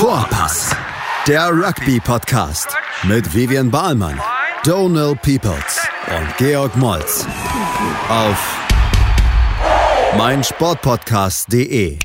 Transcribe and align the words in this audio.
Vorpass, 0.00 0.74
der 1.28 1.50
Rugby-Podcast 1.50 2.74
mit 3.02 3.34
Vivian 3.34 3.70
Bahlmann, 3.70 4.18
Donal 4.64 5.14
Peoples 5.14 5.86
und 6.08 6.36
Georg 6.38 6.74
Moltz 6.74 7.26
auf 8.08 8.58
meinsportpodcast.de. 10.16 11.98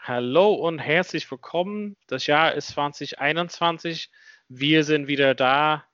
Hallo 0.00 0.52
und 0.52 0.78
herzlich 0.78 1.30
willkommen. 1.30 1.96
Das 2.06 2.26
Jahr 2.26 2.52
ist 2.52 2.68
2021. 2.68 4.10
Wir 4.50 4.84
sind 4.84 5.08
wieder 5.08 5.34
da. 5.34 5.84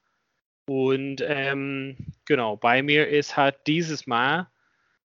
Und 0.67 1.23
ähm, 1.25 1.97
genau, 2.25 2.57
bei 2.57 2.83
mir 2.83 3.07
ist 3.07 3.37
halt 3.37 3.59
dieses 3.69 4.09
Mal 4.09 4.49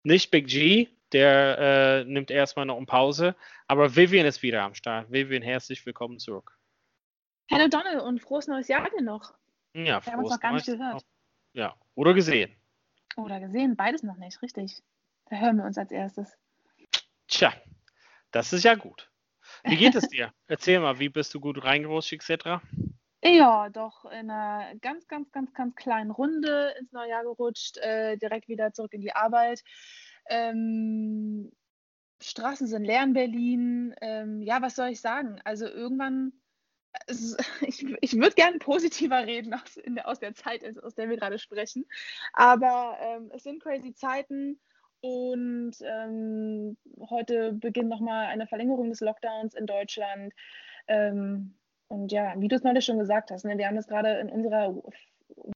nicht 0.01 0.31
Big 0.31 0.47
G, 0.47 0.87
der 1.15 1.57
äh, 1.57 2.03
nimmt 2.03 2.29
erstmal 2.29 2.65
noch 2.65 2.75
eine 2.75 2.85
Pause, 2.85 3.37
aber 3.69 3.95
Vivian 3.95 4.25
ist 4.25 4.43
wieder 4.43 4.63
am 4.63 4.75
Start. 4.75 5.09
Vivian, 5.09 5.41
herzlich 5.41 5.85
willkommen 5.85 6.19
zurück. 6.19 6.59
Hallo 7.49 7.69
Donald 7.69 8.01
und 8.01 8.21
frohes 8.21 8.47
neues 8.47 8.67
Jahr 8.67 8.89
dir 8.89 9.01
noch. 9.01 9.33
Ja, 9.73 10.05
Wir 10.05 10.11
haben 10.11 10.19
uns 10.19 10.31
noch 10.31 10.39
gar 10.41 10.51
nicht 10.51 10.65
gehört. 10.65 11.05
Ja, 11.53 11.73
oder 11.95 12.13
gesehen. 12.13 12.53
Oder 13.15 13.39
gesehen, 13.39 13.77
beides 13.77 14.03
noch 14.03 14.17
nicht, 14.17 14.41
richtig. 14.41 14.83
Da 15.29 15.37
hören 15.37 15.55
wir 15.55 15.63
uns 15.63 15.77
als 15.77 15.89
erstes. 15.89 16.37
Tja, 17.29 17.53
das 18.31 18.51
ist 18.51 18.65
ja 18.65 18.75
gut. 18.75 19.09
Wie 19.63 19.77
geht 19.77 19.95
es 19.95 20.09
dir? 20.09 20.33
Erzähl 20.47 20.81
mal, 20.81 20.99
wie 20.99 21.07
bist 21.07 21.33
du 21.33 21.39
gut 21.39 21.63
reingerutscht 21.63 22.11
etc.? 22.11 22.59
Ja, 23.23 23.69
doch 23.69 24.03
in 24.11 24.29
einer 24.29 24.75
ganz, 24.81 25.07
ganz, 25.07 25.31
ganz, 25.31 25.53
ganz 25.53 25.75
kleinen 25.77 26.11
Runde 26.11 26.75
ins 26.77 26.91
neue 26.91 27.09
Jahr 27.09 27.23
gerutscht, 27.23 27.77
äh, 27.77 28.17
direkt 28.17 28.49
wieder 28.49 28.73
zurück 28.73 28.93
in 28.93 29.01
die 29.01 29.15
Arbeit. 29.15 29.63
Ähm, 30.29 31.51
Straßen 32.21 32.67
sind 32.67 32.85
leer 32.85 33.03
in 33.03 33.13
Berlin. 33.13 33.95
Ähm, 34.01 34.41
ja, 34.41 34.61
was 34.61 34.75
soll 34.75 34.89
ich 34.89 35.01
sagen? 35.01 35.39
Also 35.43 35.67
irgendwann, 35.67 36.33
ich, 37.61 37.85
ich 38.01 38.13
würde 38.13 38.35
gerne 38.35 38.57
positiver 38.59 39.25
reden 39.25 39.53
aus, 39.53 39.79
der, 39.85 40.07
aus 40.07 40.19
der 40.19 40.33
Zeit, 40.33 40.63
aus 40.83 40.95
der 40.95 41.09
wir 41.09 41.17
gerade 41.17 41.39
sprechen. 41.39 41.85
Aber 42.33 42.97
ähm, 43.01 43.31
es 43.33 43.43
sind 43.43 43.61
crazy 43.61 43.93
Zeiten. 43.93 44.59
Und 45.01 45.73
ähm, 45.81 46.77
heute 47.11 47.53
beginnt 47.53 47.89
nochmal 47.89 48.25
eine 48.25 48.47
Verlängerung 48.47 48.89
des 48.89 49.01
Lockdowns 49.01 49.53
in 49.53 49.67
Deutschland. 49.67 50.33
Ähm, 50.87 51.55
und 51.87 52.11
ja, 52.11 52.33
wie 52.37 52.47
du 52.47 52.55
es 52.55 52.63
neulich 52.63 52.85
schon 52.85 52.97
gesagt 52.97 53.29
hast, 53.29 53.45
ne, 53.45 53.57
wir 53.57 53.67
haben 53.67 53.77
es 53.77 53.87
gerade 53.87 54.17
in 54.19 54.31
unserer 54.31 54.73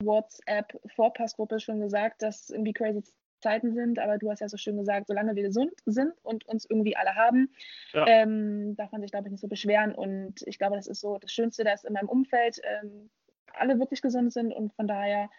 WhatsApp-Vorpassgruppe 0.03 1.59
schon 1.59 1.79
gesagt, 1.79 2.21
dass 2.21 2.51
irgendwie 2.51 2.73
crazy 2.73 3.01
Zeiten 3.39 3.73
sind, 3.73 3.99
aber 3.99 4.17
du 4.17 4.29
hast 4.29 4.39
ja 4.39 4.49
so 4.49 4.57
schön 4.57 4.77
gesagt, 4.77 5.07
solange 5.07 5.35
wir 5.35 5.43
gesund 5.43 5.73
sind 5.85 6.13
und 6.23 6.45
uns 6.45 6.65
irgendwie 6.65 6.95
alle 6.95 7.15
haben, 7.15 7.49
ja. 7.93 8.05
ähm, 8.07 8.75
darf 8.75 8.91
man 8.91 9.01
sich, 9.01 9.11
glaube 9.11 9.27
ich, 9.27 9.31
nicht 9.31 9.41
so 9.41 9.47
beschweren. 9.47 9.93
Und 9.93 10.41
ich 10.45 10.57
glaube, 10.57 10.75
das 10.75 10.87
ist 10.87 11.01
so 11.01 11.17
das 11.17 11.31
Schönste, 11.31 11.63
dass 11.63 11.83
in 11.83 11.93
meinem 11.93 12.09
Umfeld 12.09 12.61
ähm, 12.63 13.09
alle 13.53 13.79
wirklich 13.79 14.01
gesund 14.01 14.31
sind 14.31 14.53
und 14.53 14.73
von 14.73 14.87
daher 14.87 15.29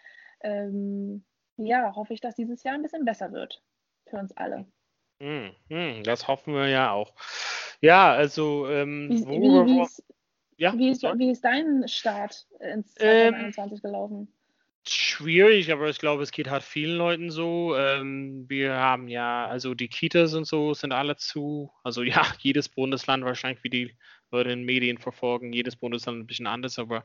ähm, 0.41 1.23
ja, 1.57 1.95
hoffe 1.95 2.13
ich, 2.13 2.21
dass 2.21 2.35
dieses 2.35 2.63
Jahr 2.63 2.75
ein 2.75 2.81
bisschen 2.81 3.05
besser 3.05 3.31
wird 3.31 3.61
für 4.07 4.17
uns 4.17 4.35
alle. 4.35 4.65
Hm, 5.21 5.51
hm, 5.69 6.03
das 6.03 6.27
hoffen 6.27 6.53
wir 6.53 6.67
ja 6.67 6.91
auch. 6.91 7.13
Ja, 7.81 8.11
also 8.11 8.67
ähm, 8.67 9.09
wie, 9.09 9.25
worüber, 9.25 9.65
wie, 9.65 9.75
wie, 9.75 9.81
ist, 9.81 10.03
ja, 10.57 10.77
wie, 10.77 10.89
ist, 10.89 11.03
wie, 11.03 11.31
ist, 11.31 11.43
dein 11.43 11.87
Start 11.87 12.47
ins 12.59 12.93
2021 12.95 13.77
ähm, 13.77 13.81
gelaufen? 13.81 14.33
Schwierig, 14.87 15.71
aber 15.71 15.89
ich 15.89 15.99
glaube, 15.99 16.23
es 16.23 16.31
geht 16.31 16.49
halt 16.49 16.63
vielen 16.63 16.97
Leuten 16.97 17.29
so. 17.29 17.75
Ähm, 17.75 18.45
wir 18.49 18.73
haben 18.75 19.07
ja, 19.07 19.45
also 19.45 19.75
die 19.75 19.89
Kitas 19.89 20.33
und 20.33 20.45
so 20.45 20.73
sind 20.73 20.91
alle 20.91 21.17
zu. 21.17 21.71
Also 21.83 22.01
ja, 22.03 22.25
jedes 22.39 22.69
Bundesland 22.69 23.23
wahrscheinlich, 23.23 23.63
wie 23.63 23.69
die 23.69 23.95
Leute 24.31 24.51
in 24.51 24.63
Medien 24.63 24.97
verfolgen, 24.97 25.53
jedes 25.53 25.75
Bundesland 25.75 26.19
ein 26.19 26.25
bisschen 26.25 26.47
anders, 26.47 26.79
aber 26.79 27.03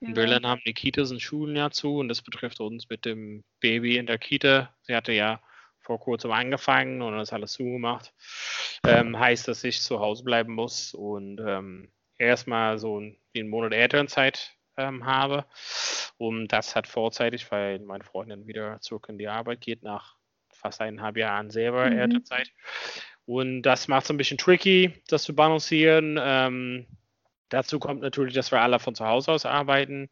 in 0.00 0.08
ja. 0.08 0.14
Berlin 0.14 0.46
haben 0.46 0.62
die 0.66 0.72
Kitas 0.72 1.10
und 1.12 1.20
Schulen 1.20 1.54
ja 1.54 1.70
zu 1.70 1.98
und 1.98 2.08
das 2.08 2.22
betrifft 2.22 2.60
uns 2.60 2.88
mit 2.88 3.04
dem 3.04 3.44
Baby 3.60 3.98
in 3.98 4.06
der 4.06 4.18
Kita. 4.18 4.74
Sie 4.82 4.96
hatte 4.96 5.12
ja 5.12 5.40
vor 5.80 6.00
kurzem 6.00 6.32
angefangen 6.32 7.02
und 7.02 7.16
das 7.16 7.32
alles 7.32 7.52
zugemacht. 7.52 8.12
Ähm, 8.86 9.18
heißt, 9.18 9.46
dass 9.46 9.62
ich 9.64 9.80
zu 9.80 10.00
Hause 10.00 10.24
bleiben 10.24 10.54
muss 10.54 10.94
und 10.94 11.40
ähm, 11.40 11.92
erstmal 12.18 12.78
so 12.78 12.98
einen 12.98 13.48
Monat 13.48 13.72
Elternzeit 13.72 14.56
ähm, 14.76 15.04
habe. 15.04 15.44
Und 16.18 16.48
das 16.48 16.76
hat 16.76 16.86
vorzeitig, 16.86 17.50
weil 17.50 17.78
meine 17.80 18.04
Freundin 18.04 18.46
wieder 18.46 18.80
zurück 18.80 19.06
in 19.08 19.18
die 19.18 19.28
Arbeit 19.28 19.60
geht, 19.60 19.82
nach 19.82 20.16
fast 20.50 20.80
eineinhalb 20.80 21.16
Jahren 21.16 21.50
selber 21.50 21.90
mhm. 21.90 21.98
Elternzeit. 21.98 22.50
Und 23.24 23.62
das 23.62 23.88
macht 23.88 24.04
es 24.04 24.10
ein 24.10 24.16
bisschen 24.16 24.38
tricky, 24.38 24.94
das 25.08 25.24
zu 25.24 25.34
balancieren. 25.34 26.18
Ähm, 26.20 26.86
dazu 27.48 27.78
kommt 27.78 28.02
natürlich, 28.02 28.34
dass 28.34 28.50
wir 28.50 28.60
alle 28.60 28.78
von 28.78 28.94
zu 28.94 29.06
Hause 29.06 29.32
aus 29.32 29.46
arbeiten. 29.46 30.10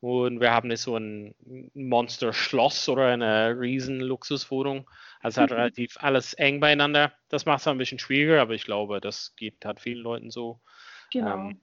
Und 0.00 0.40
wir 0.40 0.50
haben 0.50 0.66
nicht 0.68 0.80
so 0.80 0.96
ein 0.96 1.34
Monster-Schloss 1.74 2.88
oder 2.88 3.06
eine 3.06 3.58
riesen 3.58 4.00
Luxuswohnung. 4.00 4.90
Also 5.20 5.40
hat 5.40 5.50
mhm. 5.50 5.56
relativ 5.56 5.96
alles 6.00 6.34
eng 6.34 6.58
beieinander. 6.58 7.12
Das 7.28 7.46
macht 7.46 7.60
es 7.60 7.68
ein 7.68 7.78
bisschen 7.78 8.00
schwieriger, 8.00 8.42
aber 8.42 8.54
ich 8.54 8.64
glaube, 8.64 9.00
das 9.00 9.36
geht 9.36 9.64
halt 9.64 9.80
vielen 9.80 10.02
Leuten 10.02 10.30
so. 10.30 10.60
Genau. 11.12 11.34
Ähm, 11.34 11.60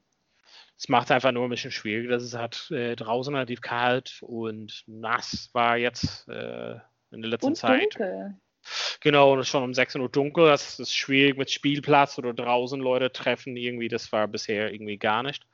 es 0.80 0.88
macht 0.88 1.12
einfach 1.12 1.34
nur 1.34 1.44
ein 1.44 1.50
bisschen 1.50 1.72
schwieriger, 1.72 2.12
dass 2.12 2.24
es 2.24 2.34
hat 2.34 2.72
äh, 2.72 2.96
draußen 2.96 3.36
relativ 3.36 3.60
kalt 3.60 4.20
und 4.22 4.84
nass 4.88 5.50
war 5.52 5.76
jetzt 5.76 6.26
äh, 6.30 6.76
in 7.12 7.22
der 7.22 7.32
letzten 7.32 7.48
und 7.48 7.56
Zeit. 7.56 7.96
Dunkel. 7.96 8.36
Genau, 9.02 9.34
und 9.34 9.40
es 9.40 9.48
ist 9.48 9.52
schon 9.52 9.64
um 9.64 9.74
16 9.74 10.00
Uhr 10.00 10.08
dunkel. 10.08 10.46
Das 10.46 10.80
ist 10.80 10.94
schwierig 10.94 11.38
mit 11.38 11.52
Spielplatz 11.52 12.18
oder 12.18 12.34
draußen 12.34 12.80
Leute 12.80 13.12
treffen. 13.12 13.58
Irgendwie, 13.58 13.90
das 13.90 14.12
war 14.14 14.28
bisher 14.30 14.72
irgendwie 14.72 14.98
gar 14.98 15.22
nicht. 15.22 15.46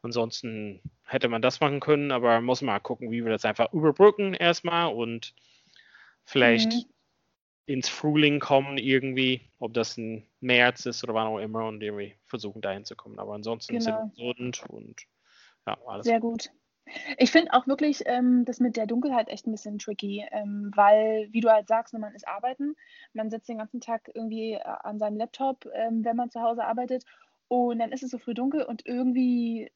Ansonsten 0.00 0.80
hätte 1.04 1.28
man 1.28 1.42
das 1.42 1.60
machen 1.60 1.80
können, 1.80 2.10
aber 2.10 2.40
muss 2.40 2.62
mal 2.62 2.78
gucken, 2.78 3.10
wie 3.10 3.22
wir 3.22 3.32
das 3.32 3.44
einfach 3.44 3.70
überbrücken 3.72 4.32
erstmal 4.32 4.92
und 4.94 5.34
vielleicht 6.24 6.72
mhm. 6.72 6.84
Ins 7.66 7.88
Frühling 7.88 8.40
kommen 8.40 8.78
irgendwie, 8.78 9.40
ob 9.58 9.72
das 9.72 9.96
ein 9.96 10.26
März 10.40 10.86
ist 10.86 11.02
oder 11.04 11.14
wann 11.14 11.26
auch 11.26 11.38
immer 11.38 11.66
und 11.66 11.82
irgendwie 11.82 12.14
versuchen 12.26 12.60
dahin 12.60 12.84
zu 12.84 12.94
kommen. 12.94 13.18
Aber 13.18 13.34
ansonsten 13.34 13.78
genau. 13.78 13.84
sind 13.84 13.94
wir 13.94 14.10
gesund 14.10 14.64
und 14.68 15.02
ja, 15.66 15.78
alles 15.86 16.06
Sehr 16.06 16.20
gut. 16.20 16.50
Ich 17.16 17.30
finde 17.30 17.54
auch 17.54 17.66
wirklich 17.66 18.02
ähm, 18.04 18.44
das 18.44 18.60
mit 18.60 18.76
der 18.76 18.86
Dunkelheit 18.86 19.28
echt 19.28 19.46
ein 19.46 19.52
bisschen 19.52 19.78
tricky, 19.78 20.26
ähm, 20.30 20.70
weil, 20.74 21.28
wie 21.30 21.40
du 21.40 21.50
halt 21.50 21.66
sagst, 21.66 21.94
man 21.94 22.14
ist 22.14 22.28
arbeiten, 22.28 22.76
man 23.14 23.30
sitzt 23.30 23.48
den 23.48 23.56
ganzen 23.56 23.80
Tag 23.80 24.10
irgendwie 24.12 24.52
äh, 24.52 24.60
an 24.62 24.98
seinem 24.98 25.16
Laptop, 25.16 25.66
ähm, 25.72 26.04
wenn 26.04 26.16
man 26.16 26.30
zu 26.30 26.42
Hause 26.42 26.64
arbeitet 26.64 27.04
und 27.48 27.78
dann 27.78 27.92
ist 27.92 28.02
es 28.02 28.10
so 28.10 28.18
früh 28.18 28.34
dunkel 28.34 28.64
und 28.64 28.84
irgendwie 28.84 29.70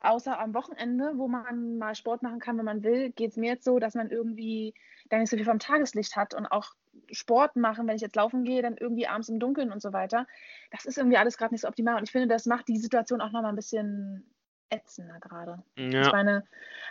außer 0.00 0.38
am 0.38 0.54
Wochenende, 0.54 1.12
wo 1.16 1.28
man 1.28 1.78
mal 1.78 1.94
Sport 1.94 2.22
machen 2.22 2.40
kann, 2.40 2.58
wenn 2.58 2.64
man 2.64 2.82
will, 2.82 3.12
geht 3.12 3.30
es 3.30 3.36
mir 3.36 3.50
jetzt 3.52 3.64
so, 3.64 3.78
dass 3.78 3.94
man 3.94 4.10
irgendwie 4.10 4.74
dann 5.08 5.20
nicht 5.20 5.30
so 5.30 5.36
viel 5.36 5.46
vom 5.46 5.58
Tageslicht 5.58 6.16
hat 6.16 6.34
und 6.34 6.46
auch 6.46 6.74
Sport 7.10 7.56
machen, 7.56 7.86
wenn 7.86 7.96
ich 7.96 8.02
jetzt 8.02 8.16
laufen 8.16 8.44
gehe, 8.44 8.62
dann 8.62 8.76
irgendwie 8.76 9.06
abends 9.06 9.28
im 9.28 9.38
Dunkeln 9.38 9.72
und 9.72 9.82
so 9.82 9.92
weiter. 9.92 10.26
Das 10.70 10.84
ist 10.84 10.98
irgendwie 10.98 11.16
alles 11.16 11.36
gerade 11.38 11.54
nicht 11.54 11.62
so 11.62 11.68
optimal 11.68 11.96
und 11.96 12.04
ich 12.04 12.12
finde, 12.12 12.28
das 12.28 12.46
macht 12.46 12.68
die 12.68 12.78
Situation 12.78 13.20
auch 13.20 13.32
nochmal 13.32 13.52
ein 13.52 13.56
bisschen 13.56 14.24
ätzender 14.68 15.20
gerade. 15.20 15.62
Ja. 15.76 16.02
Ich 16.02 16.12
meine, 16.12 16.44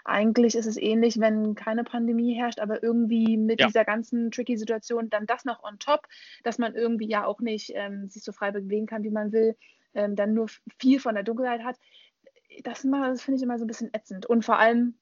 eigentlich 0.06 0.56
ist 0.56 0.66
es 0.66 0.78
ähnlich, 0.78 1.20
wenn 1.20 1.56
keine 1.56 1.84
Pandemie 1.84 2.34
herrscht, 2.34 2.60
aber 2.60 2.82
irgendwie 2.82 3.36
mit 3.38 3.60
ja. 3.60 3.68
dieser 3.68 3.84
ganzen 3.84 4.32
tricky 4.32 4.58
Situation 4.58 5.10
dann 5.10 5.26
das 5.26 5.44
noch 5.44 5.64
on 5.64 5.78
top, 5.80 6.08
dass 6.44 6.58
man 6.58 6.74
irgendwie 6.74 7.08
ja 7.08 7.26
auch 7.26 7.42
nicht 7.42 7.72
ähm, 7.76 8.08
sich 8.08 8.24
so 8.24 8.32
frei 8.32 8.52
bewegen 8.52 8.86
kann, 8.86 9.04
wie 9.04 9.10
man 9.10 9.34
will, 9.34 9.58
ähm, 9.94 10.16
dann 10.16 10.34
nur 10.34 10.48
viel 10.80 11.00
von 11.00 11.16
der 11.16 11.24
Dunkelheit 11.24 11.64
hat 11.64 11.78
das, 12.64 12.82
das 12.84 13.22
finde 13.22 13.38
ich 13.38 13.44
immer 13.44 13.58
so 13.58 13.66
ein 13.66 13.68
bisschen 13.68 13.94
ätzend. 13.94 14.26
Und 14.26 14.46
vor 14.46 14.60
allem, 14.60 14.96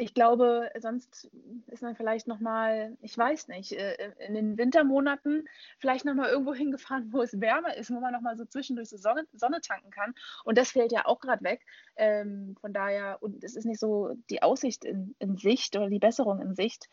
ich 0.00 0.14
glaube, 0.14 0.70
sonst 0.78 1.28
ist 1.66 1.82
man 1.82 1.96
vielleicht 1.96 2.28
nochmal, 2.28 2.96
ich 3.02 3.18
weiß 3.18 3.48
nicht, 3.48 3.72
äh, 3.72 4.12
in 4.18 4.34
den 4.34 4.56
Wintermonaten 4.56 5.48
vielleicht 5.78 6.04
nochmal 6.04 6.30
irgendwo 6.30 6.54
hingefahren, 6.54 7.12
wo 7.12 7.20
es 7.20 7.40
wärmer 7.40 7.76
ist, 7.76 7.90
wo 7.90 7.98
man 7.98 8.12
nochmal 8.12 8.36
so 8.36 8.44
zwischendurch 8.44 8.88
so 8.88 8.96
Sonne, 8.96 9.26
Sonne 9.32 9.60
tanken 9.60 9.90
kann. 9.90 10.14
Und 10.44 10.56
das 10.56 10.70
fällt 10.70 10.92
ja 10.92 11.04
auch 11.06 11.18
gerade 11.18 11.42
weg. 11.42 11.66
Ähm, 11.96 12.56
von 12.60 12.72
daher, 12.72 13.18
und 13.20 13.42
es 13.42 13.56
ist 13.56 13.64
nicht 13.64 13.80
so 13.80 14.14
die 14.30 14.40
Aussicht 14.40 14.84
in, 14.84 15.16
in 15.18 15.36
Sicht 15.36 15.76
oder 15.76 15.88
die 15.88 15.98
Besserung 15.98 16.40
in 16.40 16.54
Sicht. 16.54 16.88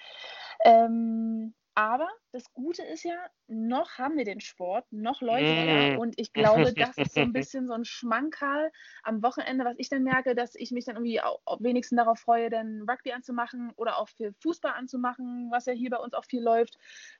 Ähm, 0.63 1.53
aber 1.75 2.09
das 2.31 2.53
Gute 2.53 2.83
ist 2.83 3.03
ja, 3.03 3.17
noch 3.47 3.97
haben 3.97 4.17
wir 4.17 4.23
den 4.23 4.39
Sport, 4.39 4.85
noch 4.91 5.21
läuft 5.21 5.43
er. 5.43 5.97
Mm. 5.97 5.99
Und 5.99 6.17
ich 6.17 6.31
glaube, 6.31 6.73
das 6.73 6.97
ist 6.97 7.13
so 7.13 7.19
ein 7.19 7.33
bisschen 7.33 7.67
so 7.67 7.73
ein 7.73 7.83
Schmankerl 7.83 8.71
am 9.03 9.21
Wochenende, 9.21 9.65
was 9.65 9.75
ich 9.77 9.89
dann 9.89 10.03
merke, 10.03 10.35
dass 10.35 10.55
ich 10.55 10.71
mich 10.71 10.85
dann 10.85 10.95
irgendwie 10.95 11.19
auch 11.21 11.41
wenigstens 11.59 11.97
darauf 11.97 12.19
freue, 12.19 12.49
dann 12.49 12.85
Rugby 12.89 13.11
anzumachen 13.11 13.73
oder 13.75 13.97
auch 13.97 14.07
für 14.07 14.33
Fußball 14.41 14.71
anzumachen, 14.71 15.51
was 15.51 15.65
ja 15.65 15.73
hier 15.73 15.89
bei 15.89 15.97
uns 15.97 16.13
auch 16.13 16.23
viel 16.23 16.41
läuft. 16.41 16.77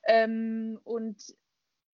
Ähm, 0.08 0.80
und 0.86 1.36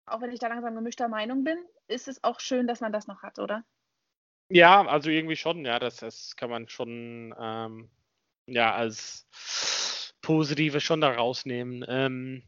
auch 0.06 0.20
wenn 0.22 0.32
ich 0.32 0.40
da 0.40 0.48
langsam 0.48 0.76
gemischter 0.76 1.08
Meinung 1.08 1.46
bin, 1.46 1.58
ist 1.88 2.10
es 2.10 2.24
auch 2.26 2.42
schön, 2.42 2.68
dass 2.68 2.82
man 2.82 2.92
das 2.92 3.08
noch 3.08 3.24
hat, 3.24 3.40
oder? 3.40 3.64
Ja, 4.50 4.86
also 4.86 5.10
irgendwie 5.10 5.38
schon, 5.38 5.64
ja, 5.64 5.80
das, 5.80 5.98
das 5.98 6.36
kann 6.36 6.50
man 6.50 6.68
schon 6.68 7.34
ähm, 7.40 7.90
ja 8.48 8.74
als 8.74 9.28
Positive 10.22 10.82
schon 10.82 11.02
da 11.02 11.12
rausnehmen. 11.12 11.86
Ähm, 11.88 12.44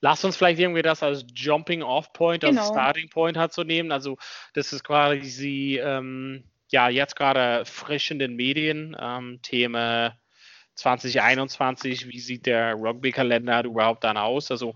lass 0.00 0.24
uns 0.24 0.36
vielleicht 0.36 0.60
irgendwie 0.60 0.82
das 0.82 1.02
als 1.02 1.24
Jumping 1.34 1.82
Off 1.82 2.12
Point, 2.12 2.42
genau. 2.42 2.60
als 2.60 2.70
Starting 2.70 3.08
Point 3.08 3.36
hat 3.36 3.52
zu 3.52 3.64
nehmen. 3.64 3.92
Also 3.92 4.16
das 4.52 4.72
ist 4.72 4.84
quasi 4.84 5.80
ähm, 5.82 6.44
ja 6.70 6.88
jetzt 6.88 7.16
gerade 7.16 7.64
frisch 7.64 8.10
in 8.10 8.18
den 8.18 8.36
Medien 8.36 8.96
ähm, 9.00 9.40
Thema 9.42 10.16
2021, 10.76 12.08
wie 12.08 12.18
sieht 12.18 12.46
der 12.46 12.74
Rugby-Kalender 12.74 13.64
überhaupt 13.64 14.04
dann 14.04 14.16
aus? 14.16 14.50
Also 14.50 14.74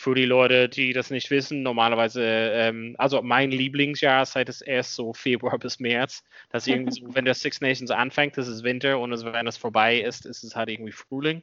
für 0.00 0.14
die 0.14 0.24
Leute, 0.24 0.70
die 0.70 0.94
das 0.94 1.10
nicht 1.10 1.30
wissen, 1.30 1.62
normalerweise, 1.62 2.24
ähm, 2.24 2.94
also 2.96 3.20
mein 3.20 3.50
Lieblingsjahreszeit 3.50 4.48
ist 4.48 4.62
erst 4.62 4.94
so 4.94 5.12
Februar 5.12 5.58
bis 5.58 5.78
März. 5.78 6.24
Das 6.48 6.66
irgendwie 6.66 7.02
so, 7.02 7.02
wenn 7.14 7.26
der 7.26 7.34
Six 7.34 7.60
Nations 7.60 7.90
anfängt, 7.90 8.38
das 8.38 8.48
ist 8.48 8.64
Winter 8.64 8.98
und 8.98 9.12
es, 9.12 9.26
wenn 9.26 9.46
es 9.46 9.58
vorbei 9.58 10.00
ist, 10.00 10.24
ist 10.24 10.42
es 10.42 10.56
halt 10.56 10.70
irgendwie 10.70 10.92
Frühling. 10.92 11.42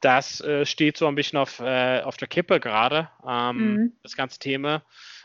Das 0.00 0.40
äh, 0.40 0.66
steht 0.66 0.96
so 0.96 1.06
ein 1.06 1.14
bisschen 1.14 1.38
auf, 1.38 1.60
äh, 1.60 2.00
auf 2.00 2.16
der 2.16 2.26
Kippe 2.26 2.58
gerade, 2.58 3.08
ähm, 3.24 3.56
mhm. 3.56 3.92
das 4.02 4.16
ganze 4.16 4.40
Thema. 4.40 4.82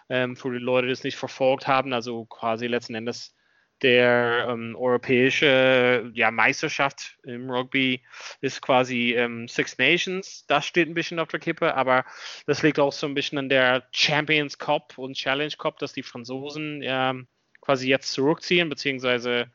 Ähm, 0.07 0.35
für 0.35 0.51
die 0.51 0.59
Leute, 0.59 0.85
die 0.85 0.93
es 0.93 1.03
nicht 1.03 1.17
verfolgt 1.17 1.67
haben, 1.67 1.93
also 1.93 2.25
quasi 2.25 2.67
letzten 2.67 2.93
Endes 2.93 3.33
der 3.81 4.47
ähm, 4.49 4.75
europäische 4.75 6.11
ja, 6.13 6.31
Meisterschaft 6.31 7.17
im 7.23 7.49
Rugby 7.49 8.01
ist 8.41 8.61
quasi 8.61 9.13
ähm, 9.15 9.47
Six 9.47 9.77
Nations. 9.77 10.45
Das 10.47 10.65
steht 10.65 10.87
ein 10.87 10.93
bisschen 10.93 11.19
auf 11.19 11.29
der 11.29 11.39
Kippe, 11.39 11.75
aber 11.75 12.05
das 12.45 12.61
liegt 12.61 12.79
auch 12.79 12.91
so 12.91 13.07
ein 13.07 13.13
bisschen 13.13 13.37
an 13.37 13.49
der 13.49 13.87
Champions 13.91 14.57
Cup 14.57 14.97
und 14.97 15.15
Challenge 15.15 15.53
Cup, 15.57 15.79
dass 15.79 15.93
die 15.93 16.03
Franzosen 16.03 16.81
ähm, 16.83 17.27
quasi 17.61 17.87
jetzt 17.87 18.11
zurückziehen, 18.11 18.69
beziehungsweise 18.69 19.51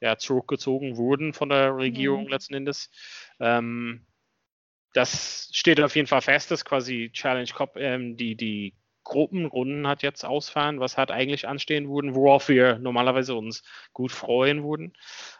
ja, 0.00 0.16
zurückgezogen 0.16 0.96
wurden 0.96 1.32
von 1.32 1.48
der 1.48 1.76
Regierung 1.76 2.24
mhm. 2.24 2.30
letzten 2.30 2.54
Endes. 2.54 2.90
Ähm, 3.40 4.06
das 4.94 5.50
steht 5.52 5.80
auf 5.80 5.96
jeden 5.96 6.08
Fall 6.08 6.22
fest, 6.22 6.50
dass 6.50 6.64
quasi 6.64 7.10
Challenge 7.12 7.50
Cup 7.54 7.76
ähm, 7.76 8.16
die, 8.16 8.36
die 8.36 8.74
Gruppenrunden 9.08 9.88
hat 9.88 10.02
jetzt 10.02 10.24
ausfahren, 10.24 10.80
was 10.80 10.96
hat 10.96 11.10
eigentlich 11.10 11.48
anstehen 11.48 11.88
würden, 11.90 12.14
worauf 12.14 12.48
wir 12.48 12.78
normalerweise 12.78 13.34
uns 13.34 13.62
gut 13.92 14.12
freuen 14.12 14.62
würden. 14.62 14.92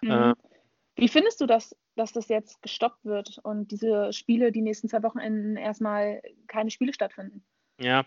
Mhm. 0.02 0.10
Äh, 0.10 0.34
Wie 0.96 1.08
findest 1.08 1.40
du 1.40 1.46
das, 1.46 1.76
dass 1.94 2.12
das 2.12 2.28
jetzt 2.28 2.60
gestoppt 2.62 3.04
wird 3.04 3.38
und 3.42 3.70
diese 3.70 4.12
Spiele 4.12 4.52
die 4.52 4.62
nächsten 4.62 4.88
zwei 4.88 5.02
Wochenenden 5.02 5.56
erstmal 5.56 6.22
keine 6.46 6.70
Spiele 6.70 6.92
stattfinden? 6.92 7.44
Ja, 7.78 8.04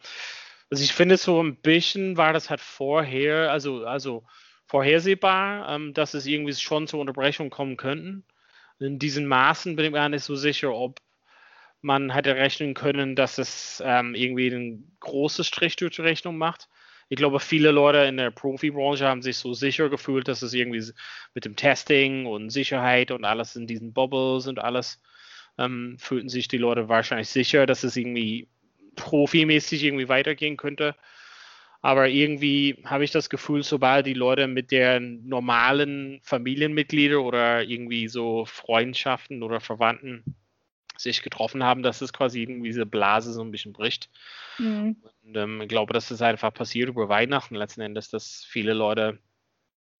also 0.69 0.83
ich 0.83 0.93
finde 0.93 1.17
so 1.17 1.41
ein 1.41 1.55
bisschen 1.57 2.17
war 2.17 2.33
das 2.33 2.49
halt 2.49 2.61
vorher, 2.61 3.51
also, 3.51 3.85
also 3.85 4.25
vorhersehbar, 4.65 5.69
ähm, 5.69 5.93
dass 5.93 6.13
es 6.13 6.25
irgendwie 6.25 6.53
schon 6.53 6.87
zur 6.87 6.99
Unterbrechung 7.01 7.49
kommen 7.49 7.77
könnten. 7.77 8.25
In 8.79 8.97
diesen 8.97 9.27
Maßen 9.27 9.75
bin 9.75 9.85
ich 9.85 9.93
gar 9.93 10.09
nicht 10.09 10.23
so 10.23 10.35
sicher, 10.35 10.73
ob 10.73 10.99
man 11.81 12.11
hätte 12.11 12.35
rechnen 12.35 12.73
können, 12.73 13.15
dass 13.15 13.37
es 13.37 13.81
ähm, 13.85 14.15
irgendwie 14.15 14.53
einen 14.53 14.95
großen 14.99 15.43
Strich 15.43 15.75
durch 15.75 15.95
die 15.95 16.01
Rechnung 16.01 16.37
macht. 16.37 16.69
Ich 17.09 17.17
glaube, 17.17 17.39
viele 17.39 17.71
Leute 17.71 17.99
in 17.99 18.17
der 18.17 18.31
Profibranche 18.31 19.05
haben 19.05 19.21
sich 19.21 19.37
so 19.37 19.53
sicher 19.53 19.89
gefühlt, 19.89 20.27
dass 20.27 20.41
es 20.41 20.53
irgendwie 20.53 20.83
mit 21.33 21.43
dem 21.43 21.55
Testing 21.55 22.25
und 22.25 22.51
Sicherheit 22.51 23.11
und 23.11 23.25
alles 23.25 23.55
in 23.55 23.67
diesen 23.67 23.93
Bubbles 23.93 24.47
und 24.47 24.59
alles 24.59 25.01
ähm, 25.57 25.97
fühlten 25.99 26.29
sich 26.29 26.47
die 26.47 26.57
Leute 26.57 26.87
wahrscheinlich 26.87 27.29
sicher, 27.29 27.65
dass 27.65 27.83
es 27.83 27.97
irgendwie 27.97 28.47
profimäßig 28.95 29.83
irgendwie 29.83 30.07
weitergehen 30.07 30.55
könnte. 30.55 30.95
Aber 31.81 32.07
irgendwie 32.07 32.77
habe 32.85 33.03
ich 33.03 33.11
das 33.11 33.29
Gefühl, 33.29 33.63
sobald 33.63 34.05
die 34.05 34.13
Leute 34.13 34.47
mit 34.47 34.71
deren 34.71 35.27
normalen 35.27 36.19
Familienmitglieder 36.23 37.21
oder 37.21 37.63
irgendwie 37.63 38.07
so 38.07 38.45
Freundschaften 38.45 39.41
oder 39.41 39.59
Verwandten 39.59 40.23
sich 41.01 41.21
getroffen 41.21 41.63
haben, 41.63 41.83
dass 41.83 42.01
es 42.01 42.13
quasi 42.13 42.41
irgendwie 42.41 42.69
diese 42.69 42.85
Blase 42.85 43.33
so 43.33 43.41
ein 43.41 43.51
bisschen 43.51 43.73
bricht. 43.73 44.09
Mhm. 44.57 44.97
Und 45.23 45.37
ähm, 45.37 45.61
ich 45.61 45.69
glaube, 45.69 45.93
dass 45.93 46.09
das 46.09 46.21
einfach 46.21 46.53
passiert 46.53 46.89
über 46.89 47.09
Weihnachten 47.09 47.55
letzten 47.55 47.81
Endes, 47.81 48.09
dass 48.09 48.45
viele 48.47 48.73
Leute 48.73 49.19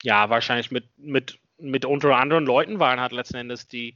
ja 0.04 0.30
wahrscheinlich 0.30 0.72
mit, 0.72 0.86
mit, 0.98 1.40
mit 1.58 1.86
unter 1.86 2.16
anderen 2.18 2.46
Leuten 2.46 2.80
waren, 2.80 3.00
hat 3.00 3.12
letzten 3.12 3.38
Endes, 3.38 3.68
die 3.68 3.96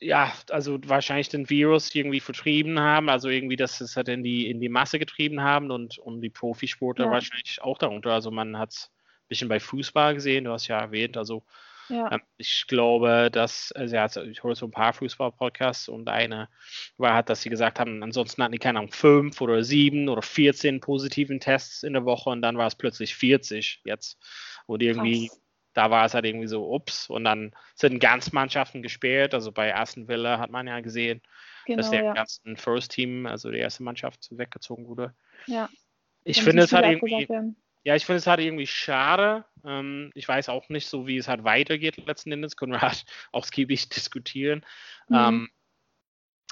ja, 0.00 0.32
also 0.50 0.78
wahrscheinlich 0.86 1.28
den 1.28 1.48
Virus 1.48 1.94
irgendwie 1.94 2.20
vertrieben 2.20 2.80
haben, 2.80 3.08
also 3.08 3.28
irgendwie, 3.28 3.56
dass 3.56 3.80
es 3.80 3.96
halt 3.96 4.08
in 4.08 4.22
die, 4.22 4.50
in 4.50 4.60
die 4.60 4.68
Masse 4.68 4.98
getrieben 4.98 5.40
haben 5.40 5.70
und, 5.70 5.98
und 5.98 6.20
die 6.20 6.30
Profisportler 6.30 7.06
ja. 7.06 7.10
wahrscheinlich 7.10 7.62
auch 7.62 7.78
darunter. 7.78 8.12
Also 8.12 8.30
man 8.30 8.58
hat 8.58 8.72
es 8.72 8.90
ein 8.90 9.28
bisschen 9.28 9.48
bei 9.48 9.60
Fußball 9.60 10.14
gesehen, 10.14 10.44
du 10.44 10.52
hast 10.52 10.68
ja 10.68 10.78
erwähnt, 10.78 11.16
also 11.16 11.44
ja. 11.88 12.12
Ähm, 12.12 12.20
ich 12.36 12.66
glaube, 12.66 13.30
dass, 13.30 13.72
also 13.72 13.94
ja, 13.94 14.06
ich 14.06 14.42
höre 14.42 14.54
so 14.54 14.66
ein 14.66 14.70
paar 14.70 14.92
Fußball-Podcasts 14.92 15.88
und 15.88 16.08
eine 16.08 16.48
war 16.96 17.14
halt, 17.14 17.28
dass 17.28 17.42
sie 17.42 17.50
gesagt 17.50 17.78
haben, 17.78 18.02
ansonsten 18.02 18.42
hatten 18.42 18.52
die 18.52 18.58
keine 18.58 18.78
Ahnung, 18.78 18.92
fünf 18.92 19.40
oder 19.40 19.62
sieben 19.62 20.08
oder 20.08 20.22
14 20.22 20.80
positiven 20.80 21.40
Tests 21.40 21.82
in 21.82 21.92
der 21.92 22.04
Woche 22.04 22.30
und 22.30 22.42
dann 22.42 22.58
war 22.58 22.66
es 22.66 22.74
plötzlich 22.74 23.14
40 23.14 23.82
jetzt. 23.84 24.18
Und 24.66 24.82
irgendwie, 24.82 25.28
Krass. 25.28 25.40
da 25.74 25.90
war 25.90 26.04
es 26.04 26.14
halt 26.14 26.24
irgendwie 26.24 26.48
so, 26.48 26.72
ups, 26.72 27.08
und 27.08 27.24
dann 27.24 27.54
sind 27.74 28.00
ganz 28.00 28.32
Mannschaften 28.32 28.82
gesperrt. 28.82 29.34
Also 29.34 29.52
bei 29.52 29.74
Aston 29.74 30.08
Villa 30.08 30.38
hat 30.38 30.50
man 30.50 30.66
ja 30.66 30.80
gesehen, 30.80 31.22
genau, 31.66 31.78
dass 31.78 31.90
der 31.90 32.04
ja. 32.04 32.12
ganzen 32.14 32.56
First 32.56 32.92
Team, 32.92 33.26
also 33.26 33.50
die 33.50 33.58
erste 33.58 33.82
Mannschaft, 33.82 34.28
weggezogen 34.30 34.88
wurde. 34.88 35.14
Ja. 35.46 35.68
Ich 36.24 36.42
finde 36.42 36.64
es 36.64 36.72
halt 36.72 36.86
irgendwie. 36.86 37.54
Ja, 37.86 37.94
ich 37.94 38.04
finde 38.04 38.18
es 38.18 38.26
halt 38.26 38.40
irgendwie 38.40 38.66
schade. 38.66 39.44
Ähm, 39.64 40.10
ich 40.16 40.26
weiß 40.26 40.48
auch 40.48 40.68
nicht 40.70 40.88
so, 40.88 41.06
wie 41.06 41.18
es 41.18 41.28
halt 41.28 41.44
weitergeht 41.44 42.04
letzten 42.04 42.32
Endes. 42.32 42.56
Können 42.56 42.72
wir 42.72 42.80
halt 42.80 43.04
ausgiebig 43.32 43.88
diskutieren. 43.90 44.66
Mhm. 45.08 45.16
Ähm, 45.16 45.48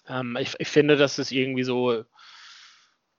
ähm, 0.07 0.37
ich, 0.41 0.55
ich, 0.61 0.69
finde, 0.69 0.95
dass 0.95 1.19
es 1.19 1.33
irgendwie 1.33 1.65
so, 1.65 2.05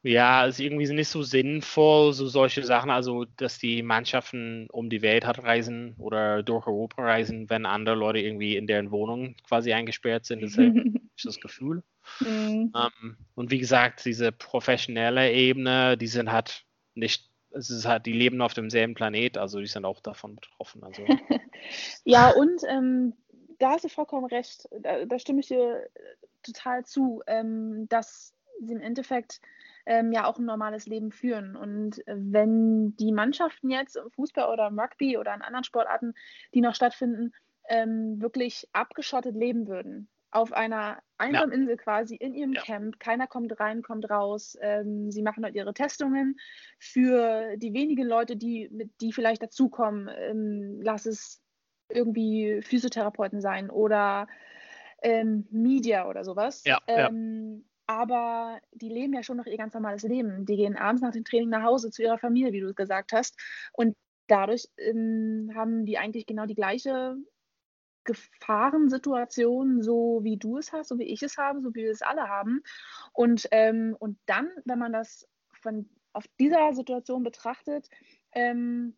ja, 0.02 0.46
ist 0.46 0.62
irgendwie 0.62 0.88
nicht 0.94 1.10
so 1.10 1.24
sinnvoll, 1.24 2.14
so 2.14 2.26
solche 2.28 2.64
Sachen, 2.64 2.90
also 2.90 3.26
dass 3.36 3.60
die 3.60 3.84
Mannschaften 3.84 4.70
um 4.70 4.90
die 4.90 5.02
Welt 5.02 5.26
halt 5.26 5.40
reisen 5.40 5.96
oder 5.98 6.42
durch 6.42 6.68
Europa 6.68 7.04
reisen, 7.04 7.50
wenn 7.50 7.66
andere 7.66 7.98
Leute 7.98 8.20
irgendwie 8.20 8.56
in 8.56 8.66
deren 8.66 8.92
Wohnung 8.92 9.36
quasi 9.44 9.74
eingesperrt 9.74 10.24
sind. 10.24 10.42
Das 10.42 10.52
ist 10.52 10.58
halt 10.58 10.74
das 11.22 11.42
Gefühl. 11.42 11.84
Mhm. 12.22 12.72
Ähm, 12.74 13.18
und 13.34 13.52
wie 13.52 13.60
gesagt, 13.60 14.06
diese 14.06 14.32
professionelle 14.32 15.34
Ebene, 15.34 15.98
die 15.98 16.08
sind 16.08 16.32
halt 16.32 16.64
nicht 16.94 17.35
es 17.56 17.70
ist 17.70 17.86
halt, 17.86 18.06
die 18.06 18.14
leben 18.14 18.42
auf 18.42 18.54
demselben 18.54 18.94
Planet, 18.94 19.38
also 19.38 19.60
die 19.60 19.68
sind 19.68 19.86
auch 19.86 20.02
davon 20.02 20.36
betroffen. 20.36 20.84
Also. 20.84 21.04
ja, 22.04 22.32
und 22.32 22.62
ähm, 22.68 23.14
da 23.60 23.72
hast 23.72 23.86
du 23.86 23.90
vollkommen 23.90 24.26
recht, 24.26 24.68
da, 24.82 25.06
da 25.06 25.20
stimme 25.20 25.40
ich 25.40 25.48
dir 25.48 25.88
total 26.44 26.86
zu, 26.86 27.24
ähm, 27.28 27.88
dass 27.90 28.34
sie 28.60 28.74
im 28.74 28.82
Endeffekt 28.82 29.42
ähm, 29.86 30.12
ja 30.12 30.26
auch 30.26 30.38
ein 30.38 30.46
normales 30.46 30.86
Leben 30.86 31.12
führen. 31.12 31.56
Und 31.56 32.04
wenn 32.08 32.96
die 32.98 33.12
Mannschaften 33.12 33.70
jetzt 33.70 33.96
im 33.96 34.12
Fußball 34.12 34.52
oder 34.52 34.68
im 34.68 34.80
Rugby 34.80 35.18
oder 35.18 35.34
in 35.34 35.42
anderen 35.42 35.64
Sportarten, 35.64 36.14
die 36.54 36.62
noch 36.62 36.76
stattfinden, 36.76 37.34
ähm, 37.68 38.22
wirklich 38.22 38.68
abgeschottet 38.74 39.36
leben 39.36 39.68
würden, 39.68 40.08
auf 40.32 40.52
einer 40.52 41.02
einsamen 41.18 41.52
ja. 41.52 41.58
Insel 41.58 41.78
quasi 41.78 42.16
in 42.16 42.34
ihrem 42.34 42.54
ja. 42.54 42.62
Camp. 42.62 43.00
Keiner 43.00 43.28
kommt 43.28 43.60
rein, 43.60 43.82
kommt 43.82 44.10
raus. 44.10 44.58
Ähm, 44.62 45.12
sie 45.12 45.22
machen 45.22 45.44
halt 45.44 45.56
ihre 45.56 45.74
Testungen 45.74 46.38
für 46.80 47.56
die 47.58 47.74
wenigen 47.74 48.06
Leute, 48.06 48.36
die, 48.36 48.70
die 49.02 49.14
vielleicht 49.14 49.42
dazukommen. 49.42 50.10
Ähm, 50.18 50.80
lass 50.82 51.06
es 51.06 51.42
irgendwie 51.90 52.62
Physiotherapeuten 52.62 53.42
sein 53.42 53.70
oder 53.70 54.28
ähm, 55.02 55.48
Media 55.52 56.10
oder 56.10 56.24
sowas. 56.24 56.64
Ja, 56.66 56.80
ähm, 56.88 57.66
aber 57.88 58.60
die 58.72 58.90
leben 58.90 59.14
ja 59.14 59.24
schon 59.24 59.38
noch 59.38 59.46
ihr 59.46 59.58
ganz 59.58 59.74
normales 59.74 60.04
Leben. 60.04 60.46
Die 60.46 60.56
gehen 60.56 60.76
abends 60.76 61.02
nach 61.02 61.12
dem 61.12 61.24
Training 61.24 61.50
nach 61.50 61.64
Hause 61.64 61.92
zu 61.92 62.02
ihrer 62.02 62.18
Familie, 62.18 62.52
wie 62.52 62.62
du 62.62 62.68
es 62.68 62.76
gesagt 62.76 63.14
hast. 63.14 63.40
Und 63.74 63.96
dadurch 64.28 64.68
ähm, 64.78 65.52
haben 65.56 65.86
die 65.86 65.98
eigentlich 65.98 66.26
genau 66.26 66.46
die 66.46 66.56
gleiche 66.56 67.16
Gefahrensituation, 68.06 69.82
so 69.82 70.20
wie 70.24 70.38
du 70.38 70.58
es 70.58 70.72
hast, 70.72 70.90
so 70.90 71.00
wie 71.00 71.04
ich 71.04 71.22
es 71.24 71.38
habe, 71.38 71.62
so 71.62 71.76
wie 71.76 71.84
wir 71.84 71.92
es 71.92 72.02
alle 72.02 72.30
haben. 72.30 72.64
Und, 73.14 73.48
ähm, 73.52 73.96
und 74.00 74.18
dann, 74.26 74.50
wenn 74.64 74.80
man 74.80 74.94
das 74.94 75.28
von, 75.52 75.90
auf 76.14 76.26
dieser 76.40 76.74
Situation 76.74 77.24
betrachtet, 77.24 77.90
ähm, 78.32 78.96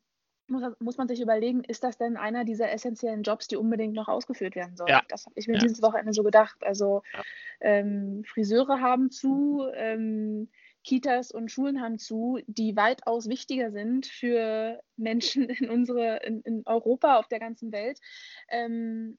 muss, 0.50 0.64
muss, 0.80 0.98
man 0.98 1.08
sich 1.08 1.22
überlegen, 1.22 1.64
ist 1.64 1.84
das 1.84 1.98
denn 1.98 2.16
einer 2.16 2.46
dieser 2.46 2.72
essentiellen 2.72 3.24
Jobs, 3.24 3.48
die 3.48 3.58
unbedingt 3.58 3.94
noch 3.94 4.08
ausgeführt 4.08 4.56
werden 4.56 4.78
sollen? 4.78 4.90
Ja. 4.90 5.02
Das 5.10 5.26
habe 5.26 5.34
ich 5.38 5.48
mir 5.48 5.56
ja. 5.56 5.60
dieses 5.60 5.82
Wochenende 5.82 6.14
so 6.14 6.24
gedacht. 6.24 6.64
Also 6.64 7.02
ja. 7.14 7.24
ähm, 7.62 8.24
Friseure 8.26 8.80
haben 8.80 9.12
zu, 9.12 9.68
ähm, 9.74 10.50
Kitas 10.88 11.32
und 11.32 11.51
Schulen 11.51 11.82
haben 11.82 12.00
zu, 12.00 12.39
die 12.48 12.77
weitaus 12.77 13.27
wichtiger 13.27 13.72
sind 13.72 14.06
für 14.06 14.82
Menschen 14.96 15.50
in 15.50 15.70
unsere, 15.70 16.17
in, 16.24 16.41
in 16.44 16.63
Europa, 16.65 17.17
auf 17.17 17.27
der 17.27 17.39
ganzen 17.39 17.74
Welt. 17.74 18.00
Ähm, 18.48 19.17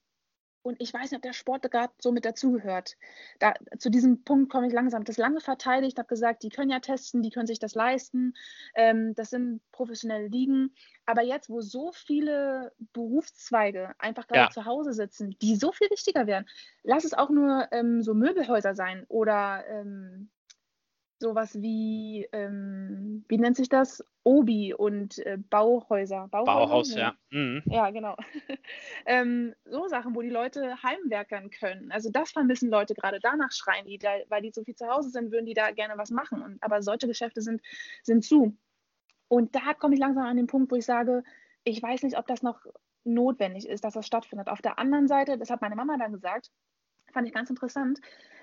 und 0.62 0.80
ich 0.80 0.92
weiß 0.92 1.10
nicht, 1.10 1.16
ob 1.16 1.22
der 1.22 1.34
Sport 1.34 1.70
gerade 1.70 1.92
so 1.98 2.10
mit 2.10 2.25
dazugehört. 2.25 2.96
Da, 3.38 3.52
zu 3.78 3.90
diesem 3.90 4.25
Punkt 4.25 4.50
komme 4.50 4.66
ich 4.66 4.72
langsam. 4.72 5.04
Das 5.04 5.18
lange 5.18 5.40
verteidigt, 5.40 5.98
habe 5.98 6.08
gesagt, 6.08 6.42
die 6.42 6.48
können 6.48 6.70
ja 6.70 6.80
testen, 6.80 7.22
die 7.22 7.30
können 7.30 7.46
sich 7.46 7.58
das 7.58 7.75
leisten. 7.75 8.34
Ähm, 8.75 9.14
das 9.14 9.28
sind 9.28 9.60
professionelle 9.70 10.28
Ligen. 10.28 10.75
Aber 11.04 11.22
jetzt, 11.22 11.50
wo 11.50 11.60
so 11.60 11.92
viele 11.92 12.72
Berufszweige 12.94 13.94
einfach 13.98 14.26
gerade 14.26 14.44
ja. 14.44 14.50
zu 14.50 14.64
Hause 14.64 14.94
sitzen, 14.94 15.37
die 15.42 15.56
so 15.56 15.70
viel 15.72 15.90
wichtiger 15.90 16.26
wären, 16.26 16.46
lass 16.82 17.04
es 17.04 17.12
auch 17.12 17.28
nur 17.28 17.68
ähm, 17.72 18.02
so 18.02 18.14
Möbelhäuser 18.14 18.75
sein 18.75 19.04
oder 19.08 19.64
ähm, 19.68 20.30
sowas 21.20 21.60
wie, 21.60 22.28
ähm, 22.32 23.25
wie 23.28 23.38
nennt 23.38 23.56
sich 23.56 23.68
das? 23.68 24.04
Obi 24.25 24.75
und 24.75 25.18
äh, 25.18 25.38
Bauhäuser. 25.50 26.28
Bauhäuser. 26.28 26.66
Bauhaus, 26.66 26.94
ja. 26.94 27.14
Mhm. 27.30 27.62
Ja, 27.66 27.90
genau. 27.90 28.16
ähm, 29.06 29.54
so 29.64 29.88
Sachen, 29.88 30.14
wo 30.14 30.22
die 30.22 30.28
Leute 30.28 30.82
heimwerkern 30.82 31.50
können. 31.50 31.90
Also 31.90 32.10
das 32.10 32.30
vermissen 32.30 32.70
Leute 32.70 32.94
gerade. 32.94 33.20
Danach 33.20 33.52
schreien 33.52 33.87
die, 33.87 33.98
da, 33.98 34.10
weil 34.28 34.42
die 34.42 34.52
so 34.52 34.62
viel 34.64 34.75
zu 34.75 34.87
Hause 34.87 35.10
sind, 35.10 35.32
würden 35.32 35.46
die 35.46 35.54
da 35.54 35.70
gerne 35.70 35.94
was 35.96 36.10
machen. 36.10 36.42
Und, 36.42 36.62
aber 36.62 36.82
solche 36.82 37.06
Geschäfte 37.06 37.40
sind, 37.40 37.62
sind 38.02 38.25
zu. 38.25 38.56
Und 39.28 39.54
da 39.54 39.75
komme 39.75 39.94
ich 39.94 40.00
langsam 40.00 40.25
an 40.25 40.37
den 40.37 40.46
Punkt, 40.46 40.70
wo 40.70 40.76
ich 40.76 40.84
sage, 40.84 41.22
ich 41.64 41.82
weiß 41.82 42.02
nicht, 42.02 42.18
ob 42.18 42.26
das 42.26 42.42
noch 42.42 42.66
notwendig 43.04 43.68
ist, 43.68 43.84
dass 43.84 43.94
das 43.94 44.06
stattfindet. 44.06 44.48
Auf 44.48 44.62
der 44.62 44.78
anderen 44.78 45.08
Seite, 45.08 45.38
das 45.38 45.50
hat 45.50 45.60
meine 45.60 45.76
Mama 45.76 45.96
dann 45.96 46.12
gesagt, 46.12 46.50
fand 47.12 47.26
ich 47.26 47.34
ganz 47.34 47.50
interessant, 47.50 48.00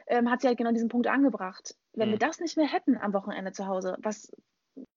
ähm, 0.07 0.29
hat 0.29 0.41
sie 0.41 0.47
halt 0.47 0.57
genau 0.57 0.71
diesen 0.71 0.89
Punkt 0.89 1.07
angebracht. 1.07 1.75
Wenn 1.93 2.09
mhm. 2.09 2.13
wir 2.13 2.19
das 2.19 2.39
nicht 2.39 2.57
mehr 2.57 2.71
hätten 2.71 2.97
am 2.97 3.13
Wochenende 3.13 3.51
zu 3.51 3.67
Hause, 3.67 3.97
was, 3.99 4.31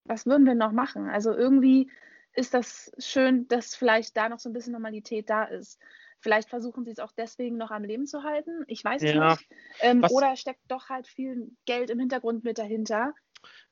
was 0.05 0.27
würden 0.27 0.47
wir 0.47 0.55
noch 0.55 0.73
machen? 0.73 1.09
Also 1.09 1.33
irgendwie 1.33 1.91
ist 2.35 2.55
das 2.55 2.93
schön, 2.99 3.49
dass 3.49 3.75
vielleicht 3.75 4.17
da 4.17 4.29
noch 4.29 4.39
so 4.39 4.49
ein 4.49 4.53
bisschen 4.53 4.73
Normalität 4.73 5.29
da 5.31 5.45
ist. 5.45 5.81
Vielleicht 6.21 6.49
versuchen 6.49 6.85
sie 6.85 6.91
es 6.91 6.99
auch 6.99 7.13
deswegen 7.13 7.57
noch 7.57 7.71
am 7.71 7.85
Leben 7.85 8.07
zu 8.07 8.25
halten. 8.25 8.65
Ich 8.67 8.85
weiß 8.85 9.03
es 9.03 9.13
ja. 9.13 9.31
nicht. 9.31 9.49
Ähm, 9.81 10.05
oder 10.11 10.37
steckt 10.37 10.61
doch 10.69 10.89
halt 10.89 11.07
viel 11.07 11.53
Geld 11.65 11.91
im 11.91 12.01
Hintergrund 12.01 12.45
mit 12.45 12.59
dahinter. 12.59 13.15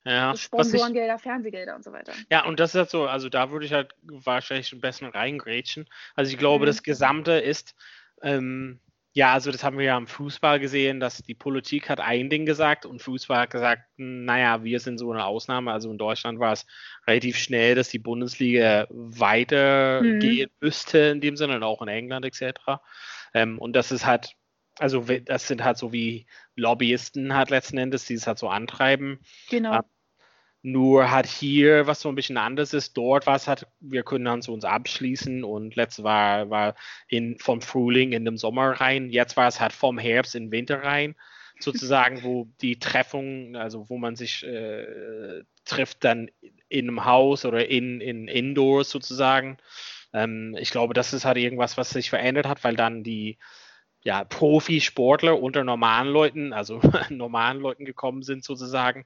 Ja, 0.04 0.36
Sponsorengelder, 0.36 1.18
Fernsehgelder 1.18 1.74
und 1.74 1.82
so 1.82 1.90
weiter. 1.92 2.12
Ja, 2.30 2.46
und 2.46 2.60
das 2.60 2.70
ist 2.70 2.76
halt 2.76 2.90
so, 2.90 3.06
also 3.06 3.28
da 3.28 3.50
würde 3.50 3.66
ich 3.66 3.72
halt 3.72 3.94
wahrscheinlich 4.02 4.72
ein 4.72 4.80
bisschen 4.80 5.08
reingrätschen. 5.08 5.88
Also 6.14 6.30
ich 6.30 6.38
glaube, 6.38 6.64
mhm. 6.64 6.66
das 6.66 6.84
Gesamte 6.84 7.32
ist, 7.32 7.74
ähm, 8.22 8.80
ja, 9.16 9.32
also 9.32 9.50
das 9.50 9.64
haben 9.64 9.78
wir 9.78 9.86
ja 9.86 9.96
im 9.96 10.06
Fußball 10.06 10.60
gesehen, 10.60 11.00
dass 11.00 11.22
die 11.22 11.34
Politik 11.34 11.88
hat 11.88 12.00
ein 12.00 12.28
Ding 12.28 12.44
gesagt 12.44 12.84
und 12.84 13.00
Fußball 13.00 13.38
hat 13.38 13.50
gesagt, 13.50 13.84
naja, 13.96 14.62
wir 14.62 14.78
sind 14.78 14.98
so 14.98 15.10
eine 15.10 15.24
Ausnahme. 15.24 15.72
Also 15.72 15.90
in 15.90 15.96
Deutschland 15.96 16.38
war 16.38 16.52
es 16.52 16.66
relativ 17.06 17.38
schnell, 17.38 17.74
dass 17.74 17.88
die 17.88 17.98
Bundesliga 17.98 18.86
weitergehen 18.90 20.50
mhm. 20.52 20.66
müsste, 20.66 20.98
in 20.98 21.22
dem 21.22 21.38
Sinne, 21.38 21.56
und 21.56 21.62
auch 21.62 21.80
in 21.80 21.88
England 21.88 22.26
etc. 22.26 22.82
Ähm, 23.32 23.58
und 23.58 23.74
das 23.74 23.90
ist 23.90 24.04
halt, 24.04 24.34
also 24.78 25.06
das 25.24 25.48
sind 25.48 25.64
halt 25.64 25.78
so 25.78 25.94
wie 25.94 26.26
Lobbyisten 26.54 27.34
halt 27.34 27.48
letzten 27.48 27.78
Endes, 27.78 28.04
die 28.04 28.14
es 28.14 28.26
halt 28.26 28.36
so 28.36 28.50
antreiben. 28.50 29.20
Genau. 29.48 29.76
Ähm, 29.76 29.82
nur 30.66 31.12
hat 31.12 31.26
hier, 31.26 31.86
was 31.86 32.00
so 32.00 32.08
ein 32.08 32.16
bisschen 32.16 32.36
anders 32.36 32.74
ist, 32.74 32.96
dort 32.96 33.28
war 33.28 33.36
es 33.36 33.46
halt, 33.46 33.68
wir 33.78 34.02
können 34.02 34.24
dann 34.24 34.42
zu 34.42 34.52
uns 34.52 34.64
abschließen 34.64 35.44
und 35.44 35.76
letztes 35.76 36.02
war, 36.02 36.50
war 36.50 36.74
in, 37.06 37.38
vom 37.38 37.62
Frühling 37.62 38.10
in 38.10 38.24
den 38.24 38.36
Sommer 38.36 38.72
rein. 38.72 39.10
Jetzt 39.10 39.36
war 39.36 39.46
es 39.46 39.60
halt 39.60 39.72
vom 39.72 39.96
Herbst 39.96 40.34
in 40.34 40.46
den 40.46 40.50
Winter 40.50 40.82
rein, 40.82 41.14
sozusagen, 41.60 42.24
wo 42.24 42.48
die 42.60 42.80
Treffung, 42.80 43.54
also 43.54 43.88
wo 43.88 43.96
man 43.96 44.16
sich 44.16 44.44
äh, 44.44 45.44
trifft, 45.64 46.02
dann 46.02 46.32
in 46.68 46.88
einem 46.88 47.04
Haus 47.04 47.44
oder 47.44 47.68
in, 47.68 48.00
in 48.00 48.26
Indoors 48.26 48.90
sozusagen. 48.90 49.58
Ähm, 50.12 50.56
ich 50.58 50.70
glaube, 50.70 50.94
das 50.94 51.12
ist 51.12 51.24
halt 51.24 51.36
irgendwas, 51.38 51.76
was 51.76 51.90
sich 51.90 52.10
verändert 52.10 52.48
hat, 52.48 52.64
weil 52.64 52.74
dann 52.74 53.04
die 53.04 53.38
ja, 54.02 54.24
Profisportler 54.24 55.40
unter 55.40 55.62
normalen 55.62 56.08
Leuten, 56.08 56.52
also 56.52 56.80
normalen 57.08 57.60
Leuten 57.60 57.84
gekommen 57.84 58.22
sind 58.22 58.42
sozusagen 58.42 59.04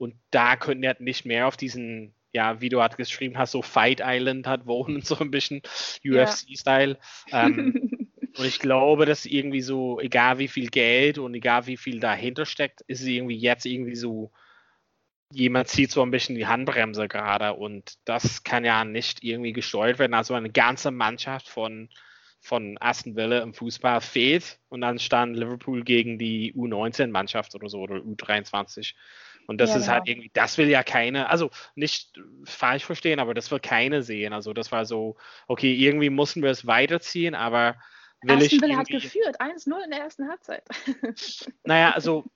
und 0.00 0.14
da 0.30 0.56
könnten 0.56 0.82
ja 0.82 0.94
nicht 0.98 1.26
mehr 1.26 1.46
auf 1.46 1.58
diesen, 1.58 2.14
ja, 2.32 2.62
wie 2.62 2.70
du 2.70 2.80
halt 2.80 2.96
geschrieben 2.96 3.36
hast, 3.36 3.50
so 3.50 3.60
Fight 3.60 4.00
Island 4.02 4.46
hat 4.46 4.66
wohnen, 4.66 5.02
so 5.02 5.18
ein 5.18 5.30
bisschen 5.30 5.60
UFC-Style. 6.02 6.98
Ja. 7.28 7.46
Ähm, 7.46 8.08
und 8.38 8.44
ich 8.44 8.58
glaube, 8.60 9.04
dass 9.04 9.26
irgendwie 9.26 9.60
so, 9.60 10.00
egal 10.00 10.38
wie 10.38 10.48
viel 10.48 10.70
Geld 10.70 11.18
und 11.18 11.34
egal 11.34 11.66
wie 11.66 11.76
viel 11.76 12.00
dahinter 12.00 12.46
steckt, 12.46 12.80
ist 12.86 13.02
es 13.02 13.06
irgendwie 13.06 13.36
jetzt 13.36 13.66
irgendwie 13.66 13.94
so, 13.94 14.32
jemand 15.32 15.68
zieht 15.68 15.90
so 15.90 16.02
ein 16.02 16.10
bisschen 16.10 16.34
die 16.34 16.46
Handbremse 16.46 17.06
gerade 17.06 17.52
und 17.52 17.98
das 18.06 18.42
kann 18.42 18.64
ja 18.64 18.86
nicht 18.86 19.22
irgendwie 19.22 19.52
gesteuert 19.52 19.98
werden. 19.98 20.14
Also 20.14 20.32
eine 20.32 20.50
ganze 20.50 20.90
Mannschaft 20.92 21.46
von, 21.46 21.90
von 22.40 22.78
Aston 22.80 23.16
Villa 23.16 23.40
im 23.40 23.52
Fußball 23.52 24.00
fehlt 24.00 24.60
und 24.70 24.80
dann 24.80 24.98
stand 24.98 25.36
Liverpool 25.36 25.84
gegen 25.84 26.18
die 26.18 26.54
U19-Mannschaft 26.54 27.54
oder 27.54 27.68
so 27.68 27.80
oder 27.80 27.96
U23. 27.96 28.94
Und 29.50 29.60
das 29.60 29.70
ja, 29.70 29.76
ist 29.78 29.88
halt 29.88 30.04
genau. 30.04 30.12
irgendwie, 30.12 30.30
das 30.32 30.58
will 30.58 30.68
ja 30.68 30.84
keine, 30.84 31.28
also 31.28 31.50
nicht 31.74 32.20
falsch 32.44 32.84
verstehen, 32.84 33.18
aber 33.18 33.34
das 33.34 33.50
will 33.50 33.58
keine 33.58 34.04
sehen. 34.04 34.32
Also 34.32 34.52
das 34.52 34.70
war 34.70 34.84
so, 34.84 35.16
okay, 35.48 35.74
irgendwie 35.74 36.08
mussten 36.08 36.40
wir 36.40 36.50
es 36.50 36.68
weiterziehen, 36.68 37.34
aber 37.34 37.74
will 38.22 38.36
Aston 38.36 38.46
ich. 38.46 38.62
Villa 38.62 38.76
hat 38.76 38.86
geführt, 38.86 39.40
1-0 39.40 39.84
in 39.84 39.90
der 39.90 40.02
ersten 40.02 40.28
Halbzeit. 40.28 40.62
naja, 41.64 41.90
also 41.90 42.26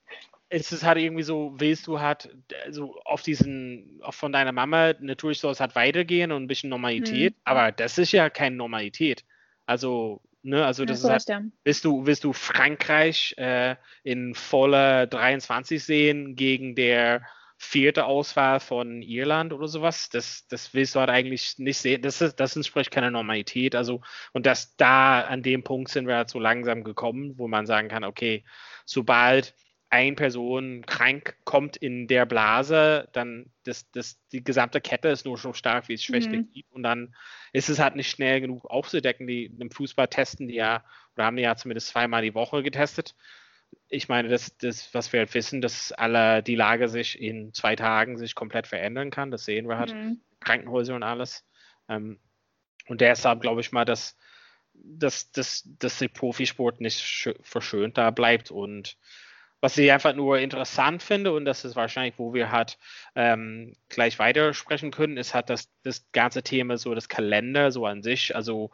es 0.48 0.72
ist 0.72 0.82
halt 0.82 0.98
irgendwie 0.98 1.22
so, 1.22 1.52
willst 1.54 1.86
du 1.86 2.00
halt, 2.00 2.36
also 2.64 3.00
auf 3.04 3.22
diesen, 3.22 4.00
auch 4.02 4.14
von 4.14 4.32
deiner 4.32 4.50
Mama, 4.50 4.94
natürlich 4.98 5.38
soll 5.38 5.52
es 5.52 5.60
halt 5.60 5.76
weitergehen 5.76 6.32
und 6.32 6.42
ein 6.42 6.48
bisschen 6.48 6.70
Normalität, 6.70 7.34
hm. 7.34 7.40
aber 7.44 7.70
das 7.70 7.96
ist 7.96 8.10
ja 8.10 8.28
keine 8.28 8.56
Normalität. 8.56 9.24
Also 9.66 10.20
Ne? 10.44 10.64
Also 10.64 10.84
das 10.84 11.02
ja, 11.02 11.16
ist 11.16 11.28
halt, 11.30 11.44
willst 11.64 11.84
du, 11.84 12.06
willst 12.06 12.22
du 12.22 12.34
Frankreich 12.34 13.34
äh, 13.38 13.76
in 14.02 14.34
voller 14.34 15.06
23 15.06 15.82
sehen 15.82 16.36
gegen 16.36 16.74
der 16.74 17.22
vierte 17.56 18.04
Auswahl 18.04 18.60
von 18.60 19.00
Irland 19.00 19.54
oder 19.54 19.68
sowas? 19.68 20.10
Das, 20.10 20.46
das 20.48 20.74
willst 20.74 20.94
du 20.94 21.00
halt 21.00 21.08
eigentlich 21.08 21.58
nicht 21.58 21.78
sehen. 21.78 22.02
Das, 22.02 22.20
ist, 22.20 22.36
das 22.36 22.56
entspricht 22.56 22.90
keiner 22.90 23.10
Normalität. 23.10 23.74
Also, 23.74 24.02
und 24.32 24.44
das 24.44 24.76
da 24.76 25.22
an 25.22 25.42
dem 25.42 25.64
Punkt 25.64 25.90
sind 25.90 26.06
wir 26.06 26.16
halt 26.16 26.28
so 26.28 26.38
langsam 26.38 26.84
gekommen, 26.84 27.38
wo 27.38 27.48
man 27.48 27.64
sagen 27.64 27.88
kann, 27.88 28.04
okay, 28.04 28.44
sobald 28.84 29.54
eine 29.90 30.16
Person 30.16 30.84
krank 30.86 31.36
kommt 31.44 31.76
in 31.76 32.08
der 32.08 32.26
Blase, 32.26 33.08
dann 33.12 33.52
das, 33.64 33.90
das, 33.92 34.18
die 34.32 34.42
gesamte 34.42 34.80
Kette 34.80 35.08
ist 35.08 35.24
nur 35.24 35.38
so 35.38 35.52
stark, 35.52 35.88
wie 35.88 35.94
es 35.94 36.02
Schwäche 36.02 36.30
mhm. 36.30 36.50
gibt. 36.50 36.72
Und 36.72 36.82
dann 36.82 37.14
ist 37.52 37.68
es 37.68 37.78
halt 37.78 37.94
nicht 37.94 38.10
schnell 38.10 38.40
genug 38.40 38.64
aufzudecken. 38.64 39.26
Die 39.26 39.46
im 39.46 39.70
Fußball 39.70 40.08
testen 40.08 40.48
die 40.48 40.54
ja, 40.54 40.84
oder 41.14 41.26
haben 41.26 41.36
die 41.36 41.42
ja 41.42 41.56
zumindest 41.56 41.88
zweimal 41.88 42.22
die 42.22 42.34
Woche 42.34 42.62
getestet. 42.62 43.14
Ich 43.88 44.08
meine, 44.08 44.28
das, 44.28 44.56
das, 44.58 44.92
was 44.94 45.12
wir 45.12 45.20
halt 45.20 45.34
wissen, 45.34 45.60
dass 45.60 45.92
alle 45.92 46.42
die 46.42 46.56
Lage 46.56 46.88
sich 46.88 47.20
in 47.20 47.52
zwei 47.54 47.76
Tagen 47.76 48.18
sich 48.18 48.34
komplett 48.34 48.66
verändern 48.66 49.10
kann. 49.10 49.30
Das 49.30 49.44
sehen 49.44 49.68
wir 49.68 49.78
halt. 49.78 49.94
Mhm. 49.94 50.20
Krankenhäuser 50.44 50.94
und 50.94 51.02
alles. 51.02 51.44
Ähm, 51.88 52.20
und 52.86 53.00
deshalb 53.00 53.40
glaube 53.40 53.60
ich 53.60 53.72
mal, 53.72 53.84
dass, 53.84 54.16
dass, 54.74 55.32
dass, 55.32 55.68
dass 55.78 55.98
der 55.98 56.08
Profisport 56.08 56.80
nicht 56.80 57.28
verschönt 57.42 57.98
da 57.98 58.10
bleibt 58.10 58.50
und 58.50 58.96
was 59.64 59.78
ich 59.78 59.90
einfach 59.90 60.14
nur 60.14 60.38
interessant 60.40 61.02
finde, 61.02 61.32
und 61.32 61.46
das 61.46 61.64
ist 61.64 61.74
wahrscheinlich, 61.74 62.18
wo 62.18 62.34
wir 62.34 62.52
halt 62.52 62.76
ähm, 63.14 63.72
gleich 63.88 64.18
weitersprechen 64.18 64.90
können, 64.90 65.16
ist 65.16 65.32
halt 65.32 65.48
das, 65.48 65.70
das 65.82 66.04
ganze 66.12 66.42
Thema 66.42 66.76
so 66.76 66.94
das 66.94 67.08
Kalender 67.08 67.72
so 67.72 67.86
an 67.86 68.02
sich. 68.02 68.36
Also 68.36 68.72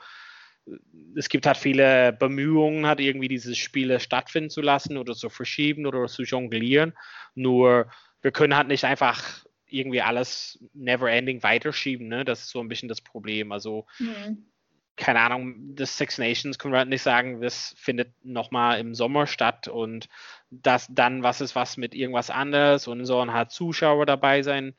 es 1.15 1.29
gibt 1.29 1.47
halt 1.47 1.59
viele 1.59 2.13
Bemühungen, 2.13 2.87
halt 2.87 2.99
irgendwie 2.99 3.29
diese 3.29 3.55
Spiele 3.55 4.01
stattfinden 4.01 4.51
zu 4.51 4.63
lassen 4.63 4.99
oder 4.99 5.15
zu 5.15 5.29
verschieben 5.29 5.87
oder 5.87 6.09
zu 6.09 6.25
jonglieren. 6.25 6.93
Nur 7.37 7.89
wir 8.21 8.33
können 8.33 8.57
halt 8.57 8.67
nicht 8.67 8.83
einfach 8.83 9.45
irgendwie 9.69 10.03
alles 10.03 10.59
never 10.75 11.09
ending 11.09 11.45
weiterschieben. 11.45 12.09
Ne? 12.09 12.25
Das 12.25 12.41
ist 12.41 12.51
so 12.51 12.59
ein 12.59 12.67
bisschen 12.67 12.89
das 12.89 13.01
Problem. 13.01 13.53
Also 13.53 13.87
mhm 14.01 14.51
keine 14.97 15.21
Ahnung, 15.21 15.75
das 15.75 15.97
Six 15.97 16.19
Nations 16.19 16.59
können 16.59 16.75
wir 16.75 16.79
halt 16.79 16.89
nicht 16.89 17.03
sagen, 17.03 17.41
das 17.41 17.75
findet 17.79 18.13
nochmal 18.25 18.79
im 18.79 18.95
Sommer 18.95 19.27
statt 19.27 19.67
und 19.69 20.09
das 20.51 20.87
dann, 20.91 21.23
was 21.23 21.41
ist 21.41 21.57
was 21.57 21.77
mit 21.77 21.95
irgendwas 21.95 22.31
anderes 22.31 22.87
und 22.87 23.05
sollen 23.07 23.33
halt 23.33 23.51
Zuschauer 23.51 24.07
dabei 24.07 24.43
sein. 24.43 24.75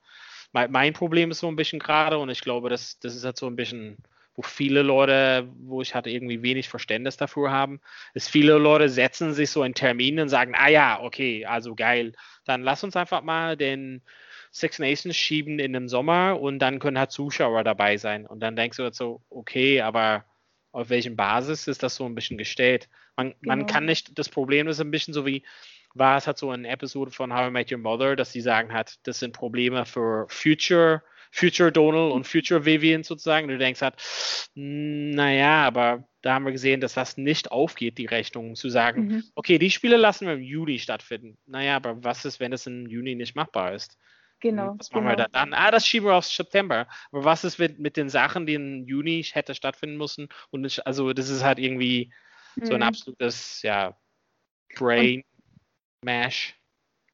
Mein, 0.53 0.93
Problem 0.93 1.31
ist 1.31 1.39
so 1.39 1.47
ein 1.47 1.55
bisschen 1.55 1.79
gerade 1.79 2.17
und 2.17 2.29
ich 2.29 2.41
glaube, 2.41 2.69
das, 2.69 2.99
das 2.99 3.15
ist 3.15 3.23
halt 3.23 3.37
so 3.37 3.47
ein 3.47 3.55
bisschen, 3.55 3.97
wo 4.35 4.41
viele 4.41 4.81
Leute, 4.81 5.47
wo 5.59 5.81
ich 5.81 5.95
halt 5.95 6.07
irgendwie 6.07 6.41
wenig 6.43 6.67
Verständnis 6.67 7.15
dafür 7.15 7.51
haben, 7.51 7.79
ist 8.13 8.29
viele 8.29 8.57
Leute 8.57 8.89
setzen 8.89 9.33
sich 9.33 9.49
so 9.49 9.61
einen 9.61 9.73
Termin 9.73 10.19
und 10.19 10.29
sagen, 10.29 10.53
ah 10.55 10.67
ja, 10.67 11.01
okay, 11.01 11.45
also 11.45 11.73
geil, 11.73 12.13
dann 12.43 12.63
lass 12.63 12.83
uns 12.83 12.97
einfach 12.97 13.21
mal 13.21 13.55
den 13.55 14.01
Six 14.51 14.79
Nations 14.79 15.15
schieben 15.15 15.59
in 15.59 15.73
den 15.73 15.87
Sommer 15.87 16.39
und 16.39 16.59
dann 16.59 16.79
können 16.79 16.99
halt 16.99 17.11
Zuschauer 17.11 17.63
dabei 17.63 17.97
sein. 17.97 18.27
Und 18.27 18.41
dann 18.41 18.55
denkst 18.55 18.77
du 18.77 18.83
halt 18.83 18.95
so, 18.95 19.21
okay, 19.29 19.81
aber 19.81 20.25
auf 20.73 20.89
welchem 20.89 21.15
Basis 21.15 21.67
ist 21.67 21.83
das 21.83 21.95
so 21.95 22.05
ein 22.05 22.15
bisschen 22.15 22.37
gestellt? 22.37 22.89
Man, 23.15 23.33
genau. 23.41 23.55
man 23.55 23.65
kann 23.65 23.85
nicht, 23.85 24.17
das 24.17 24.29
Problem 24.29 24.67
ist 24.67 24.79
ein 24.79 24.91
bisschen 24.91 25.13
so 25.13 25.25
wie, 25.25 25.43
war 25.93 26.17
es 26.17 26.27
halt 26.27 26.37
so 26.37 26.49
eine 26.49 26.69
Episode 26.69 27.11
von 27.11 27.33
How 27.33 27.47
I 27.47 27.51
Met 27.51 27.71
Your 27.71 27.77
Mother, 27.77 28.15
dass 28.15 28.31
sie 28.31 28.41
sagen 28.41 28.73
hat, 28.73 28.95
das 29.03 29.19
sind 29.19 29.33
Probleme 29.33 29.85
für 29.85 30.25
Future, 30.29 31.01
Future 31.31 31.71
Donald 31.71 32.13
und 32.13 32.27
Future 32.27 32.65
Vivian 32.65 33.03
sozusagen. 33.03 33.47
Du 33.47 33.57
denkst 33.57 33.81
halt, 33.81 33.95
naja, 34.53 35.65
aber 35.65 36.07
da 36.21 36.33
haben 36.33 36.45
wir 36.45 36.51
gesehen, 36.51 36.81
dass 36.81 36.93
das 36.93 37.17
nicht 37.17 37.51
aufgeht, 37.51 37.97
die 37.97 38.05
Rechnung, 38.05 38.55
zu 38.55 38.69
sagen, 38.69 39.07
mhm. 39.07 39.23
okay, 39.35 39.57
die 39.57 39.71
Spiele 39.71 39.97
lassen 39.97 40.27
wir 40.27 40.33
im 40.33 40.41
Juli 40.41 40.79
stattfinden. 40.79 41.37
Naja, 41.45 41.75
aber 41.75 42.03
was 42.03 42.25
ist, 42.25 42.39
wenn 42.39 42.53
es 42.53 42.67
im 42.67 42.85
Juni 42.85 43.15
nicht 43.15 43.35
machbar 43.35 43.73
ist? 43.73 43.97
Genau. 44.41 44.75
Was 44.77 44.91
machen 44.91 45.05
genau. 45.05 45.17
wir 45.17 45.27
dann? 45.29 45.53
Ah, 45.53 45.71
das 45.71 45.85
schieben 45.85 46.09
wir 46.09 46.15
auf 46.15 46.25
September. 46.25 46.87
Aber 47.11 47.23
was 47.23 47.43
ist 47.43 47.59
mit, 47.59 47.79
mit 47.79 47.95
den 47.95 48.09
Sachen, 48.09 48.45
die 48.45 48.55
im 48.55 48.85
Juni 48.85 49.23
hätte 49.23 49.55
stattfinden 49.55 49.97
müssen? 49.97 50.27
Und 50.49 50.65
ich, 50.65 50.85
also 50.85 51.13
das 51.13 51.29
ist 51.29 51.43
halt 51.43 51.59
irgendwie 51.59 52.11
mhm. 52.55 52.65
so 52.65 52.73
ein 52.73 52.81
mhm. 52.81 52.87
absolutes, 52.87 53.61
ja, 53.61 53.95
Brain 54.75 55.23
Mash. 56.03 56.57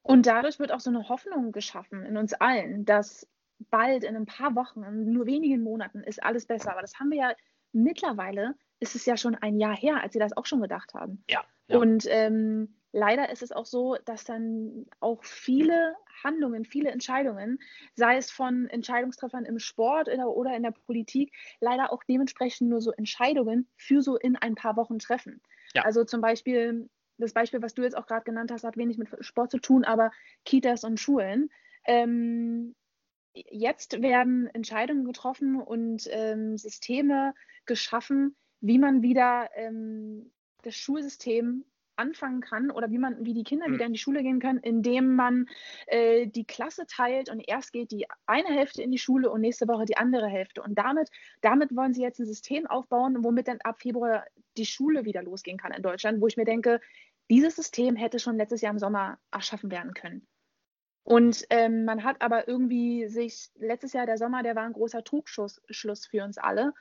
Und 0.02 0.26
dadurch 0.26 0.58
wird 0.58 0.72
auch 0.72 0.80
so 0.80 0.90
eine 0.90 1.08
Hoffnung 1.08 1.52
geschaffen 1.52 2.04
in 2.06 2.16
uns 2.16 2.32
allen, 2.32 2.86
dass 2.86 3.28
bald 3.70 4.04
in 4.04 4.16
ein 4.16 4.26
paar 4.26 4.54
Wochen, 4.54 4.82
in 4.82 5.12
nur 5.12 5.26
wenigen 5.26 5.62
Monaten 5.62 6.02
ist 6.02 6.22
alles 6.22 6.46
besser. 6.46 6.72
Aber 6.72 6.80
das 6.80 6.98
haben 6.98 7.10
wir 7.10 7.18
ja 7.18 7.32
mittlerweile, 7.72 8.54
ist 8.80 8.94
es 8.94 9.04
ja 9.04 9.18
schon 9.18 9.34
ein 9.34 9.58
Jahr 9.58 9.76
her, 9.76 10.00
als 10.02 10.14
sie 10.14 10.18
das 10.18 10.34
auch 10.34 10.46
schon 10.46 10.62
gedacht 10.62 10.94
haben. 10.94 11.24
Ja. 11.28 11.44
ja. 11.66 11.78
Und 11.78 12.06
ähm, 12.08 12.77
leider 12.92 13.30
ist 13.30 13.42
es 13.42 13.52
auch 13.52 13.66
so, 13.66 13.96
dass 14.04 14.24
dann 14.24 14.86
auch 15.00 15.24
viele 15.24 15.94
Handlungen, 16.22 16.64
viele 16.64 16.90
Entscheidungen, 16.90 17.58
sei 17.94 18.16
es 18.16 18.30
von 18.30 18.68
Entscheidungstreffern 18.68 19.44
im 19.44 19.58
Sport 19.58 20.08
oder 20.08 20.56
in 20.56 20.62
der 20.62 20.72
Politik, 20.72 21.32
leider 21.60 21.92
auch 21.92 22.02
dementsprechend 22.04 22.68
nur 22.68 22.80
so 22.80 22.92
Entscheidungen 22.92 23.68
für 23.76 24.02
so 24.02 24.16
in 24.16 24.36
ein 24.36 24.54
paar 24.54 24.76
Wochen 24.76 24.98
treffen. 24.98 25.40
Ja. 25.74 25.82
Also 25.84 26.04
zum 26.04 26.20
Beispiel, 26.20 26.88
das 27.18 27.32
Beispiel, 27.32 27.62
was 27.62 27.74
du 27.74 27.82
jetzt 27.82 27.96
auch 27.96 28.06
gerade 28.06 28.24
genannt 28.24 28.50
hast, 28.50 28.64
hat 28.64 28.76
wenig 28.76 28.98
mit 28.98 29.08
Sport 29.20 29.50
zu 29.50 29.58
tun, 29.58 29.84
aber 29.84 30.10
Kitas 30.44 30.84
und 30.84 30.98
Schulen. 30.98 31.50
Ähm, 31.84 32.74
jetzt 33.34 34.02
werden 34.02 34.48
Entscheidungen 34.52 35.04
getroffen 35.04 35.60
und 35.60 36.08
ähm, 36.10 36.56
Systeme 36.56 37.34
geschaffen, 37.66 38.36
wie 38.60 38.78
man 38.78 39.02
wieder 39.02 39.50
ähm, 39.54 40.32
das 40.62 40.74
Schulsystem 40.74 41.64
anfangen 41.98 42.40
kann 42.40 42.70
oder 42.70 42.90
wie 42.90 42.98
man, 42.98 43.24
wie 43.24 43.34
die 43.34 43.44
Kinder 43.44 43.68
mhm. 43.68 43.74
wieder 43.74 43.86
in 43.86 43.92
die 43.92 43.98
Schule 43.98 44.22
gehen 44.22 44.40
können, 44.40 44.58
indem 44.58 45.14
man 45.14 45.46
äh, 45.86 46.26
die 46.26 46.44
Klasse 46.44 46.86
teilt 46.86 47.30
und 47.30 47.40
erst 47.46 47.72
geht 47.72 47.90
die 47.90 48.06
eine 48.26 48.48
Hälfte 48.48 48.82
in 48.82 48.90
die 48.90 48.98
Schule 48.98 49.30
und 49.30 49.40
nächste 49.40 49.68
Woche 49.68 49.84
die 49.84 49.96
andere 49.96 50.28
Hälfte. 50.28 50.62
Und 50.62 50.78
damit, 50.78 51.10
damit 51.40 51.74
wollen 51.74 51.94
sie 51.94 52.02
jetzt 52.02 52.20
ein 52.20 52.26
System 52.26 52.66
aufbauen, 52.66 53.24
womit 53.24 53.48
dann 53.48 53.60
ab 53.62 53.80
Februar 53.80 54.24
die 54.56 54.66
Schule 54.66 55.04
wieder 55.04 55.22
losgehen 55.22 55.58
kann 55.58 55.72
in 55.72 55.82
Deutschland, 55.82 56.20
wo 56.20 56.26
ich 56.26 56.36
mir 56.36 56.44
denke, 56.44 56.80
dieses 57.30 57.56
System 57.56 57.96
hätte 57.96 58.18
schon 58.18 58.36
letztes 58.36 58.60
Jahr 58.60 58.72
im 58.72 58.78
Sommer 58.78 59.18
erschaffen 59.30 59.70
werden 59.70 59.92
können. 59.94 60.26
Und 61.08 61.46
ähm, 61.48 61.86
man 61.86 62.04
hat 62.04 62.20
aber 62.20 62.48
irgendwie 62.48 63.08
sich, 63.08 63.48
letztes 63.56 63.94
Jahr 63.94 64.04
der 64.04 64.18
Sommer, 64.18 64.42
der 64.42 64.54
war 64.56 64.64
ein 64.64 64.74
großer 64.74 65.02
Trugschluss 65.04 66.06
für 66.06 66.22
uns 66.22 66.36
alle. 66.36 66.74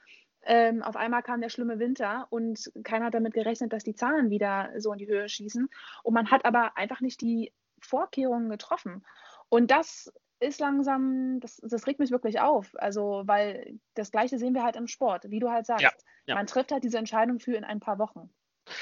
Ähm, 0.43 0.81
auf 0.81 0.95
einmal 0.95 1.23
kam 1.23 1.41
der 1.41 1.49
schlimme 1.49 1.79
Winter 1.79 2.27
und 2.29 2.71
keiner 2.83 3.05
hat 3.05 3.13
damit 3.13 3.33
gerechnet, 3.33 3.73
dass 3.73 3.83
die 3.83 3.95
Zahlen 3.95 4.29
wieder 4.29 4.71
so 4.77 4.93
in 4.93 4.99
die 4.99 5.07
Höhe 5.07 5.27
schießen. 5.27 5.69
Und 6.03 6.13
man 6.13 6.31
hat 6.31 6.45
aber 6.45 6.77
einfach 6.77 7.01
nicht 7.01 7.21
die 7.21 7.51
Vorkehrungen 7.81 8.49
getroffen. 8.49 9.05
Und 9.49 9.71
das 9.71 10.11
ist 10.39 10.59
langsam, 10.59 11.39
das, 11.39 11.57
das 11.63 11.87
regt 11.87 11.99
mich 11.99 12.11
wirklich 12.11 12.39
auf. 12.39 12.71
Also, 12.75 13.23
weil 13.25 13.79
das 13.95 14.11
Gleiche 14.11 14.37
sehen 14.37 14.53
wir 14.53 14.63
halt 14.63 14.75
im 14.75 14.87
Sport, 14.87 15.29
wie 15.29 15.39
du 15.39 15.49
halt 15.49 15.65
sagst. 15.65 15.83
Ja, 15.83 15.91
ja. 16.27 16.35
Man 16.35 16.47
trifft 16.47 16.71
halt 16.71 16.83
diese 16.83 16.97
Entscheidung 16.97 17.39
für 17.39 17.55
in 17.55 17.63
ein 17.63 17.79
paar 17.79 17.99
Wochen. 17.99 18.29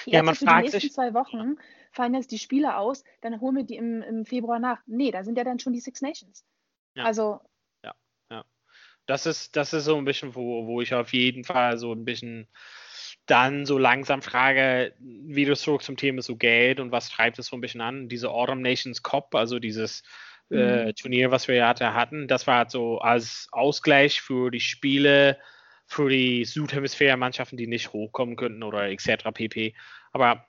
Jetzt 0.05 0.07
ja, 0.07 0.24
man 0.24 0.35
für 0.35 0.45
fragt 0.45 0.59
die 0.59 0.63
nächsten 0.63 0.81
sich, 0.81 0.93
zwei 0.93 1.13
Wochen 1.13 1.57
fallen 1.91 2.13
jetzt 2.13 2.31
die 2.31 2.39
Spiele 2.39 2.77
aus, 2.77 3.03
dann 3.21 3.39
holen 3.39 3.55
wir 3.55 3.63
die 3.63 3.75
im, 3.75 4.01
im 4.01 4.25
Februar 4.25 4.59
nach. 4.59 4.81
Nee, 4.85 5.12
da 5.12 5.24
sind 5.24 5.38
ja 5.38 5.43
dann 5.43 5.59
schon 5.59 5.74
die 5.74 5.79
Six 5.79 6.01
Nations. 6.01 6.43
Ja. 6.95 7.05
Also 7.05 7.39
das 9.05 9.25
ist, 9.25 9.55
das 9.55 9.74
ist 9.74 9.85
so 9.85 9.97
ein 9.97 10.05
bisschen, 10.05 10.35
wo, 10.35 10.65
wo 10.65 10.81
ich 10.81 10.93
auf 10.93 11.13
jeden 11.13 11.43
Fall 11.43 11.77
so 11.77 11.93
ein 11.93 12.05
bisschen 12.05 12.47
dann 13.25 13.65
so 13.65 13.77
langsam 13.77 14.21
frage, 14.21 14.93
wieder 15.00 15.55
zurück 15.55 15.83
zum 15.83 15.97
Thema 15.97 16.21
so 16.21 16.35
Geld 16.35 16.79
und 16.79 16.91
was 16.91 17.09
treibt 17.09 17.39
es 17.39 17.47
so 17.47 17.57
ein 17.57 17.62
bisschen 17.62 17.81
an. 17.81 18.07
Diese 18.07 18.29
Autumn 18.29 18.62
Nations 18.62 19.01
Cup, 19.01 19.33
also 19.33 19.57
dieses 19.59 20.03
äh, 20.51 20.55
mhm. 20.55 20.88
äh, 20.89 20.93
Turnier, 20.93 21.31
was 21.31 21.47
wir 21.47 21.55
ja 21.55 21.74
hatten, 21.93 22.27
das 22.27 22.45
war 22.45 22.69
so 22.69 23.00
als 23.00 23.47
Ausgleich 23.51 24.21
für 24.21 24.51
die 24.51 24.59
Spiele, 24.59 25.39
für 25.88 26.09
die 26.09 26.45
Südhemisphäre-Mannschaften, 26.45 27.57
die 27.57 27.67
nicht 27.67 27.93
hochkommen 27.93 28.35
könnten 28.35 28.63
oder 28.63 28.89
etc. 28.89 29.31
pp. 29.33 29.75
Aber 30.12 30.45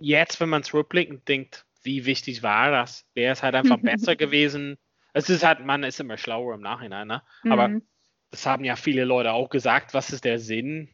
jetzt, 0.00 0.40
wenn 0.40 0.48
man 0.48 0.64
zurückblickt 0.64 1.10
und 1.10 1.28
denkt, 1.28 1.66
wie 1.84 2.04
wichtig 2.04 2.42
war 2.42 2.70
das, 2.70 3.06
wäre 3.14 3.32
es 3.32 3.42
halt 3.42 3.54
einfach 3.54 3.78
besser 3.82 4.16
gewesen, 4.16 4.76
es 5.12 5.28
ist 5.28 5.44
halt, 5.44 5.60
man 5.64 5.84
ist 5.84 6.00
immer 6.00 6.16
schlauer 6.16 6.54
im 6.54 6.60
Nachhinein, 6.60 7.06
ne? 7.08 7.22
Aber 7.48 7.68
mhm. 7.68 7.82
das 8.30 8.46
haben 8.46 8.64
ja 8.64 8.76
viele 8.76 9.04
Leute 9.04 9.32
auch 9.32 9.50
gesagt. 9.50 9.94
Was 9.94 10.10
ist 10.10 10.24
der 10.24 10.38
Sinn 10.38 10.88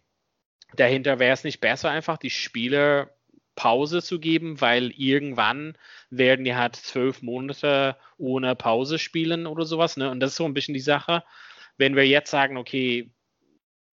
dahinter? 0.74 1.18
Wäre 1.18 1.32
es 1.32 1.44
nicht 1.44 1.60
besser, 1.60 1.90
einfach 1.90 2.18
die 2.18 2.30
Spieler 2.30 3.10
Pause 3.54 4.02
zu 4.02 4.20
geben, 4.20 4.60
weil 4.60 4.92
irgendwann 4.92 5.76
werden 6.10 6.44
die 6.44 6.54
halt 6.54 6.76
zwölf 6.76 7.22
Monate 7.22 7.96
ohne 8.16 8.54
Pause 8.54 8.98
spielen 9.00 9.46
oder 9.46 9.64
sowas, 9.64 9.96
ne? 9.96 10.10
Und 10.10 10.20
das 10.20 10.30
ist 10.30 10.36
so 10.36 10.44
ein 10.44 10.54
bisschen 10.54 10.74
die 10.74 10.80
Sache. 10.80 11.24
Wenn 11.76 11.96
wir 11.96 12.06
jetzt 12.06 12.30
sagen, 12.30 12.56
okay, 12.56 13.10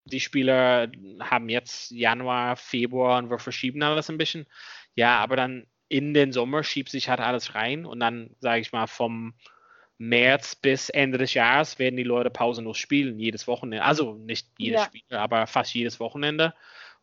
die 0.06 0.20
Spieler 0.20 0.92
haben 1.22 1.48
jetzt 1.48 1.92
Januar, 1.92 2.58
Februar 2.58 3.20
und 3.20 3.30
wir 3.30 3.40
verschieben 3.40 3.82
alles 3.84 4.10
ein 4.10 4.18
bisschen, 4.18 4.48
ja, 4.96 5.18
aber 5.20 5.38
dann 5.38 5.66
in 5.88 6.14
den 6.14 6.34
Sommer 6.34 6.64
schiebt 6.64 6.90
sich 6.90 7.08
halt 7.08 7.20
alles 7.20 7.56
rein 7.56 7.86
und 7.86 8.00
dann, 8.00 8.36
sage 8.40 8.62
ich 8.62 8.72
mal, 8.72 8.88
vom 8.88 9.34
März 10.10 10.56
bis 10.56 10.90
Ende 10.90 11.18
des 11.18 11.34
Jahres 11.34 11.80
werden 11.80 11.98
die 11.98 12.04
Leute 12.04 12.30
pausenlos 12.30 12.78
spielen, 12.78 13.20
jedes 13.20 13.48
Wochenende. 13.48 13.84
Also 13.84 14.14
nicht 14.14 14.48
jedes 14.58 14.82
ja. 14.82 14.86
Spiel, 14.86 15.18
aber 15.18 15.48
fast 15.48 15.74
jedes 15.74 16.00
Wochenende. 16.00 16.54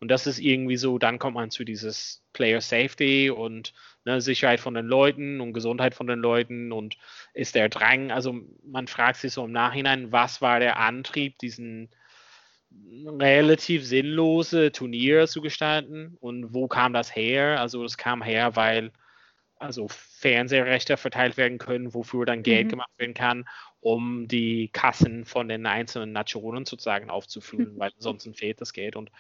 Und 0.01 0.09
das 0.09 0.27
ist 0.27 0.39
irgendwie 0.39 0.79
so, 0.79 0.99
dann 0.99 1.19
kommt 1.19 1.35
man 1.35 1.51
zu 1.51 1.63
dieses 1.63 2.23
Player 2.33 2.61
Safety 2.61 3.31
und 3.31 3.75
ne, 4.05 4.21
Sicherheit 4.21 4.59
von 4.59 4.75
den 4.75 4.87
Leuten 4.87 5.41
und 5.41 5.53
Gesundheit 5.53 5.95
von 5.95 6.07
den 6.07 6.19
Leuten 6.19 6.73
und 6.73 6.97
ist 7.35 7.55
der 7.55 7.69
Drang, 7.69 8.11
also 8.11 8.41
man 8.65 8.87
fragt 8.87 9.19
sich 9.19 9.33
so 9.33 9.45
im 9.45 9.53
Nachhinein, 9.53 10.11
was 10.11 10.41
war 10.41 10.59
der 10.59 10.79
Antrieb, 10.79 11.39
diesen 11.39 11.91
relativ 13.21 13.85
sinnlose 13.85 14.73
Turnier 14.73 15.27
zu 15.27 15.43
gestalten 15.43 16.17
und 16.21 16.55
wo 16.55 16.67
kam 16.67 16.93
das 16.93 17.15
her? 17.15 17.61
Also 17.61 17.83
das 17.83 17.99
kam 17.99 18.23
her, 18.23 18.57
weil 18.57 18.93
also 19.61 19.89
Fernsehrechte 19.89 20.97
verteilt 20.97 21.37
werden 21.37 21.59
können, 21.59 21.95
wofür 21.95 22.25
dann 22.25 22.43
Geld 22.43 22.67
mhm. 22.67 22.71
gemacht 22.71 22.91
werden 22.97 23.15
kann, 23.15 23.49
um 23.81 24.27
die 24.27 24.69
Kassen 24.73 25.25
von 25.25 25.49
den 25.49 25.67
einzelnen 25.67 26.13
Nationen 26.13 26.65
sozusagen 26.65 27.11
aufzufüllen, 27.11 27.79
weil 27.79 27.93
ansonsten 27.95 28.35
fehlt 28.35 28.61
das 28.61 28.73
Geld. 28.73 28.97
Und 28.97 29.11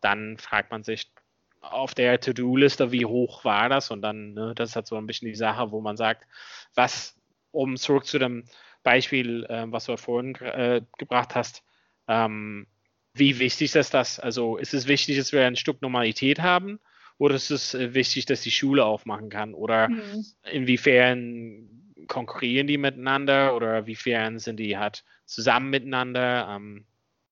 dann 0.00 0.38
fragt 0.38 0.70
man 0.70 0.84
sich 0.84 1.12
auf 1.60 1.94
der 1.94 2.20
To-Do-Liste, 2.20 2.92
wie 2.92 3.06
hoch 3.06 3.44
war 3.44 3.68
das? 3.68 3.90
Und 3.90 4.02
dann, 4.02 4.34
ne, 4.34 4.54
das 4.54 4.70
ist 4.70 4.76
halt 4.76 4.86
so 4.86 4.96
ein 4.96 5.06
bisschen 5.06 5.28
die 5.28 5.34
Sache, 5.34 5.70
wo 5.70 5.80
man 5.80 5.96
sagt, 5.96 6.26
was, 6.74 7.16
um 7.50 7.76
zurück 7.76 8.06
zu 8.06 8.18
dem 8.18 8.44
Beispiel, 8.82 9.44
äh, 9.44 9.64
was 9.66 9.86
du 9.86 9.96
vorhin 9.96 10.34
äh, 10.36 10.82
gebracht 10.98 11.34
hast, 11.34 11.62
ähm, 12.08 12.66
wie 13.14 13.38
wichtig 13.38 13.74
ist 13.74 13.94
das? 13.94 14.18
Also 14.18 14.56
ist 14.56 14.74
es 14.74 14.86
wichtig, 14.88 15.18
dass 15.18 15.32
wir 15.32 15.46
ein 15.46 15.56
Stück 15.56 15.82
Normalität 15.82 16.40
haben? 16.40 16.80
Oder 17.18 17.34
ist 17.34 17.50
es 17.50 17.74
äh, 17.74 17.94
wichtig, 17.94 18.26
dass 18.26 18.42
die 18.42 18.50
Schule 18.50 18.84
aufmachen 18.84 19.28
kann? 19.28 19.54
Oder 19.54 19.88
mhm. 19.88 20.24
inwiefern 20.50 21.68
konkurrieren 22.08 22.66
die 22.66 22.78
miteinander 22.78 23.54
oder 23.54 23.80
inwiefern 23.80 24.38
sind 24.38 24.58
die 24.58 24.76
halt 24.76 25.04
zusammen 25.24 25.70
miteinander? 25.70 26.48
Ähm, 26.50 26.86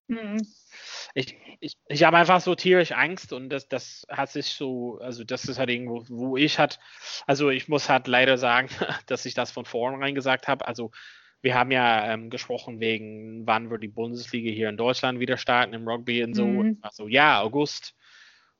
mhm. 0.08 0.46
Ich, 1.14 1.36
ich, 1.60 1.74
ich 1.88 2.02
habe 2.04 2.16
einfach 2.16 2.40
so 2.40 2.54
tierisch 2.54 2.92
Angst 2.92 3.32
und 3.32 3.48
das, 3.48 3.68
das 3.68 4.06
hat 4.08 4.30
sich 4.30 4.46
so, 4.46 4.98
also 5.00 5.24
das 5.24 5.44
ist 5.46 5.58
halt 5.58 5.70
irgendwo, 5.70 6.04
wo 6.08 6.36
ich 6.36 6.58
halt, 6.58 6.78
also 7.26 7.50
ich 7.50 7.68
muss 7.68 7.88
halt 7.88 8.06
leider 8.06 8.38
sagen, 8.38 8.68
dass 9.06 9.26
ich 9.26 9.34
das 9.34 9.50
von 9.50 9.64
vornherein 9.64 10.14
gesagt 10.14 10.46
habe. 10.48 10.66
Also 10.66 10.90
wir 11.42 11.54
haben 11.54 11.70
ja 11.70 12.12
ähm, 12.12 12.30
gesprochen 12.30 12.80
wegen, 12.80 13.46
wann 13.46 13.70
wird 13.70 13.82
die 13.82 13.88
Bundesliga 13.88 14.50
hier 14.50 14.68
in 14.68 14.76
Deutschland 14.76 15.20
wieder 15.20 15.36
starten 15.36 15.74
im 15.74 15.88
Rugby 15.88 16.22
und 16.22 16.34
so. 16.34 16.46
Mhm. 16.46 16.78
Also 16.82 17.08
ja, 17.08 17.40
August 17.40 17.94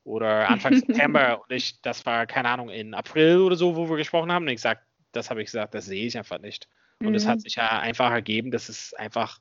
oder 0.03 0.49
Anfang 0.49 0.75
September 0.75 1.41
und 1.47 1.55
ich, 1.55 1.81
das 1.81 2.05
war, 2.05 2.25
keine 2.25 2.49
Ahnung, 2.49 2.69
in 2.69 2.93
April 2.93 3.39
oder 3.39 3.55
so, 3.55 3.75
wo 3.75 3.89
wir 3.89 3.97
gesprochen 3.97 4.31
haben. 4.31 4.45
Und 4.45 4.53
ich 4.53 4.61
sag, 4.61 4.85
das 5.11 5.29
habe 5.29 5.41
ich 5.41 5.47
gesagt, 5.47 5.73
das 5.73 5.85
sehe 5.85 6.05
ich 6.05 6.17
einfach 6.17 6.39
nicht. 6.39 6.67
Und 6.99 7.15
es 7.15 7.25
mhm. 7.25 7.29
hat 7.29 7.41
sich 7.41 7.55
ja 7.55 7.79
einfach 7.79 8.11
ergeben, 8.11 8.51
dass 8.51 8.69
es 8.69 8.93
einfach 8.93 9.39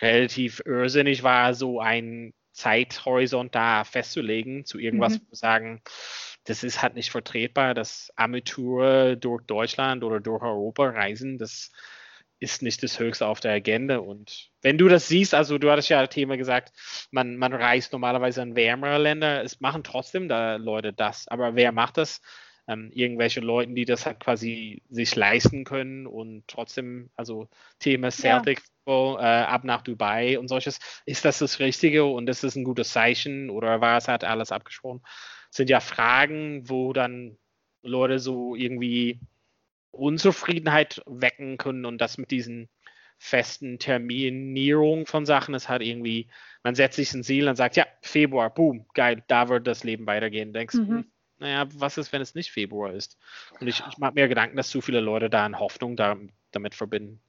relativ 0.00 0.62
irrsinnig 0.64 1.22
war, 1.22 1.54
so 1.54 1.80
einen 1.80 2.34
Zeithorizont 2.52 3.54
da 3.54 3.84
festzulegen, 3.84 4.64
zu 4.64 4.78
irgendwas 4.78 5.14
mhm. 5.14 5.26
sagen, 5.30 5.82
das 6.44 6.64
ist 6.64 6.82
halt 6.82 6.94
nicht 6.94 7.10
vertretbar, 7.10 7.74
dass 7.74 8.12
Amateure 8.16 9.16
durch 9.16 9.44
Deutschland 9.44 10.02
oder 10.02 10.18
durch 10.18 10.42
Europa 10.42 10.88
reisen. 10.88 11.38
Das 11.38 11.70
ist 12.40 12.62
nicht 12.62 12.82
das 12.82 12.98
Höchste 12.98 13.26
auf 13.26 13.40
der 13.40 13.52
Agenda. 13.52 13.98
Und 13.98 14.47
wenn 14.62 14.78
du 14.78 14.88
das 14.88 15.08
siehst, 15.08 15.34
also 15.34 15.58
du 15.58 15.70
hattest 15.70 15.88
ja 15.88 16.00
das 16.00 16.14
Thema 16.14 16.36
gesagt, 16.36 16.72
man, 17.10 17.36
man 17.36 17.52
reist 17.52 17.92
normalerweise 17.92 18.42
in 18.42 18.56
wärmere 18.56 18.98
Länder, 18.98 19.42
es 19.42 19.60
machen 19.60 19.84
trotzdem 19.84 20.28
da 20.28 20.56
Leute 20.56 20.92
das. 20.92 21.28
Aber 21.28 21.54
wer 21.54 21.72
macht 21.72 21.96
das? 21.96 22.20
Ähm, 22.66 22.90
irgendwelche 22.92 23.40
Leute, 23.40 23.72
die 23.72 23.86
das 23.86 24.04
halt 24.04 24.20
quasi 24.20 24.82
sich 24.90 25.16
leisten 25.16 25.64
können 25.64 26.06
und 26.06 26.46
trotzdem, 26.48 27.08
also 27.16 27.48
Thema 27.78 28.10
Celtic 28.10 28.60
ja. 28.86 29.14
äh, 29.18 29.44
ab 29.44 29.64
nach 29.64 29.80
Dubai 29.80 30.38
und 30.38 30.48
solches, 30.48 30.78
ist 31.06 31.24
das 31.24 31.38
das 31.38 31.60
Richtige 31.60 32.04
und 32.04 32.28
ist 32.28 32.44
das 32.44 32.56
ein 32.56 32.64
gutes 32.64 32.90
Zeichen 32.90 33.48
oder 33.48 33.80
war 33.80 33.96
es 33.96 34.08
halt 34.08 34.22
alles 34.22 34.52
abgesprochen? 34.52 35.00
Das 35.02 35.56
sind 35.56 35.70
ja 35.70 35.80
Fragen, 35.80 36.68
wo 36.68 36.92
dann 36.92 37.38
Leute 37.82 38.18
so 38.18 38.54
irgendwie 38.54 39.18
Unzufriedenheit 39.90 41.02
wecken 41.06 41.56
können 41.56 41.86
und 41.86 41.98
das 41.98 42.18
mit 42.18 42.30
diesen 42.30 42.68
festen 43.18 43.78
Terminierungen 43.78 45.06
von 45.06 45.26
Sachen 45.26 45.54
ist 45.54 45.68
halt 45.68 45.82
irgendwie, 45.82 46.28
man 46.62 46.74
setzt 46.74 46.96
sich 46.96 47.12
ein 47.12 47.24
Ziel 47.24 47.48
und 47.48 47.56
sagt, 47.56 47.76
ja, 47.76 47.84
Februar, 48.00 48.50
boom, 48.50 48.86
geil, 48.94 49.22
da 49.26 49.48
wird 49.48 49.66
das 49.66 49.84
Leben 49.84 50.06
weitergehen. 50.06 50.52
Denkst 50.52 50.76
du, 50.76 50.82
mhm. 50.82 51.04
naja, 51.38 51.66
was 51.74 51.98
ist, 51.98 52.12
wenn 52.12 52.22
es 52.22 52.34
nicht 52.34 52.50
Februar 52.50 52.92
ist? 52.92 53.18
Und 53.60 53.66
ich, 53.66 53.82
ich 53.88 53.98
mache 53.98 54.14
mir 54.14 54.28
Gedanken, 54.28 54.56
dass 54.56 54.70
zu 54.70 54.80
viele 54.80 55.00
Leute 55.00 55.28
da 55.28 55.44
eine 55.44 55.58
Hoffnung 55.58 55.96
da, 55.96 56.16
damit 56.52 56.74
verbinden. 56.74 57.20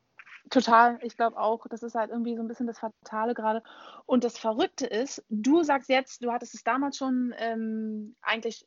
Total, 0.50 0.98
ich 1.04 1.16
glaube 1.16 1.38
auch, 1.38 1.68
das 1.70 1.84
ist 1.84 1.96
halt 1.96 2.10
irgendwie 2.10 2.36
so 2.36 2.42
ein 2.42 2.48
bisschen 2.48 2.66
das 2.66 2.80
Fatale 2.80 3.34
gerade. 3.34 3.62
Und 4.06 4.24
das 4.24 4.38
Verrückte 4.38 4.88
ist, 4.88 5.24
du 5.30 5.64
sagst 5.64 5.90
jetzt, 5.90 6.24
du 6.24 6.32
hattest 6.32 6.56
es 6.56 6.64
damals 6.64 6.98
schon 6.98 7.36
ähm, 7.38 8.16
eigentlich 8.22 8.66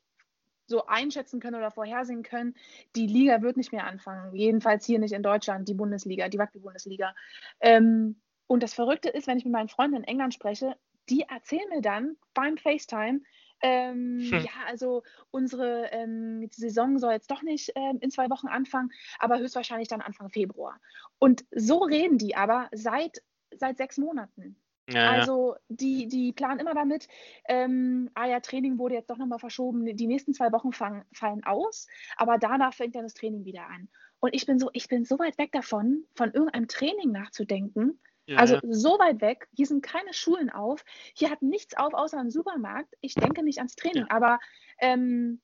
so 0.67 0.85
einschätzen 0.85 1.39
können 1.39 1.55
oder 1.55 1.71
vorhersehen 1.71 2.23
können, 2.23 2.55
die 2.95 3.07
Liga 3.07 3.41
wird 3.41 3.57
nicht 3.57 3.71
mehr 3.71 3.85
anfangen. 3.85 4.35
Jedenfalls 4.35 4.85
hier 4.85 4.99
nicht 4.99 5.13
in 5.13 5.23
Deutschland, 5.23 5.67
die 5.67 5.73
Bundesliga, 5.73 6.29
die 6.29 6.37
Rugby-Bundesliga. 6.37 7.15
Ähm, 7.59 8.21
und 8.47 8.63
das 8.63 8.73
Verrückte 8.73 9.09
ist, 9.09 9.27
wenn 9.27 9.37
ich 9.37 9.45
mit 9.45 9.53
meinen 9.53 9.69
Freunden 9.69 9.97
in 9.97 10.03
England 10.03 10.33
spreche, 10.33 10.75
die 11.09 11.21
erzählen 11.21 11.69
mir 11.69 11.81
dann 11.81 12.15
beim 12.33 12.57
FaceTime, 12.57 13.21
ähm, 13.65 14.19
hm. 14.19 14.43
Ja, 14.43 14.51
also 14.67 15.03
unsere 15.31 15.87
ähm, 15.91 16.49
Saison 16.51 16.99
soll 16.99 17.13
jetzt 17.13 17.31
doch 17.31 17.41
nicht 17.43 17.71
ähm, 17.75 17.97
in 18.01 18.11
zwei 18.11 18.29
Wochen 18.29 18.47
anfangen, 18.47 18.91
aber 19.19 19.39
höchstwahrscheinlich 19.39 19.87
dann 19.87 20.01
Anfang 20.01 20.29
Februar. 20.29 20.81
Und 21.17 21.45
so 21.49 21.79
reden 21.79 22.17
die 22.17 22.35
aber 22.35 22.67
seit, 22.73 23.23
seit 23.55 23.77
sechs 23.77 23.97
Monaten. 23.97 24.61
Ja, 24.89 25.11
also 25.11 25.55
die, 25.69 26.07
die 26.07 26.33
planen 26.33 26.59
immer 26.59 26.73
damit, 26.73 27.07
ähm, 27.47 28.09
ah 28.15 28.25
ja, 28.25 28.41
Training 28.41 28.77
wurde 28.77 28.95
jetzt 28.95 29.09
doch 29.09 29.17
nochmal 29.17 29.39
verschoben, 29.39 29.85
die 29.85 30.07
nächsten 30.07 30.33
zwei 30.33 30.51
Wochen 30.51 30.73
fang, 30.73 31.05
fallen 31.13 31.43
aus, 31.45 31.87
aber 32.17 32.37
danach 32.37 32.73
fängt 32.73 32.95
dann 32.95 33.03
das 33.03 33.13
Training 33.13 33.45
wieder 33.45 33.65
an. 33.67 33.87
Und 34.19 34.35
ich 34.35 34.45
bin 34.45 34.59
so, 34.59 34.69
ich 34.73 34.89
bin 34.89 35.05
so 35.05 35.17
weit 35.19 35.37
weg 35.37 35.53
davon, 35.53 36.03
von 36.15 36.33
irgendeinem 36.33 36.67
Training 36.67 37.11
nachzudenken, 37.11 37.99
ja, 38.25 38.37
also 38.37 38.55
ja. 38.55 38.61
so 38.63 38.99
weit 38.99 39.21
weg, 39.21 39.47
hier 39.53 39.65
sind 39.65 39.83
keine 39.83 40.13
Schulen 40.13 40.49
auf, 40.49 40.83
hier 41.13 41.29
hat 41.29 41.41
nichts 41.41 41.75
auf 41.75 41.93
außer 41.93 42.19
ein 42.19 42.31
Supermarkt. 42.31 42.93
Ich 43.01 43.15
denke 43.15 43.43
nicht 43.43 43.57
ans 43.57 43.75
Training, 43.75 44.05
aber 44.09 44.39
ähm, 44.79 45.41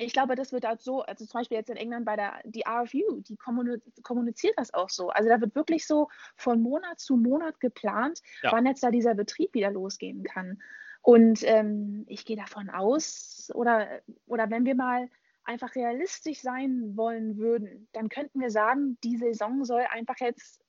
ich 0.00 0.12
glaube, 0.12 0.34
das 0.34 0.52
wird 0.52 0.64
halt 0.64 0.80
so, 0.80 1.02
also 1.02 1.26
zum 1.26 1.40
Beispiel 1.40 1.58
jetzt 1.58 1.70
in 1.70 1.76
England 1.76 2.04
bei 2.06 2.16
der 2.16 2.40
die 2.44 2.64
RFU, 2.66 3.20
die 3.20 3.36
kommuniziert 3.36 4.54
das 4.56 4.72
auch 4.72 4.88
so. 4.88 5.10
Also 5.10 5.28
da 5.28 5.40
wird 5.40 5.54
wirklich 5.54 5.86
so 5.86 6.08
von 6.36 6.62
Monat 6.62 6.98
zu 7.00 7.16
Monat 7.16 7.60
geplant, 7.60 8.20
wann 8.42 8.66
jetzt 8.66 8.82
da 8.82 8.90
dieser 8.90 9.14
Betrieb 9.14 9.54
wieder 9.54 9.70
losgehen 9.70 10.22
kann. 10.22 10.62
Und 11.02 11.42
ähm, 11.44 12.04
ich 12.08 12.24
gehe 12.24 12.36
davon 12.36 12.68
aus, 12.70 13.50
oder, 13.54 14.00
oder 14.26 14.50
wenn 14.50 14.64
wir 14.64 14.74
mal 14.74 15.08
einfach 15.44 15.74
realistisch 15.74 16.40
sein 16.40 16.96
wollen 16.96 17.38
würden, 17.38 17.88
dann 17.92 18.08
könnten 18.08 18.40
wir 18.40 18.50
sagen, 18.50 18.98
die 19.02 19.16
Saison 19.16 19.64
soll 19.64 19.82
einfach 19.90 20.18
jetzt 20.20 20.60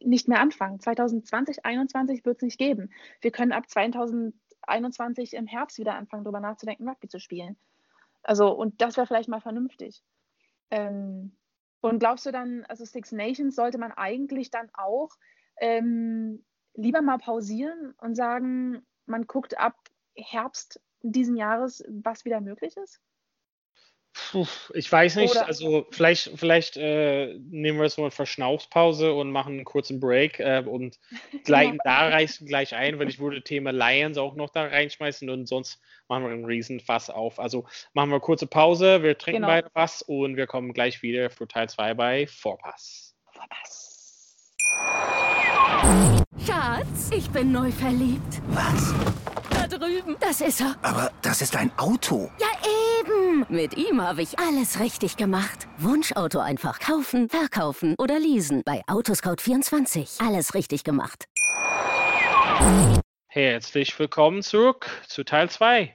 nicht 0.00 0.28
mehr 0.28 0.40
anfangen. 0.40 0.80
2020, 0.80 1.56
2021 1.56 2.24
wird 2.24 2.36
es 2.36 2.42
nicht 2.42 2.58
geben. 2.58 2.90
Wir 3.20 3.30
können 3.30 3.52
ab 3.52 3.68
2021 3.68 5.34
im 5.34 5.46
Herbst 5.46 5.78
wieder 5.78 5.94
anfangen, 5.94 6.24
darüber 6.24 6.40
nachzudenken, 6.40 6.88
Rugby 6.88 7.08
zu 7.08 7.20
spielen. 7.20 7.56
Also, 8.22 8.50
und 8.52 8.80
das 8.80 8.96
wäre 8.96 9.06
vielleicht 9.06 9.28
mal 9.28 9.40
vernünftig. 9.40 10.02
Ähm, 10.70 11.36
und 11.80 11.98
glaubst 11.98 12.26
du 12.26 12.32
dann, 12.32 12.64
also 12.66 12.84
Six 12.84 13.12
Nations 13.12 13.56
sollte 13.56 13.78
man 13.78 13.92
eigentlich 13.92 14.50
dann 14.50 14.70
auch 14.74 15.10
ähm, 15.58 16.44
lieber 16.74 17.02
mal 17.02 17.18
pausieren 17.18 17.94
und 17.98 18.14
sagen, 18.14 18.86
man 19.06 19.26
guckt 19.26 19.58
ab 19.58 19.76
Herbst 20.14 20.80
diesen 21.02 21.36
Jahres, 21.36 21.82
was 21.88 22.24
wieder 22.24 22.40
möglich 22.40 22.76
ist? 22.76 23.00
Puh, 24.12 24.46
ich 24.74 24.90
weiß 24.90 25.16
nicht, 25.16 25.32
Oder 25.32 25.46
also 25.46 25.86
vielleicht, 25.90 26.32
vielleicht 26.36 26.76
äh, 26.76 27.34
nehmen 27.38 27.80
wir 27.80 27.88
so 27.88 28.02
eine 28.02 28.10
Verschnaufspause 28.10 29.12
und 29.12 29.30
machen 29.30 29.54
einen 29.54 29.64
kurzen 29.64 30.00
Break 30.00 30.40
äh, 30.40 30.64
und 30.66 30.98
gleich, 31.44 31.72
da 31.84 32.08
reißen 32.08 32.46
gleich 32.46 32.74
ein, 32.74 32.98
weil 32.98 33.08
ich 33.08 33.20
würde 33.20 33.42
Thema 33.42 33.70
Lions 33.72 34.18
auch 34.18 34.34
noch 34.34 34.50
da 34.50 34.64
reinschmeißen 34.64 35.30
und 35.30 35.46
sonst 35.46 35.80
machen 36.08 36.24
wir 36.24 36.32
einen 36.32 36.44
riesen 36.44 36.80
Fass 36.80 37.08
auf. 37.08 37.38
Also 37.38 37.66
machen 37.92 38.10
wir 38.10 38.16
eine 38.16 38.20
kurze 38.20 38.48
Pause, 38.48 39.02
wir 39.02 39.16
trinken 39.16 39.42
genau. 39.42 39.48
beide 39.48 39.70
was 39.74 40.02
und 40.02 40.36
wir 40.36 40.46
kommen 40.46 40.72
gleich 40.72 41.02
wieder 41.02 41.30
für 41.30 41.46
Teil 41.46 41.68
2 41.68 41.94
bei 41.94 42.26
Vorpass. 42.26 43.14
Vorpass. 43.32 44.00
Schatz, 46.46 47.10
ich 47.14 47.30
bin 47.30 47.52
neu 47.52 47.70
verliebt. 47.70 48.40
Was? 48.48 48.94
Da 49.50 49.66
drüben. 49.66 50.16
Das 50.20 50.40
ist 50.40 50.60
er. 50.60 50.74
Aber 50.82 51.10
das 51.22 51.42
ist 51.42 51.56
ein 51.56 51.70
Auto. 51.78 52.30
Ja, 52.38 52.48
eben. 52.64 53.19
Mit 53.48 53.76
ihm 53.76 54.02
habe 54.02 54.22
ich 54.22 54.38
alles 54.38 54.80
richtig 54.80 55.16
gemacht. 55.16 55.66
Wunschauto 55.78 56.40
einfach 56.40 56.78
kaufen, 56.78 57.28
verkaufen 57.28 57.94
oder 57.98 58.18
leasen. 58.18 58.62
Bei 58.64 58.82
Autoscout24. 58.86 60.26
Alles 60.26 60.54
richtig 60.54 60.84
gemacht. 60.84 61.26
Herzlich 63.28 63.98
willkommen 63.98 64.42
zurück 64.42 64.90
zu 65.06 65.24
Teil 65.24 65.48
2. 65.48 65.94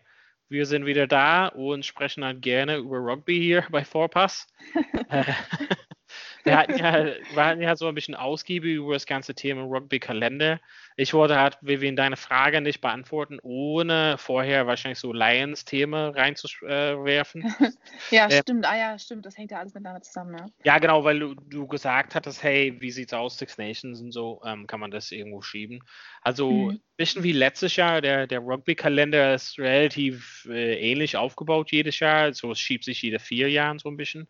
Wir 0.49 0.65
sind 0.65 0.85
wieder 0.85 1.07
da 1.07 1.47
und 1.47 1.85
sprechen 1.85 2.21
dann 2.21 2.41
gerne 2.41 2.77
über 2.77 2.97
Rugby 2.97 3.39
hier 3.39 3.65
bei 3.69 3.83
Vorpass. 3.83 4.47
wir, 6.43 6.57
hatten 6.57 6.77
ja, 6.77 7.05
wir 7.33 7.45
hatten 7.45 7.61
ja 7.61 7.75
so 7.75 7.87
ein 7.87 7.95
bisschen 7.95 8.15
ausgiebig 8.15 8.75
über 8.75 8.93
das 8.93 9.05
ganze 9.05 9.35
Thema 9.35 9.63
Rugby-Kalender. 9.63 10.59
Ich 10.97 11.13
wollte 11.13 11.37
halt, 11.37 11.57
Vivian, 11.59 11.97
deine 11.97 12.15
Frage 12.15 12.61
nicht 12.61 12.79
beantworten, 12.79 13.39
ohne 13.43 14.17
vorher 14.17 14.65
wahrscheinlich 14.65 14.99
so 14.99 15.11
Lions-Themen 15.11 16.13
reinzuwerfen. 16.13 17.43
ja, 18.11 18.27
äh, 18.27 18.41
stimmt. 18.41 18.65
Ah 18.65 18.77
ja, 18.77 18.97
stimmt. 18.97 19.25
Das 19.25 19.37
hängt 19.37 19.51
ja 19.51 19.59
alles 19.59 19.73
miteinander 19.73 20.01
zusammen. 20.01 20.37
Ja, 20.37 20.45
ja 20.63 20.79
genau, 20.79 21.03
weil 21.03 21.19
du, 21.19 21.35
du 21.35 21.67
gesagt 21.67 22.15
hattest, 22.15 22.43
hey, 22.43 22.77
wie 22.79 22.91
sieht's 22.91 23.13
aus, 23.13 23.37
Six 23.37 23.57
Nations 23.57 23.99
und 23.99 24.13
so, 24.13 24.41
ähm, 24.45 24.67
kann 24.67 24.79
man 24.79 24.89
das 24.89 25.11
irgendwo 25.11 25.41
schieben. 25.41 25.83
Also 26.21 26.49
mhm. 26.49 26.69
ein 26.69 26.81
bisschen 26.95 27.23
wie 27.23 27.33
letztes 27.33 27.75
Jahr, 27.75 27.99
der, 27.99 28.25
der 28.25 28.39
Rugby-Kalender 28.39 29.35
ist 29.35 29.59
relativ 29.59 30.47
äh, 30.49 30.79
ähnlich 30.79 31.17
aufgebaut 31.17 31.71
jedes 31.71 31.99
Jahr. 31.99 32.33
So 32.33 32.51
es 32.51 32.59
schiebt 32.59 32.85
sich 32.85 33.01
jede 33.01 33.19
vier 33.19 33.49
Jahre 33.49 33.79
so 33.79 33.89
ein 33.89 33.97
bisschen. 33.97 34.29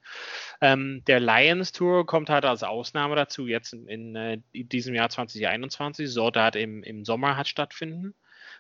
Ähm, 0.62 1.04
der 1.06 1.20
Lions 1.20 1.74
Tour 1.74 2.08
kommt 2.08 2.30
halt 2.30 2.44
als 2.44 2.64
Ausnahme 2.64 3.16
dazu, 3.16 3.46
jetzt 3.46 3.74
in, 3.74 3.88
in, 3.88 4.16
äh, 4.16 4.40
in 4.52 4.68
diesem 4.68 4.96
Jahr 4.96 5.10
2021. 5.10 6.10
So, 6.10 6.32
da 6.32 6.55
hat 6.56 6.62
im, 6.62 6.84
im 6.84 7.06
Sommer 7.06 7.38
hat 7.38 7.48
stattfinden. 7.48 8.16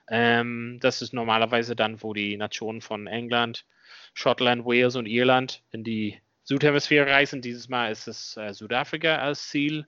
Ähm, 0.07 0.77
das 0.81 1.01
ist 1.01 1.13
normalerweise 1.13 1.75
dann, 1.75 2.01
wo 2.03 2.13
die 2.13 2.37
Nationen 2.37 2.81
von 2.81 3.07
England, 3.07 3.65
Schottland, 4.13 4.65
Wales 4.65 4.95
und 4.95 5.05
Irland 5.05 5.63
in 5.71 5.83
die 5.83 6.21
Südhemisphäre 6.43 7.09
reisen. 7.09 7.41
Dieses 7.41 7.69
Mal 7.69 7.91
ist 7.91 8.07
es 8.07 8.37
äh, 8.37 8.53
Südafrika 8.53 9.17
als 9.17 9.49
Ziel. 9.49 9.87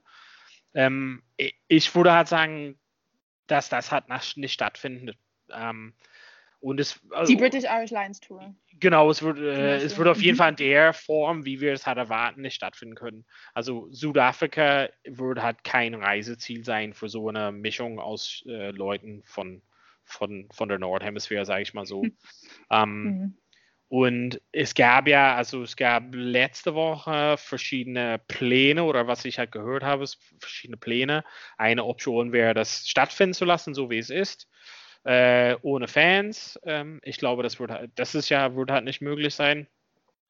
Ähm, 0.74 1.22
ich 1.68 1.94
würde 1.94 2.12
halt 2.12 2.28
sagen, 2.28 2.78
dass 3.46 3.68
das 3.68 3.92
halt 3.92 4.06
nicht 4.36 4.52
stattfindet. 4.52 5.16
Ähm, 5.50 5.94
und 6.60 6.80
es, 6.80 7.00
also, 7.10 7.32
die 7.32 7.38
British 7.38 7.64
Irish 7.64 7.90
Lions 7.90 8.20
Tour. 8.20 8.54
Genau, 8.80 9.10
es 9.10 9.22
wird, 9.22 9.38
äh, 9.38 9.76
es 9.76 9.96
wird 9.96 10.08
auf 10.08 10.20
jeden 10.20 10.36
mhm. 10.36 10.38
Fall 10.38 10.50
in 10.50 10.56
der 10.56 10.92
Form, 10.92 11.44
wie 11.44 11.60
wir 11.60 11.72
es 11.72 11.86
halt 11.86 11.98
erwarten, 11.98 12.42
nicht 12.42 12.54
stattfinden 12.54 12.94
können. 12.94 13.24
Also 13.54 13.88
Südafrika 13.90 14.88
würde 15.04 15.42
halt 15.42 15.64
kein 15.64 15.94
Reiseziel 15.94 16.64
sein 16.64 16.94
für 16.94 17.08
so 17.08 17.28
eine 17.28 17.52
Mischung 17.52 18.00
aus 18.00 18.42
äh, 18.46 18.70
Leuten 18.70 19.22
von, 19.24 19.62
von, 20.04 20.48
von 20.52 20.68
der 20.68 20.78
Nordhemisphäre, 20.78 21.44
sage 21.44 21.62
ich 21.62 21.74
mal 21.74 21.86
so. 21.86 22.02
ähm, 22.70 23.02
mhm. 23.02 23.38
Und 23.90 24.42
es 24.52 24.74
gab 24.74 25.08
ja, 25.08 25.34
also 25.34 25.62
es 25.62 25.74
gab 25.74 26.14
letzte 26.14 26.74
Woche 26.74 27.36
verschiedene 27.38 28.20
Pläne 28.28 28.84
oder 28.84 29.06
was 29.06 29.24
ich 29.24 29.38
halt 29.38 29.50
gehört 29.50 29.82
habe, 29.82 30.04
verschiedene 30.40 30.76
Pläne. 30.76 31.24
Eine 31.56 31.84
Option 31.84 32.32
wäre, 32.32 32.52
das 32.52 32.86
stattfinden 32.86 33.32
zu 33.32 33.46
lassen, 33.46 33.74
so 33.74 33.88
wie 33.88 33.98
es 33.98 34.10
ist 34.10 34.48
äh, 35.04 35.56
ohne 35.62 35.88
Fans. 35.88 36.58
Ähm, 36.64 37.00
ich 37.02 37.18
glaube, 37.18 37.42
das 37.42 37.58
wird 37.60 37.70
halt, 37.70 37.90
das 37.94 38.14
ist 38.14 38.28
ja, 38.28 38.54
wird 38.54 38.70
halt 38.70 38.84
nicht 38.84 39.00
möglich 39.00 39.34
sein. 39.34 39.66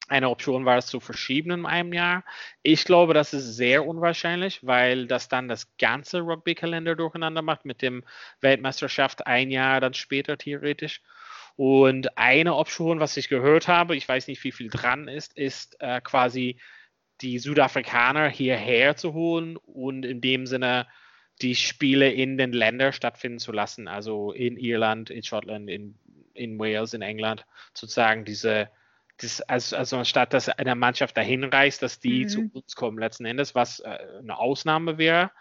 Eine 0.07 0.29
Option 0.29 0.65
war 0.65 0.77
es 0.77 0.87
zu 0.87 0.99
verschieben 0.99 1.51
in 1.51 1.65
einem 1.67 1.93
Jahr. 1.93 2.23
Ich 2.63 2.83
glaube, 2.83 3.13
das 3.13 3.33
ist 3.33 3.55
sehr 3.55 3.85
unwahrscheinlich, 3.85 4.65
weil 4.65 5.05
das 5.05 5.29
dann 5.29 5.47
das 5.47 5.77
ganze 5.77 6.21
Rugby-Kalender 6.21 6.95
durcheinander 6.95 7.43
macht 7.43 7.65
mit 7.65 7.83
dem 7.83 8.03
Weltmeisterschaft 8.41 9.27
ein 9.27 9.51
Jahr 9.51 9.79
dann 9.81 9.93
später 9.93 10.37
theoretisch. 10.37 11.01
Und 11.55 12.17
eine 12.17 12.55
Option, 12.55 12.99
was 12.99 13.17
ich 13.17 13.29
gehört 13.29 13.67
habe, 13.67 13.95
ich 13.95 14.07
weiß 14.07 14.27
nicht, 14.27 14.43
wie 14.43 14.51
viel 14.51 14.69
dran 14.69 15.07
ist, 15.07 15.37
ist 15.37 15.75
äh, 15.79 16.01
quasi 16.01 16.59
die 17.21 17.37
Südafrikaner 17.37 18.29
hierher 18.29 18.95
zu 18.95 19.13
holen 19.13 19.57
und 19.57 20.05
in 20.05 20.21
dem 20.21 20.45
Sinne 20.45 20.87
die 21.41 21.55
Spiele 21.55 22.11
in 22.11 22.37
den 22.37 22.51
Ländern 22.51 22.93
stattfinden 22.93 23.39
zu 23.39 23.51
lassen, 23.51 23.87
also 23.87 24.31
in 24.31 24.57
Irland, 24.57 25.09
in 25.09 25.23
Schottland, 25.23 25.69
in, 25.69 25.95
in 26.33 26.59
Wales, 26.59 26.93
in 26.93 27.01
England, 27.01 27.45
sozusagen 27.73 28.25
diese, 28.25 28.69
das, 29.17 29.41
also, 29.41 29.75
also 29.75 29.97
anstatt 29.97 30.33
dass 30.33 30.49
eine 30.49 30.75
Mannschaft 30.75 31.15
dahin 31.15 31.43
reist, 31.43 31.81
dass 31.81 31.99
die 31.99 32.23
mhm. 32.23 32.29
zu 32.29 32.51
uns 32.53 32.75
kommen 32.75 32.97
letzten 32.97 33.25
Endes, 33.25 33.55
was 33.55 33.79
äh, 33.79 33.97
eine 34.19 34.37
Ausnahme 34.37 34.97
wäre. 34.97 35.31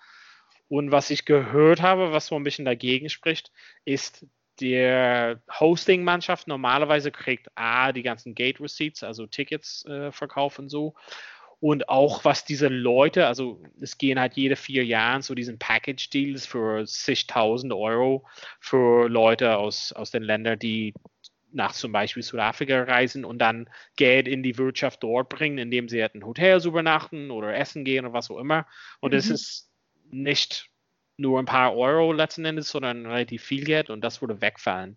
Und 0.69 0.93
was 0.93 1.09
ich 1.09 1.25
gehört 1.25 1.81
habe, 1.81 2.13
was 2.13 2.27
so 2.27 2.37
ein 2.37 2.45
bisschen 2.45 2.67
dagegen 2.67 3.09
spricht, 3.09 3.51
ist, 3.87 4.27
der 4.61 5.41
Hosting-Mannschaft 5.61 6.49
normalerweise 6.49 7.11
kriegt 7.11 7.49
A, 7.55 7.93
die 7.93 8.03
ganzen 8.03 8.35
Gate 8.35 8.61
Receipts, 8.61 9.03
also 9.03 9.27
Tickets 9.27 9.85
äh, 9.87 10.11
verkaufen 10.13 10.69
so 10.69 10.95
und 11.61 11.89
auch 11.89 12.25
was 12.25 12.45
diese 12.45 12.69
Leute, 12.69 13.27
also 13.27 13.61
es 13.81 13.99
gehen 13.99 14.21
halt 14.21 14.35
jede 14.35 14.57
vier 14.57 14.85
Jahre 14.85 15.23
so 15.23 15.35
diesen 15.35 15.59
Package-Deals 15.59 16.47
für 16.47 16.85
zigtausend 16.87 17.73
Euro 17.73 18.27
für 18.61 19.09
Leute 19.09 19.57
aus, 19.57 19.93
aus 19.93 20.11
den 20.11 20.23
Ländern, 20.23 20.59
die 20.59 20.95
nach 21.51 21.73
zum 21.73 21.93
Beispiel 21.93 22.23
Südafrika 22.23 22.83
reisen 22.83 23.25
und 23.25 23.39
dann 23.39 23.69
Geld 23.97 24.29
in 24.29 24.43
die 24.43 24.59
Wirtschaft 24.59 25.03
dort 25.03 25.31
bringen, 25.31 25.59
indem 25.59 25.89
sie 25.89 26.01
halt 26.01 26.15
ein 26.15 26.25
Hotel 26.25 26.65
übernachten 26.65 27.31
oder 27.31 27.57
essen 27.57 27.85
gehen 27.85 28.05
oder 28.05 28.15
was 28.15 28.31
auch 28.31 28.39
immer. 28.39 28.67
Und 29.01 29.15
es 29.15 29.29
mhm. 29.29 29.35
ist 29.35 29.71
nicht 30.11 30.71
nur 31.17 31.41
ein 31.41 31.47
paar 31.47 31.77
Euro 31.77 32.13
letzten 32.13 32.45
Endes, 32.45 32.69
sondern 32.69 33.07
relativ 33.07 33.43
viel 33.43 33.65
Geld 33.65 33.91
und 33.91 34.03
das 34.03 34.21
würde 34.21 34.41
wegfallen. 34.41 34.97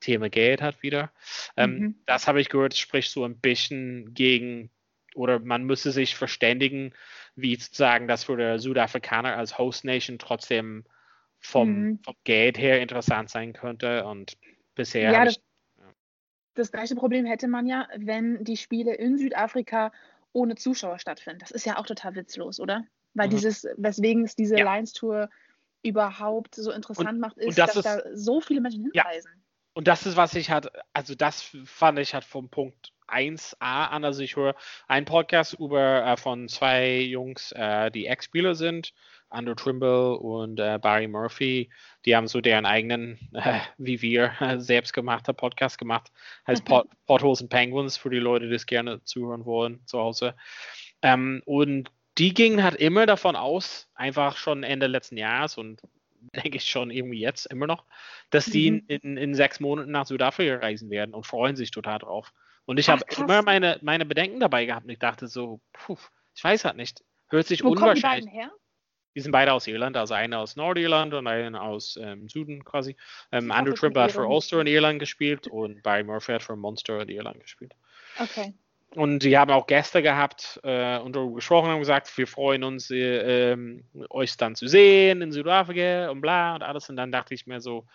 Thema 0.00 0.30
Geld 0.30 0.62
hat 0.62 0.82
wieder. 0.82 1.10
Ähm, 1.56 1.78
mhm. 1.78 1.94
Das 2.06 2.28
habe 2.28 2.40
ich 2.40 2.48
gehört, 2.48 2.76
spricht 2.76 3.10
so 3.10 3.24
ein 3.24 3.38
bisschen 3.38 4.14
gegen 4.14 4.70
oder 5.18 5.38
man 5.40 5.64
müsste 5.64 5.90
sich 5.90 6.14
verständigen, 6.14 6.94
wie 7.34 7.56
sozusagen 7.56 8.08
das 8.08 8.24
für 8.24 8.36
der 8.36 8.58
Südafrikaner 8.58 9.36
als 9.36 9.58
Host 9.58 9.84
Nation 9.84 10.18
trotzdem 10.18 10.84
vom, 11.40 11.70
mhm. 11.70 11.98
vom 12.04 12.14
Geld 12.24 12.58
her 12.58 12.80
interessant 12.80 13.30
sein 13.30 13.52
könnte 13.52 14.04
und 14.04 14.36
bisher 14.74 15.12
ja, 15.12 15.24
das, 15.24 15.40
das 16.54 16.72
gleiche 16.72 16.94
Problem 16.94 17.26
hätte 17.26 17.48
man 17.48 17.66
ja, 17.66 17.88
wenn 17.96 18.44
die 18.44 18.56
Spiele 18.56 18.94
in 18.94 19.18
Südafrika 19.18 19.92
ohne 20.32 20.56
Zuschauer 20.56 20.98
stattfinden. 20.98 21.40
Das 21.40 21.50
ist 21.50 21.64
ja 21.64 21.78
auch 21.78 21.86
total 21.86 22.14
witzlos, 22.14 22.60
oder? 22.60 22.84
Weil 23.14 23.28
mhm. 23.28 23.32
dieses, 23.32 23.66
weswegen 23.76 24.24
es 24.24 24.36
diese 24.36 24.58
ja. 24.58 24.74
Lions 24.74 24.92
Tour 24.92 25.30
überhaupt 25.82 26.54
so 26.54 26.72
interessant 26.72 27.10
und, 27.10 27.20
macht, 27.20 27.38
ist, 27.38 27.58
das 27.58 27.74
dass 27.74 27.76
ist, 27.76 27.84
da 27.84 28.16
so 28.16 28.40
viele 28.40 28.60
Menschen 28.60 28.82
hinreisen. 28.82 29.30
Ja. 29.34 29.42
Und 29.74 29.86
das 29.86 30.06
ist, 30.06 30.16
was 30.16 30.34
ich 30.34 30.50
halt, 30.50 30.68
also 30.92 31.14
das 31.14 31.56
fand 31.64 31.98
ich 32.00 32.14
halt 32.14 32.24
vom 32.24 32.48
Punkt 32.48 32.92
1a 33.08 33.54
an. 33.60 34.04
Also 34.04 34.22
ich 34.22 34.36
höre 34.36 34.54
einen 34.86 35.06
Podcast 35.06 35.54
über 35.54 36.04
äh, 36.04 36.16
von 36.16 36.48
zwei 36.48 36.98
Jungs, 37.00 37.52
äh, 37.52 37.90
die 37.90 38.06
Ex-Spieler 38.06 38.54
sind, 38.54 38.92
Andrew 39.30 39.54
Trimble 39.54 40.18
und 40.18 40.58
äh, 40.60 40.78
Barry 40.80 41.08
Murphy. 41.08 41.70
Die 42.04 42.16
haben 42.16 42.28
so 42.28 42.40
deren 42.40 42.66
eigenen, 42.66 43.18
äh, 43.34 43.60
wie 43.76 44.00
wir, 44.02 44.32
selbst 44.58 44.92
gemachter 44.92 45.32
Podcast 45.32 45.78
gemacht. 45.78 46.10
Heißt 46.46 46.64
Pot 46.64 46.88
Potholes 47.06 47.40
and 47.40 47.50
Penguins 47.50 47.96
für 47.96 48.10
die 48.10 48.18
Leute, 48.18 48.48
die 48.48 48.54
es 48.54 48.66
gerne 48.66 49.02
zuhören 49.04 49.44
wollen 49.44 49.80
zu 49.86 49.98
Hause. 49.98 50.34
Ähm, 51.02 51.42
und 51.44 51.90
die 52.18 52.34
gingen 52.34 52.62
halt 52.62 52.74
immer 52.74 53.06
davon 53.06 53.36
aus, 53.36 53.88
einfach 53.94 54.36
schon 54.36 54.64
Ende 54.64 54.88
letzten 54.88 55.16
Jahres 55.16 55.56
und 55.56 55.80
denke 56.34 56.56
ich 56.56 56.64
schon 56.64 56.90
irgendwie 56.90 57.20
jetzt 57.20 57.46
immer 57.46 57.66
noch, 57.66 57.84
dass 58.30 58.46
die 58.46 58.72
mhm. 58.72 58.84
in, 58.88 59.16
in, 59.16 59.34
sechs 59.34 59.60
Monaten 59.60 59.90
nach 59.90 60.06
Südafrika 60.06 60.56
reisen 60.56 60.90
werden 60.90 61.14
und 61.14 61.26
freuen 61.26 61.56
sich 61.56 61.70
total 61.70 61.98
drauf. 62.00 62.32
Und 62.68 62.78
ich 62.78 62.90
habe 62.90 63.02
immer 63.16 63.40
meine, 63.40 63.78
meine 63.80 64.04
Bedenken 64.04 64.40
dabei 64.40 64.66
gehabt 64.66 64.84
und 64.84 64.90
ich 64.90 64.98
dachte 64.98 65.26
so, 65.26 65.58
puh, 65.72 65.96
ich 66.34 66.44
weiß 66.44 66.66
halt 66.66 66.76
nicht. 66.76 67.02
Hört 67.30 67.46
sich 67.46 67.64
Wo 67.64 67.70
unwahrscheinlich. 67.70 68.02
Kommen 68.02 68.20
die 68.26 68.26
beiden 68.26 68.50
her? 68.50 68.52
Die 69.14 69.20
sind 69.22 69.32
beide 69.32 69.54
aus 69.54 69.66
Irland, 69.66 69.96
also 69.96 70.12
einer 70.12 70.38
aus 70.38 70.54
Nordirland 70.54 71.14
und 71.14 71.26
einer 71.26 71.62
aus 71.62 71.96
ähm, 71.96 72.28
Süden 72.28 72.62
quasi. 72.64 72.94
Ähm, 73.32 73.50
Andrew 73.52 73.72
Trimble 73.72 74.02
hat 74.02 74.12
für 74.12 74.26
Ulster 74.26 74.60
in 74.60 74.66
Irland 74.66 74.98
gespielt 74.98 75.46
und 75.46 75.82
Barry 75.82 76.04
Murphy 76.04 76.32
hat 76.32 76.42
für 76.42 76.56
Monster 76.56 77.00
in 77.00 77.08
Irland 77.08 77.40
gespielt. 77.40 77.74
Okay. 78.18 78.52
Und 78.90 79.20
die 79.20 79.38
haben 79.38 79.50
auch 79.50 79.66
Gäste 79.66 80.02
gehabt 80.02 80.60
äh, 80.62 80.98
und 80.98 81.16
darüber 81.16 81.36
gesprochen 81.36 81.72
und 81.72 81.78
gesagt, 81.78 82.18
wir 82.18 82.26
freuen 82.26 82.64
uns, 82.64 82.90
äh, 82.90 83.52
äh, 83.52 83.78
euch 84.10 84.36
dann 84.36 84.56
zu 84.56 84.68
sehen 84.68 85.22
in 85.22 85.32
Südafrika 85.32 86.10
und 86.10 86.20
bla 86.20 86.54
und 86.54 86.62
alles. 86.62 86.90
Und 86.90 86.96
dann 86.96 87.12
dachte 87.12 87.32
ich 87.32 87.46
mir 87.46 87.62
so, 87.62 87.86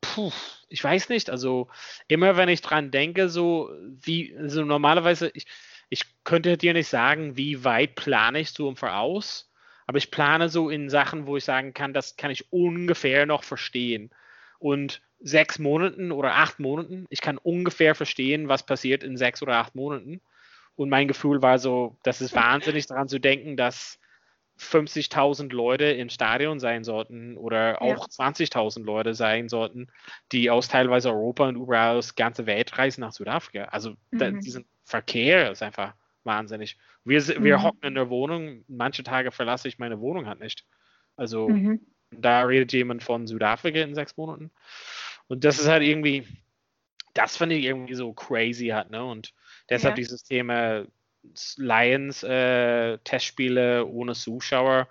puh, 0.00 0.32
ich 0.68 0.82
weiß 0.82 1.08
nicht. 1.08 1.30
Also 1.30 1.68
immer 2.08 2.36
wenn 2.36 2.48
ich 2.48 2.60
dran 2.62 2.90
denke, 2.90 3.28
so 3.28 3.70
wie, 3.82 4.36
also 4.36 4.64
normalerweise, 4.64 5.30
ich, 5.34 5.46
ich 5.88 6.04
könnte 6.24 6.56
dir 6.56 6.72
nicht 6.72 6.88
sagen, 6.88 7.36
wie 7.36 7.64
weit 7.64 7.94
plane 7.94 8.40
ich 8.40 8.50
so 8.50 8.68
im 8.68 8.76
Voraus, 8.76 9.50
aber 9.86 9.98
ich 9.98 10.10
plane 10.10 10.48
so 10.48 10.70
in 10.70 10.90
Sachen, 10.90 11.26
wo 11.26 11.36
ich 11.36 11.44
sagen 11.44 11.74
kann, 11.74 11.92
das 11.92 12.16
kann 12.16 12.30
ich 12.30 12.52
ungefähr 12.52 13.26
noch 13.26 13.44
verstehen. 13.44 14.10
Und 14.58 15.02
sechs 15.20 15.58
Monaten 15.58 16.12
oder 16.12 16.34
acht 16.34 16.58
Monaten. 16.58 17.06
Ich 17.08 17.20
kann 17.20 17.38
ungefähr 17.38 17.94
verstehen, 17.94 18.48
was 18.48 18.66
passiert 18.66 19.02
in 19.02 19.16
sechs 19.16 19.42
oder 19.42 19.56
acht 19.56 19.74
Monaten. 19.74 20.20
Und 20.74 20.90
mein 20.90 21.08
Gefühl 21.08 21.42
war 21.42 21.58
so, 21.58 21.96
das 22.02 22.20
ist 22.20 22.34
wahnsinnig 22.34 22.86
daran 22.86 23.08
zu 23.08 23.18
denken, 23.18 23.56
dass 23.56 23.98
50.000 24.58 25.52
Leute 25.52 25.84
im 25.84 26.08
Stadion 26.08 26.58
sein 26.60 26.82
sollten 26.82 27.36
oder 27.36 27.82
auch 27.82 28.08
ja. 28.08 28.26
20.000 28.26 28.84
Leute 28.84 29.14
sein 29.14 29.48
sollten, 29.48 29.88
die 30.32 30.50
aus 30.50 30.68
teilweise 30.68 31.10
Europa 31.10 31.48
und 31.48 31.56
überall 31.56 31.96
aus 31.96 32.14
ganze 32.14 32.46
Welt 32.46 32.76
reisen 32.78 33.02
nach 33.02 33.12
Südafrika. 33.12 33.64
Also 33.64 33.90
mhm. 34.10 34.18
da, 34.18 34.30
diesen 34.30 34.64
Verkehr 34.84 35.50
ist 35.50 35.62
einfach 35.62 35.94
wahnsinnig. 36.24 36.78
Wir, 37.04 37.26
wir 37.42 37.58
mhm. 37.58 37.62
hocken 37.62 37.88
in 37.88 37.94
der 37.94 38.08
Wohnung, 38.08 38.64
manche 38.66 39.02
Tage 39.02 39.30
verlasse 39.30 39.68
ich 39.68 39.78
meine 39.78 40.00
Wohnung 40.00 40.26
halt 40.26 40.40
nicht. 40.40 40.64
Also 41.16 41.48
mhm. 41.48 41.80
da 42.10 42.42
redet 42.42 42.72
jemand 42.72 43.02
von 43.02 43.26
Südafrika 43.26 43.80
in 43.80 43.94
sechs 43.94 44.16
Monaten. 44.16 44.50
Und 45.28 45.44
das 45.44 45.58
ist 45.58 45.68
halt 45.68 45.82
irgendwie, 45.82 46.26
das 47.14 47.36
finde 47.36 47.56
ich 47.56 47.64
irgendwie 47.64 47.94
so 47.94 48.12
crazy 48.12 48.68
hat, 48.68 48.90
ne? 48.90 49.04
Und 49.04 49.34
deshalb 49.68 49.92
ja. 49.92 49.96
dieses 49.96 50.22
Thema 50.22 50.86
Lions 51.56 52.22
äh, 52.22 52.98
Testspiele 52.98 53.86
ohne 53.86 54.14
Zuschauer 54.14 54.88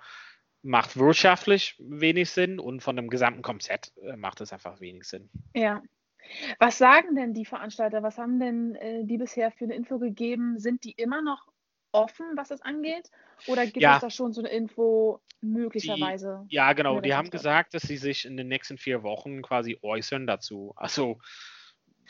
macht 0.62 0.98
wirtschaftlich 0.98 1.76
wenig 1.80 2.32
Sinn 2.32 2.60
und 2.60 2.82
von 2.82 2.95
dem 2.95 3.10
gesamten 3.10 3.43
Konzept 3.43 3.93
äh, 4.02 4.15
macht 4.15 4.41
es 4.41 4.52
einfach 4.52 4.80
wenig 4.80 5.04
Sinn. 5.04 5.30
Ja. 5.54 5.84
Was 6.58 6.80
sagen 6.80 7.15
denn 7.15 7.36
die 7.36 7.45
Veranstalter? 7.45 8.02
Was 8.02 8.17
haben 8.17 8.39
denn 8.39 8.76
äh, 8.76 9.06
die 9.06 9.17
bisher 9.17 9.52
für 9.52 9.65
eine 9.65 9.76
Info 9.76 10.00
gegeben? 10.00 10.58
Sind 10.58 10.84
die 10.84 10.91
immer 10.91 11.21
noch 11.21 11.48
offen, 11.91 12.26
was 12.36 12.50
das 12.50 12.62
angeht? 12.62 13.12
Oder 13.48 13.65
gibt 13.65 13.78
ja. 13.78 13.95
es 13.95 14.02
da 14.02 14.10
schon 14.10 14.34
so 14.34 14.41
eine 14.41 14.50
Info 14.50 15.21
möglicherweise? 15.41 16.45
Die, 16.50 16.56
ja, 16.56 16.74
genau. 16.74 17.00
Die 17.00 17.13
haben 17.13 17.30
gesagt, 17.30 17.74
dass 17.76 17.84
sie 17.84 17.98
sich 17.98 18.26
in 18.26 18.36
den 18.36 18.48
nächsten 18.48 18.78
vier 18.78 19.04
Wochen 19.04 19.41
quasi 19.43 19.78
äußern 19.82 20.26
dazu. 20.26 20.74
Also, 20.76 21.19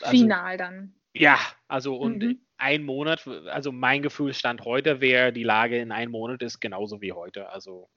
also 0.00 0.10
final 0.10 0.56
dann. 0.56 0.94
Ja, 1.12 1.38
also 1.68 1.96
und 1.96 2.22
mhm. 2.22 2.45
Ein 2.58 2.84
Monat, 2.84 3.26
also 3.26 3.72
mein 3.72 4.02
Gefühlsstand 4.02 4.62
heute 4.64 5.00
wäre, 5.00 5.32
die 5.32 5.42
Lage 5.42 5.78
in 5.78 5.92
einem 5.92 6.12
Monat 6.12 6.42
ist 6.42 6.60
genauso 6.60 7.00
wie 7.00 7.12
heute. 7.12 7.50
Also 7.50 7.88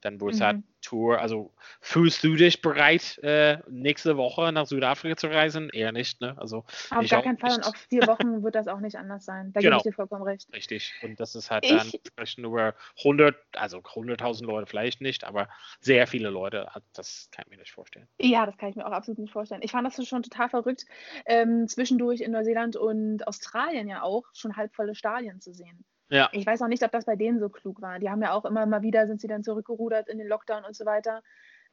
dann 0.00 0.20
wird 0.20 0.34
es 0.34 0.40
halt 0.40 0.58
mhm. 0.58 0.62
halt 0.62 0.78
Tour. 0.80 1.20
Also 1.20 1.52
fühlst 1.80 2.22
du 2.22 2.36
dich 2.36 2.62
bereit, 2.62 3.18
äh, 3.22 3.58
nächste 3.68 4.16
Woche 4.16 4.52
nach 4.52 4.66
Südafrika 4.66 5.16
zu 5.16 5.26
reisen? 5.26 5.70
Eher 5.70 5.92
nicht, 5.92 6.20
ne? 6.20 6.36
Also 6.38 6.64
auf 6.90 7.08
gar 7.08 7.22
keinen 7.22 7.38
Fall. 7.38 7.54
Und 7.54 7.66
auf 7.66 7.74
vier 7.88 8.06
Wochen 8.06 8.42
wird 8.42 8.54
das 8.54 8.68
auch 8.68 8.80
nicht 8.80 8.96
anders 8.96 9.24
sein. 9.24 9.52
Da 9.52 9.60
genau. 9.60 9.78
gebe 9.78 9.88
ich 9.88 9.92
dir 9.92 9.96
vollkommen 9.96 10.22
recht. 10.22 10.48
Richtig. 10.52 10.94
Und 11.02 11.18
das 11.18 11.34
ist 11.34 11.50
halt 11.50 11.64
ich, 11.64 11.76
dann 11.76 11.88
sprechen 11.88 12.44
über 12.44 12.74
100, 12.98 13.36
also 13.56 13.78
100.000 13.78 14.44
Leute 14.44 14.66
vielleicht 14.66 15.00
nicht, 15.00 15.24
aber 15.24 15.48
sehr 15.80 16.06
viele 16.06 16.30
Leute. 16.30 16.68
Das 16.94 17.28
kann 17.32 17.44
ich 17.46 17.50
mir 17.50 17.58
nicht 17.58 17.72
vorstellen. 17.72 18.08
Ja, 18.20 18.46
das 18.46 18.56
kann 18.56 18.70
ich 18.70 18.76
mir 18.76 18.86
auch 18.86 18.92
absolut 18.92 19.18
nicht 19.18 19.32
vorstellen. 19.32 19.62
Ich 19.62 19.72
fand 19.72 19.86
das 19.86 20.06
schon 20.06 20.22
total 20.22 20.48
verrückt, 20.48 20.84
ähm, 21.26 21.66
zwischendurch 21.68 22.20
in 22.20 22.32
Neuseeland 22.32 22.76
und 22.76 23.26
Australien 23.26 23.88
ja 23.88 24.02
auch 24.02 24.24
schon 24.32 24.56
halbvolle 24.56 24.94
Stadien 24.94 25.40
zu 25.40 25.52
sehen. 25.52 25.84
Ja. 26.10 26.30
Ich 26.32 26.46
weiß 26.46 26.62
auch 26.62 26.68
nicht, 26.68 26.82
ob 26.82 26.90
das 26.90 27.04
bei 27.04 27.16
denen 27.16 27.38
so 27.38 27.48
klug 27.48 27.82
war. 27.82 27.98
Die 27.98 28.08
haben 28.08 28.22
ja 28.22 28.32
auch 28.32 28.44
immer 28.44 28.64
mal 28.66 28.82
wieder, 28.82 29.06
sind 29.06 29.20
sie 29.20 29.28
dann 29.28 29.42
zurückgerudert 29.42 30.08
in 30.08 30.18
den 30.18 30.26
Lockdown 30.26 30.64
und 30.64 30.74
so 30.74 30.86
weiter. 30.86 31.22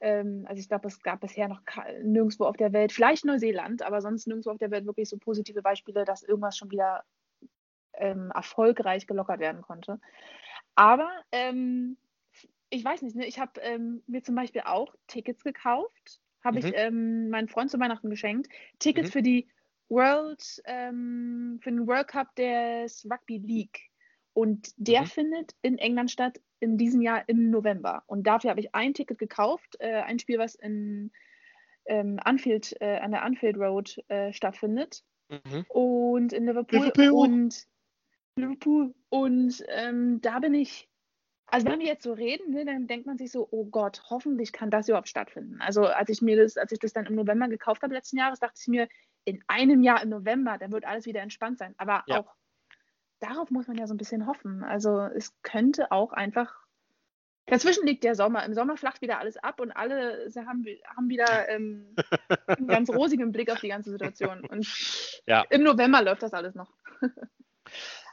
Ähm, 0.02 0.45
also 0.48 0.60
ich 0.60 0.67
glaube, 0.67 0.88
es 0.88 1.02
gab 1.02 1.21
bisher 1.21 1.48
noch 1.48 1.62
nirgendwo 2.04 2.45
auf 2.45 2.58
der 2.58 2.74
Welt, 2.74 2.91
vielleicht 2.91 3.24
Neuseeland, 3.24 3.82
aber 3.82 4.02
sonst 4.02 4.28
nirgendwo 4.28 4.52
auf 4.52 4.58
der 4.58 4.71
Welt 4.71 4.86
wirklich 4.86 5.10
so 5.10 5.17
positive 5.17 5.62
Beispiele, 5.62 6.04
dass 6.04 6.24
irgendwas 6.24 6.58
schon 6.58 6.71
wieder 6.71 7.04
ähm, 7.93 8.32
erfolgreich 8.36 9.08
gelockert 9.08 9.39
werden 9.39 9.62
konnte. 9.62 10.00
Aber 10.76 11.10
ähm, 11.32 11.98
ich 12.69 12.84
weiß 12.84 13.02
nicht, 13.04 13.15
ne? 13.15 13.26
ich 13.26 13.39
habe 13.39 13.62
ähm, 13.62 14.04
mir 14.08 14.21
zum 14.21 14.36
Beispiel 14.36 14.63
auch 14.65 14.93
Tickets 15.08 15.43
gekauft, 15.43 16.19
habe 16.43 16.60
mhm. 16.60 16.65
ich 16.65 16.74
ähm, 16.76 17.30
meinen 17.30 17.48
Freund 17.48 17.71
zu 17.71 17.80
Weihnachten 17.80 18.10
geschenkt. 18.10 18.50
Tickets 18.80 19.10
mhm. 19.10 19.12
für 19.13 19.21
die 19.21 19.48
World, 19.88 20.62
ähm, 20.65 21.60
für 21.62 21.71
den 21.71 21.88
World 21.88 22.08
Cup 22.10 22.36
des 22.36 23.08
Rugby 23.10 23.38
League. 23.38 23.91
Und 24.36 24.74
der 24.76 25.02
mhm. 25.02 25.06
findet 25.06 25.56
in 25.62 25.78
England 25.78 26.12
statt 26.12 26.41
in 26.60 26.78
diesem 26.78 27.02
Jahr 27.02 27.24
im 27.28 27.50
November. 27.52 28.04
Und 28.06 28.28
dafür 28.28 28.50
habe 28.50 28.60
ich 28.60 28.76
ein 28.76 28.93
Ticket 28.93 29.17
gekauft, 29.17 29.78
äh, 29.80 30.02
ein 30.02 30.19
Spiel, 30.19 30.38
was 30.38 30.56
in 30.56 31.12
ähm, 31.86 32.19
Anfield, 32.21 32.76
äh, 32.82 32.98
an 32.98 33.12
der 33.12 33.24
Anfield 33.24 33.56
Road 33.56 33.98
äh, 34.10 34.34
stattfindet. 34.34 35.04
Mhm. 35.30 35.65
Und 35.69 36.34
in 36.34 36.45
Liverpool. 36.45 36.80
Liverpool. 36.80 37.12
Und 37.12 37.65
Liverpool. 38.36 38.93
Und 39.08 39.63
ähm, 39.69 40.19
da 40.19 40.39
bin 40.39 40.54
ich, 40.54 40.89
also 41.45 41.67
wenn 41.67 41.80
wir 41.80 41.88
jetzt 41.88 42.04
so 42.04 42.12
reden, 42.12 42.52
ne, 42.52 42.65
dann 42.65 42.88
denkt 42.88 43.06
man 43.06 43.17
sich 43.17 43.32
so, 43.32 43.48
oh 43.52 43.63
Gott, 43.63 44.02
hoffentlich 44.10 44.52
kann 44.52 44.69
das 44.69 44.89
überhaupt 44.89 45.08
stattfinden. 45.08 45.62
Also 45.62 45.86
als 45.86 46.10
ich 46.10 46.21
mir 46.21 46.36
das, 46.36 46.58
als 46.58 46.74
ich 46.74 46.80
das 46.80 46.91
dann 46.91 47.06
im 47.06 47.15
November 47.15 47.48
gekauft 47.48 47.84
habe 47.84 47.93
letzten 47.93 48.17
Jahres, 48.17 48.41
dachte 48.41 48.60
ich 48.60 48.67
mir, 48.67 48.89
in 49.24 49.41
einem 49.48 49.82
Jahr 49.82 50.04
im 50.04 50.10
November, 50.10 50.58
dann 50.58 50.74
wird 50.74 50.84
alles 50.84 51.06
wieder 51.06 51.21
entspannt 51.21 51.58
sein. 51.58 51.74
Aber 51.78 52.04
ja. 52.08 52.19
auch 52.19 52.36
darauf 53.19 53.49
muss 53.51 53.67
man 53.67 53.78
ja 53.78 53.88
so 53.88 53.93
ein 53.93 53.97
bisschen 53.97 54.28
hoffen. 54.28 54.63
Also 54.63 55.01
es 55.01 55.34
könnte 55.41 55.91
auch 55.91 56.13
einfach. 56.13 56.54
Dazwischen 57.47 57.86
liegt 57.86 58.04
der 58.04 58.15
Sommer. 58.15 58.43
Im 58.43 58.56
Sommer 58.56 58.75
flacht 58.75 59.01
wieder 59.01 59.19
alles 59.19 59.38
ab 59.38 59.60
und 59.60 59.71
alle 59.71 60.30
haben, 60.36 60.65
haben 60.95 61.10
wieder 61.10 61.47
ähm, 61.49 61.95
einen 62.47 62.67
ganz 62.67 62.89
rosigen 62.89 63.32
Blick 63.32 63.51
auf 63.51 63.62
die 63.62 63.69
ganze 63.69 63.91
Situation. 63.91 64.43
Und 64.45 64.67
ja. 65.28 65.45
im 65.49 65.63
November 65.63 66.01
läuft 66.01 66.23
das 66.23 66.34
alles 66.34 66.56
noch. 66.56 66.71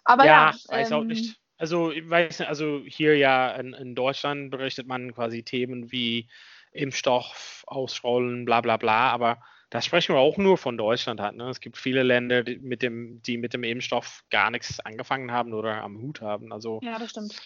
Aber 0.04 0.24
ja, 0.26 0.50
ja 0.50 0.54
weiß 0.68 0.90
ähm, 0.90 0.96
auch 0.96 1.04
nicht. 1.04 1.38
Also, 1.56 1.92
ich 1.92 2.08
weiß 2.08 2.40
nicht, 2.40 2.48
also 2.48 2.82
hier 2.84 3.16
ja 3.16 3.54
in, 3.54 3.72
in, 3.72 3.94
Deutschland 3.94 4.50
berichtet 4.50 4.88
man 4.88 5.14
quasi 5.14 5.44
Themen 5.44 5.92
wie 5.92 6.28
Impfstoff 6.72 7.62
ausrollen, 7.68 8.44
bla 8.44 8.60
bla 8.60 8.78
bla, 8.78 9.10
aber 9.10 9.40
Da 9.72 9.80
sprechen 9.80 10.14
wir 10.14 10.20
auch 10.20 10.36
nur 10.36 10.58
von 10.58 10.76
Deutschland 10.76 11.18
halt. 11.18 11.34
Ne? 11.34 11.48
Es 11.48 11.58
gibt 11.58 11.78
viele 11.78 12.02
Länder, 12.02 12.42
die 12.42 12.58
mit, 12.58 12.82
dem, 12.82 13.22
die 13.22 13.38
mit 13.38 13.54
dem 13.54 13.64
Impfstoff 13.64 14.22
gar 14.28 14.50
nichts 14.50 14.80
angefangen 14.80 15.32
haben 15.32 15.54
oder 15.54 15.82
am 15.82 15.98
Hut 16.02 16.20
haben. 16.20 16.52
Also 16.52 16.78
ja, 16.82 16.98
das 16.98 17.12
stimmt. 17.12 17.40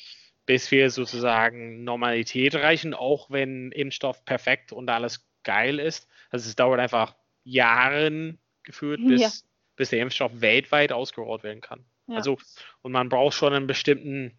bis 0.44 0.72
wir 0.72 0.90
sozusagen 0.90 1.84
Normalität 1.84 2.54
erreichen, 2.54 2.94
auch 2.94 3.30
wenn 3.30 3.70
Impfstoff 3.70 4.24
perfekt 4.24 4.72
und 4.72 4.90
alles 4.90 5.24
geil 5.44 5.78
ist. 5.78 6.08
Also 6.30 6.48
es 6.48 6.56
dauert 6.56 6.80
einfach 6.80 7.14
Jahre 7.44 8.34
geführt, 8.64 9.02
bis, 9.06 9.20
ja. 9.20 9.30
bis 9.76 9.90
der 9.90 10.00
Impfstoff 10.00 10.32
weltweit 10.40 10.90
ausgerollt 10.90 11.44
werden 11.44 11.60
kann. 11.60 11.84
Ja. 12.08 12.16
Also, 12.16 12.38
und 12.82 12.90
man 12.90 13.08
braucht 13.08 13.34
schon 13.34 13.52
einen 13.52 13.68
bestimmten 13.68 14.36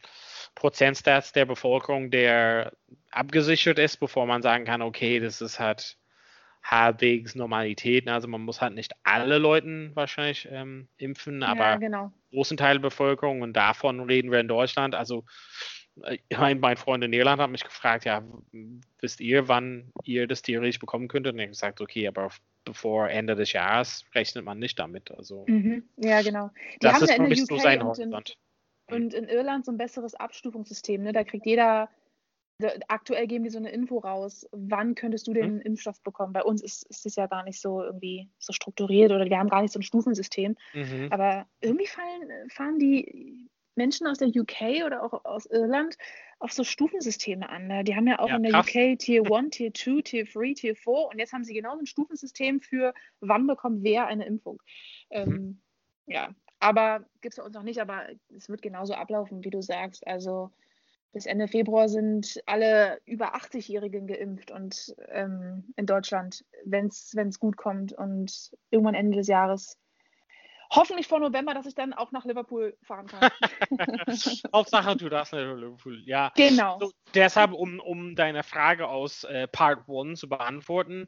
Prozentsatz 0.56 1.32
der 1.32 1.46
Bevölkerung, 1.46 2.12
der 2.12 2.74
abgesichert 3.12 3.80
ist, 3.80 3.96
bevor 4.02 4.26
man 4.26 4.42
sagen 4.42 4.66
kann, 4.66 4.82
okay, 4.82 5.22
das 5.22 5.40
ist 5.40 5.58
halt 5.58 5.98
halbwegs 6.70 7.34
Normalität. 7.34 8.08
Also 8.08 8.28
man 8.28 8.42
muss 8.42 8.62
halt 8.62 8.76
nicht 8.76 8.94
alle 9.04 9.38
Leute 9.38 9.92
wahrscheinlich 9.94 10.48
ähm, 10.52 10.88
impfen, 10.98 11.42
aber 11.42 11.60
ja, 11.60 11.76
genau. 11.78 12.12
großen 12.32 12.58
Teil 12.58 12.76
der 12.76 12.82
Bevölkerung 12.82 13.42
und 13.42 13.54
davon 13.54 14.02
reden 14.02 14.32
wir 14.32 14.40
in 14.40 14.50
Deutschland. 14.50 14.94
Also 14.94 15.24
äh, 16.04 16.18
mein, 16.38 16.60
mein 16.60 16.76
Freund 16.76 17.04
in 17.04 17.14
Irland 17.14 17.42
hat 17.42 17.50
mich 17.50 17.64
gefragt, 17.64 18.06
ja, 18.06 18.22
wisst 19.00 19.22
ihr, 19.22 19.48
wann 19.48 19.92
ihr 20.04 20.28
das 20.28 20.42
theoretisch 20.42 20.80
bekommen 20.80 21.08
könntet? 21.08 21.34
Und 21.34 21.40
ich 21.40 21.44
habe 21.44 21.52
gesagt, 21.52 21.82
okay, 21.82 22.08
aber 22.08 22.30
bevor 22.66 23.10
Ende 23.10 23.36
des 23.36 23.54
Jahres 23.54 24.04
rechnet 24.14 24.44
man 24.44 24.60
nicht 24.60 24.78
damit. 24.78 25.10
Also 25.12 25.46
mhm. 25.48 25.88
ja, 25.96 26.22
genau. 26.22 26.52
Die 26.76 26.80
das 26.80 27.02
ist 27.02 27.10
ja 27.10 27.16
in 27.16 27.30
der 27.30 27.38
UK 27.38 27.48
so 27.48 27.58
sein 27.60 27.82
und 27.82 27.98
in, 27.98 28.14
und 28.14 29.14
in 29.14 29.30
Irland 29.30 29.66
so 29.66 29.72
ein 29.72 29.78
besseres 29.78 30.16
Abstufungssystem. 30.16 31.02
Ne? 31.02 31.14
Da 31.14 31.24
kriegt 31.24 31.46
jeder 31.46 31.90
aktuell 32.88 33.28
geben 33.28 33.44
die 33.44 33.50
so 33.50 33.58
eine 33.58 33.72
Info 33.72 34.00
raus, 34.00 34.48
wann 34.52 34.96
könntest 34.96 35.28
du 35.28 35.34
den 35.34 35.56
mhm. 35.56 35.62
Impfstoff 35.62 36.02
bekommen? 36.02 36.34
Bei 36.34 36.44
uns 36.44 36.62
ist, 36.62 36.84
ist 36.88 37.06
es 37.06 37.16
ja 37.16 37.28
gar 37.28 37.44
nicht 37.44 37.62
so 37.62 37.84
irgendwie 37.84 38.30
so 38.40 38.54
strukturiert 38.54 39.12
oder 39.12 39.26
wir 39.26 39.38
haben 39.38 39.50
gar 39.50 39.62
nicht 39.62 39.74
so 39.74 39.80
ein 39.80 39.84
Stufensystem. 39.84 40.56
Mhm. 40.74 41.08
Aber 41.12 41.46
irgendwie 41.62 41.88
fallen, 41.88 42.50
fahren 42.50 42.80
die 42.80 43.48
Menschen 43.76 44.08
aus 44.08 44.18
der 44.18 44.30
UK 44.30 44.86
oder 44.86 45.04
auch 45.04 45.24
aus 45.24 45.46
Irland 45.46 45.98
auf 46.40 46.52
so 46.52 46.64
Stufensysteme 46.64 47.48
an. 47.50 47.68
Ne? 47.68 47.84
Die 47.84 47.96
haben 47.96 48.08
ja 48.08 48.20
auch 48.20 48.30
ja, 48.30 48.38
in 48.38 48.44
der 48.44 48.52
krass. 48.52 48.68
UK 48.68 49.00
Tier 49.00 49.24
1, 49.32 49.56
Tier 49.56 49.74
2, 49.74 50.02
Tier 50.02 50.26
3, 50.26 50.54
Tier 50.54 50.76
4 50.76 50.94
und 51.12 51.20
jetzt 51.20 51.34
haben 51.34 51.44
sie 51.44 51.54
genau 51.54 51.74
so 51.74 51.80
ein 51.80 51.86
Stufensystem 51.86 52.60
für 52.60 52.94
wann 53.20 53.48
bekommt 53.48 53.84
wer 53.84 54.08
eine 54.08 54.26
Impfung. 54.26 54.62
Mhm. 55.12 55.18
Ähm, 55.18 55.62
ja, 56.08 56.34
aber 56.60 57.06
gibt 57.22 57.34
es 57.34 57.38
bei 57.38 57.44
uns 57.44 57.56
noch 57.56 57.64
nicht, 57.64 57.80
aber 57.80 58.08
es 58.36 58.50
wird 58.50 58.62
genauso 58.62 58.94
ablaufen, 58.94 59.44
wie 59.44 59.50
du 59.50 59.62
sagst. 59.62 60.06
Also 60.08 60.52
bis 61.14 61.26
Ende 61.26 61.48
Februar 61.48 61.90
sind 61.90 62.42
alle 62.46 63.00
über 63.06 63.36
80-Jährigen 63.36 64.08
geimpft 64.08 64.52
und 64.52 64.96
ähm, 65.10 65.74
in 65.76 65.86
Deutschland, 65.86 66.46
wenn 66.66 66.88
es 66.88 67.40
gut 67.40 67.58
kommt 67.58 67.94
und 67.94 68.52
irgendwann 68.70 68.96
Ende 68.96 69.18
des 69.18 69.28
Jahres. 69.28 69.78
Hoffentlich 70.70 71.08
vor 71.08 71.20
November, 71.20 71.54
dass 71.54 71.66
ich 71.66 71.76
dann 71.76 71.94
auch 71.94 72.12
nach 72.12 72.26
Liverpool 72.26 72.78
fahren 72.84 73.08
kann. 73.08 73.30
Hauptsache, 74.54 74.98
du 74.98 75.08
darfst 75.08 75.32
nach 75.32 75.56
Liverpool. 75.56 76.02
Ja, 76.06 76.34
genau. 76.36 76.78
So, 76.80 76.92
deshalb, 77.14 77.54
um, 77.54 77.80
um 77.80 78.16
deine 78.16 78.44
Frage 78.44 78.88
aus 78.88 79.24
äh, 79.24 79.48
Part 79.48 79.88
1 79.88 80.20
zu 80.20 80.28
beantworten, 80.28 81.08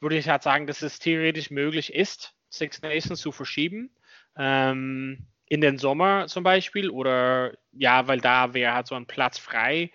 würde 0.00 0.16
ich 0.16 0.28
halt 0.28 0.42
sagen, 0.42 0.66
dass 0.66 0.80
es 0.80 0.98
theoretisch 0.98 1.50
möglich 1.50 1.92
ist, 1.92 2.34
Six 2.48 2.80
Nations 2.80 3.20
zu 3.20 3.30
verschieben. 3.30 3.94
Ähm, 4.36 5.26
in 5.54 5.60
den 5.60 5.78
Sommer 5.78 6.26
zum 6.26 6.42
Beispiel 6.42 6.90
oder 6.90 7.52
ja, 7.70 8.08
weil 8.08 8.20
da 8.20 8.54
wäre 8.54 8.74
halt 8.74 8.88
so 8.88 8.96
ein 8.96 9.06
Platz 9.06 9.38
frei, 9.38 9.92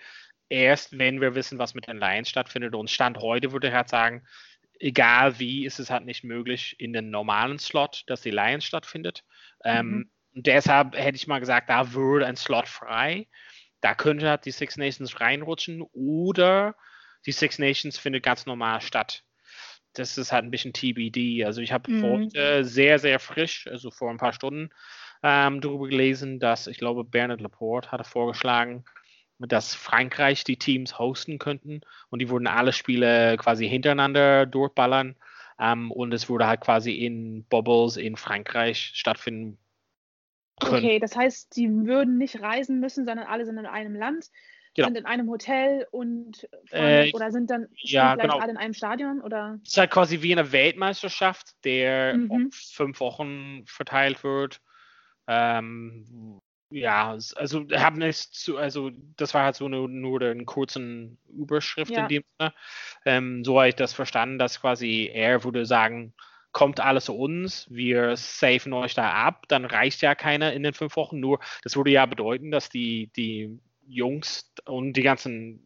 erst 0.48 0.98
wenn 0.98 1.20
wir 1.20 1.36
wissen, 1.36 1.60
was 1.60 1.74
mit 1.74 1.88
den 1.88 1.98
Lions 1.98 2.30
stattfindet. 2.30 2.76
Und 2.76 2.90
Stand 2.90 3.18
heute 3.18 3.52
würde 3.52 3.68
ich 3.68 3.74
halt 3.74 3.90
sagen, 3.90 4.26
egal 4.80 5.38
wie, 5.38 5.66
ist 5.66 5.80
es 5.80 5.90
halt 5.90 6.06
nicht 6.06 6.24
möglich 6.24 6.78
in 6.80 6.94
den 6.94 7.10
normalen 7.10 7.60
Slot, 7.60 8.04
dass 8.08 8.22
die 8.22 8.32
Lions 8.32 8.64
stattfindet. 8.64 9.26
Ähm, 9.66 9.86
mhm. 9.86 9.94
Ähm, 9.94 10.44
deshalb 10.44 10.96
hätte 10.96 11.18
ich 11.18 11.28
mal 11.28 11.40
gesagt, 11.40 11.70
da 11.70 11.92
würde 11.92 12.26
ein 12.26 12.38
Slot 12.38 12.70
frei. 12.70 13.28
Da 13.82 13.96
könnte 13.96 14.30
halt 14.30 14.46
die 14.46 14.52
Six 14.52 14.78
Nations 14.78 15.20
reinrutschen 15.20 15.82
oder 15.92 16.74
die 17.26 17.34
Six 17.34 17.60
Nations 17.60 17.98
findet 17.98 18.24
ganz 18.24 18.46
normal 18.46 18.80
statt. 18.80 19.26
Das 19.92 20.18
ist 20.18 20.32
halt 20.32 20.46
ein 20.46 20.52
bisschen 20.52 20.72
TBD. 20.72 21.44
Also 21.44 21.60
ich 21.60 21.74
habe 21.74 21.92
mhm. 21.92 22.04
heute 22.04 22.64
sehr, 22.64 22.98
sehr 22.98 23.20
frisch, 23.20 23.68
also 23.68 23.92
vor 23.92 24.10
ein 24.10 24.18
paar 24.18 24.32
Stunden, 24.32 24.70
ähm, 25.24 25.62
darüber 25.62 25.88
gelesen, 25.88 26.40
dass 26.40 26.68
ich 26.68 26.78
glaube, 26.78 27.04
Bernard 27.04 27.42
Laporte 27.42 27.92
hatte 27.92 28.04
vorgeschlagen, 28.04 28.86
dass 29.40 29.74
Frankreich 29.74 30.44
die 30.44 30.58
Teams 30.58 31.00
hosten 31.00 31.40
könnten 31.40 31.82
und 32.10 32.20
die 32.20 32.30
würden 32.30 32.48
alle 32.48 32.74
Spiele 32.74 33.38
quasi 33.38 33.68
hintereinander 33.68 34.46
durchballern 34.46 35.16
ähm, 35.60 35.92
und 35.92 36.14
es 36.14 36.30
würde 36.30 36.48
halt 36.48 36.62
quasi 36.62 36.94
in 36.94 37.46
Bubbles 37.46 37.98
in 37.98 38.16
Frankreich 38.16 38.92
stattfinden. 38.94 39.58
Können. 40.60 40.84
Okay, 40.84 41.00
das 41.00 41.16
heißt, 41.16 41.56
die 41.56 41.70
würden 41.70 42.18
nicht 42.18 42.42
reisen 42.42 42.82
müssen, 42.82 43.06
sondern 43.06 43.28
alle 43.28 43.46
sind 43.46 43.58
in 43.58 43.66
einem 43.66 43.96
Land, 43.96 44.30
genau. 44.76 44.90
sind 44.90 44.98
in 44.98 45.06
einem 45.06 45.30
Hotel 45.30 45.88
und 45.92 46.50
von, 46.66 46.80
äh, 46.80 47.12
oder 47.14 47.32
sind 47.32 47.50
dann 47.50 47.68
ja, 47.76 48.12
vielleicht 48.12 48.32
genau. 48.32 48.40
alle 48.40 48.52
in 48.52 48.58
einem 48.58 48.74
Stadion 48.74 49.22
oder? 49.22 49.58
Es 49.64 49.72
ist 49.72 49.78
halt 49.78 49.92
quasi 49.92 50.22
wie 50.22 50.34
eine 50.34 50.52
Weltmeisterschaft, 50.52 51.56
der 51.64 52.14
mhm. 52.14 52.32
auf 52.32 52.56
fünf 52.56 53.00
Wochen 53.00 53.64
verteilt 53.68 54.26
wird 54.26 54.60
ähm, 55.30 56.40
ja, 56.72 57.16
also 57.36 57.66
haben 57.72 58.02
es 58.02 58.32
zu, 58.32 58.58
also 58.58 58.92
das 59.16 59.34
war 59.34 59.44
halt 59.44 59.56
so 59.56 59.68
nur, 59.70 59.88
nur 59.88 60.22
eine 60.22 60.46
kurzen 60.46 61.18
Überschrift 61.28 61.92
ja. 61.92 62.02
in 62.02 62.08
dem 62.08 62.24
Sinne. 62.38 62.54
Ähm, 63.06 63.46
so 63.46 63.58
habe 63.58 63.70
ich 63.70 63.76
das 63.76 63.94
verstanden, 63.94 64.40
dass 64.40 64.60
quasi 64.60 65.10
er 65.14 65.44
würde 65.44 65.66
sagen, 65.66 66.14
kommt 66.52 66.80
alles 66.80 67.06
zu 67.06 67.16
uns, 67.16 67.68
wir 67.70 68.18
safen 68.18 68.74
euch 68.74 68.96
da 68.96 69.12
ab, 69.12 69.46
dann 69.50 69.66
reicht 69.66 70.02
ja 70.02 70.16
keiner 70.16 70.52
in 70.54 70.64
den 70.64 70.74
fünf 70.74 70.96
Wochen. 70.96 71.20
Nur, 71.20 71.40
das 71.64 71.76
würde 71.76 71.92
ja 71.92 72.06
bedeuten, 72.08 72.50
dass 72.50 72.70
die, 72.70 73.12
die 73.16 73.60
Jungs 73.86 74.52
und 74.66 74.94
die 74.94 75.04
ganzen, 75.04 75.64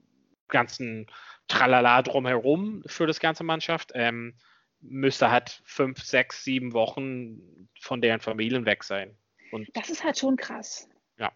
ganzen 0.49 1.07
Tralala 1.47 2.01
drumherum 2.01 2.83
für 2.85 3.07
das 3.07 3.19
ganze 3.19 3.43
Mannschaft 3.45 3.91
ähm, 3.95 4.35
müsste 4.81 5.31
halt 5.31 5.61
fünf, 5.63 6.03
sechs, 6.03 6.43
sieben 6.43 6.73
Wochen 6.73 7.69
von 7.79 8.01
deren 8.01 8.19
Familien 8.19 8.65
weg 8.65 8.83
sein. 8.83 9.17
Und 9.53 9.69
das 9.73 9.89
ist 9.89 10.03
halt 10.03 10.17
schon 10.17 10.35
krass. 10.35 10.89
Ja. 11.17 11.31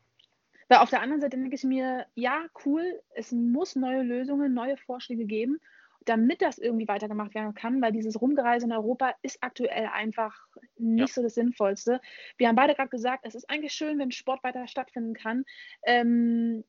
Weil 0.67 0.79
auf 0.79 0.89
der 0.89 1.01
anderen 1.01 1.21
Seite 1.21 1.37
denke 1.37 1.55
ich 1.55 1.63
mir, 1.63 2.05
ja, 2.15 2.45
cool, 2.65 3.01
es 3.15 3.31
muss 3.31 3.75
neue 3.75 4.03
Lösungen, 4.03 4.53
neue 4.53 4.77
Vorschläge 4.77 5.25
geben, 5.25 5.59
damit 6.05 6.41
das 6.41 6.57
irgendwie 6.57 6.87
weitergemacht 6.87 7.35
werden 7.35 7.53
kann, 7.53 7.81
weil 7.81 7.91
dieses 7.91 8.19
Rumgereise 8.21 8.65
in 8.65 8.71
Europa 8.71 9.13
ist 9.21 9.37
aktuell 9.41 9.87
einfach 9.87 10.47
nicht 10.77 11.09
ja. 11.09 11.13
so 11.13 11.21
das 11.21 11.35
Sinnvollste. 11.35 12.01
Wir 12.37 12.47
haben 12.47 12.55
beide 12.55 12.75
gerade 12.75 12.89
gesagt, 12.89 13.25
es 13.25 13.35
ist 13.35 13.49
eigentlich 13.49 13.73
schön, 13.73 13.99
wenn 13.99 14.11
Sport 14.11 14.43
weiter 14.43 14.67
stattfinden 14.67 15.13
kann. 15.13 15.43
Ähm, 15.83 16.63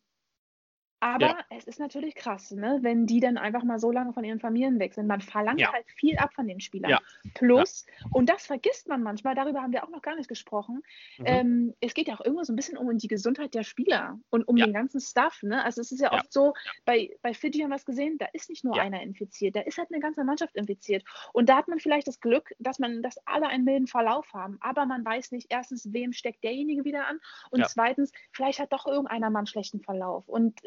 aber 1.01 1.27
ja. 1.27 1.39
es 1.51 1.65
ist 1.65 1.79
natürlich 1.79 2.15
krass, 2.15 2.51
ne? 2.51 2.79
wenn 2.83 3.07
die 3.07 3.21
dann 3.21 3.39
einfach 3.39 3.63
mal 3.63 3.79
so 3.79 3.93
lange 3.93 4.13
von 4.13 4.25
ihren 4.25 4.41
Familien 4.41 4.79
weg 4.81 4.95
sind. 4.95 5.07
Man 5.07 5.21
verlangt 5.21 5.61
ja. 5.61 5.73
halt 5.73 5.87
viel 5.95 6.19
ab 6.19 6.35
von 6.35 6.49
den 6.49 6.61
Spielern. 6.61 6.91
Ja. 6.91 7.01
Plus, 7.35 7.87
und 8.13 8.29
das 8.29 8.47
vergisst 8.47 8.89
man 8.89 9.03
manchmal, 9.03 9.35
darüber 9.35 9.63
haben 9.63 9.73
wir 9.73 9.85
auch 9.85 9.91
noch 9.91 10.03
gar 10.03 10.17
nicht 10.17 10.29
gesprochen, 10.29 10.83
mhm. 11.19 11.25
ähm, 11.27 11.75
es 11.81 11.95
geht 11.95 12.09
ja 12.09 12.15
auch 12.15 12.25
irgendwo 12.25 12.43
so 12.43 12.53
ein 12.53 12.57
bisschen 12.57 12.77
um 12.77 12.99
die 12.99 13.07
Gesundheit 13.07 13.55
der 13.55 13.63
Spieler 13.63 14.19
und 14.31 14.49
um 14.49 14.57
den 14.57 14.73
ganzen 14.73 15.01
Stuff. 15.01 15.43
Ne? 15.43 15.65
Also 15.65 15.81
es 15.81 15.93
ist 15.93 16.01
ja 16.01 16.13
oft 16.13 16.33
so, 16.33 16.55
bei, 16.85 17.17
bei 17.23 17.33
Fiji 17.33 17.61
haben 17.61 17.71
wir 17.71 17.77
es 17.77 17.85
gesehen, 17.85 18.19
da 18.19 18.27
ist 18.33 18.51
nicht 18.51 18.65
nur 18.65 18.81
einer 18.81 19.01
infiziert, 19.03 19.55
da 19.55 19.61
ist 19.61 19.79
halt 19.79 19.91
eine 19.93 20.01
ganze 20.01 20.25
Mannschaft 20.25 20.57
infiziert. 20.57 21.05
Und 21.33 21.49
da 21.49 21.57
hat 21.57 21.69
man 21.69 21.79
vielleicht 21.79 22.09
das 22.09 22.21
Glück, 22.21 22.53
dass 22.59 22.79
man, 22.79 23.03
dass 23.03 23.19
alle 23.27 23.47
einen 23.49 23.65
milden 23.65 23.87
Verlauf 23.87 24.33
haben. 24.33 24.59
Aber 24.61 24.87
man 24.87 25.05
weiß 25.05 25.31
nicht, 25.33 25.47
erstens, 25.51 25.93
wem 25.93 26.13
steckt 26.13 26.43
derjenige 26.43 26.85
wieder 26.85 27.07
an 27.07 27.21
und 27.51 27.67
zweitens, 27.69 28.13
vielleicht 28.33 28.59
hat 28.59 28.73
doch 28.73 28.87
irgendeiner 28.87 29.31
mal 29.31 29.41
einen 29.41 29.47
schlechten 29.47 29.81
Verlauf. 29.81 30.29
Und 30.29 30.61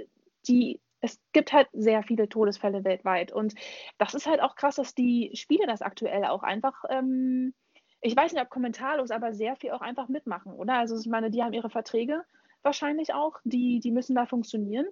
die, 0.48 0.80
es 1.02 1.20
gibt 1.34 1.54
halt 1.54 1.68
sehr 1.74 2.04
viele 2.04 2.30
Todesfälle 2.30 2.84
weltweit. 2.84 3.32
Und 3.32 3.56
das 3.98 4.14
ist 4.14 4.28
halt 4.28 4.42
auch 4.42 4.56
krass, 4.56 4.76
dass 4.76 4.94
die 4.94 5.32
Spiele 5.34 5.66
das 5.68 5.82
aktuell 5.82 6.26
auch 6.26 6.44
einfach, 6.44 6.84
ähm, 6.90 7.54
ich 8.02 8.16
weiß 8.16 8.34
nicht, 8.34 8.42
ob 8.42 8.50
kommentarlos, 8.50 9.12
aber 9.12 9.34
sehr 9.34 9.56
viel 9.56 9.72
auch 9.72 9.82
einfach 9.82 10.08
mitmachen, 10.08 10.54
oder? 10.54 10.76
Also 10.76 10.98
ich 11.00 11.08
meine, 11.08 11.32
die 11.32 11.44
haben 11.44 11.54
ihre 11.54 11.70
Verträge 11.70 12.24
wahrscheinlich 12.64 13.14
auch, 13.14 13.40
die, 13.44 13.80
die 13.80 13.92
müssen 13.92 14.16
da 14.16 14.26
funktionieren. 14.26 14.88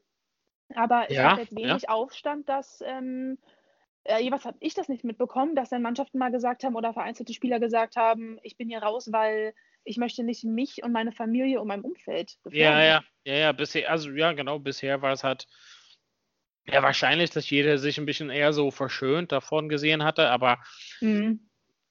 Aber 0.76 1.10
es 1.10 1.16
ja, 1.16 1.32
hat 1.32 1.40
jetzt 1.40 1.56
wenig 1.56 1.84
ja. 1.84 1.90
Aufstand, 1.90 2.48
dass 2.48 2.84
ähm, 2.86 3.40
äh, 4.04 4.22
jeweils 4.22 4.46
habe 4.46 4.58
ich 4.60 4.74
das 4.74 4.90
nicht 4.90 5.04
mitbekommen, 5.04 5.56
dass 5.56 5.70
dann 5.70 5.82
Mannschaften 5.82 6.20
mal 6.20 6.32
gesagt 6.32 6.64
haben 6.64 6.76
oder 6.76 6.94
vereinzelte 6.94 7.34
Spieler 7.34 7.60
gesagt 7.60 7.96
haben, 7.96 8.40
ich 8.44 8.58
bin 8.58 8.70
hier 8.70 8.84
raus, 8.84 9.12
weil 9.12 9.54
ich 9.84 9.98
möchte 9.98 10.24
nicht 10.24 10.44
mich 10.44 10.84
und 10.84 10.92
meine 10.92 11.12
Familie 11.12 11.62
und 11.62 11.68
mein 11.68 11.82
Umfeld 11.82 12.38
gefährden. 12.44 12.80
Ja, 12.80 12.84
ja, 12.84 13.04
ja, 13.26 13.36
ja, 13.36 13.52
bisher, 13.52 13.90
also 13.90 14.10
ja, 14.12 14.34
genau, 14.34 14.60
bisher 14.60 15.02
war 15.02 15.14
es 15.14 15.24
halt 15.24 15.48
ja 16.66 16.84
wahrscheinlich, 16.84 17.32
dass 17.32 17.50
jeder 17.50 17.78
sich 17.78 17.98
ein 17.98 18.06
bisschen 18.06 18.30
eher 18.30 18.54
so 18.54 18.72
verschönt 18.72 19.32
davon 19.32 19.70
gesehen 19.70 20.04
hatte, 20.04 20.30
aber 20.30 20.60
mhm. 21.02 21.40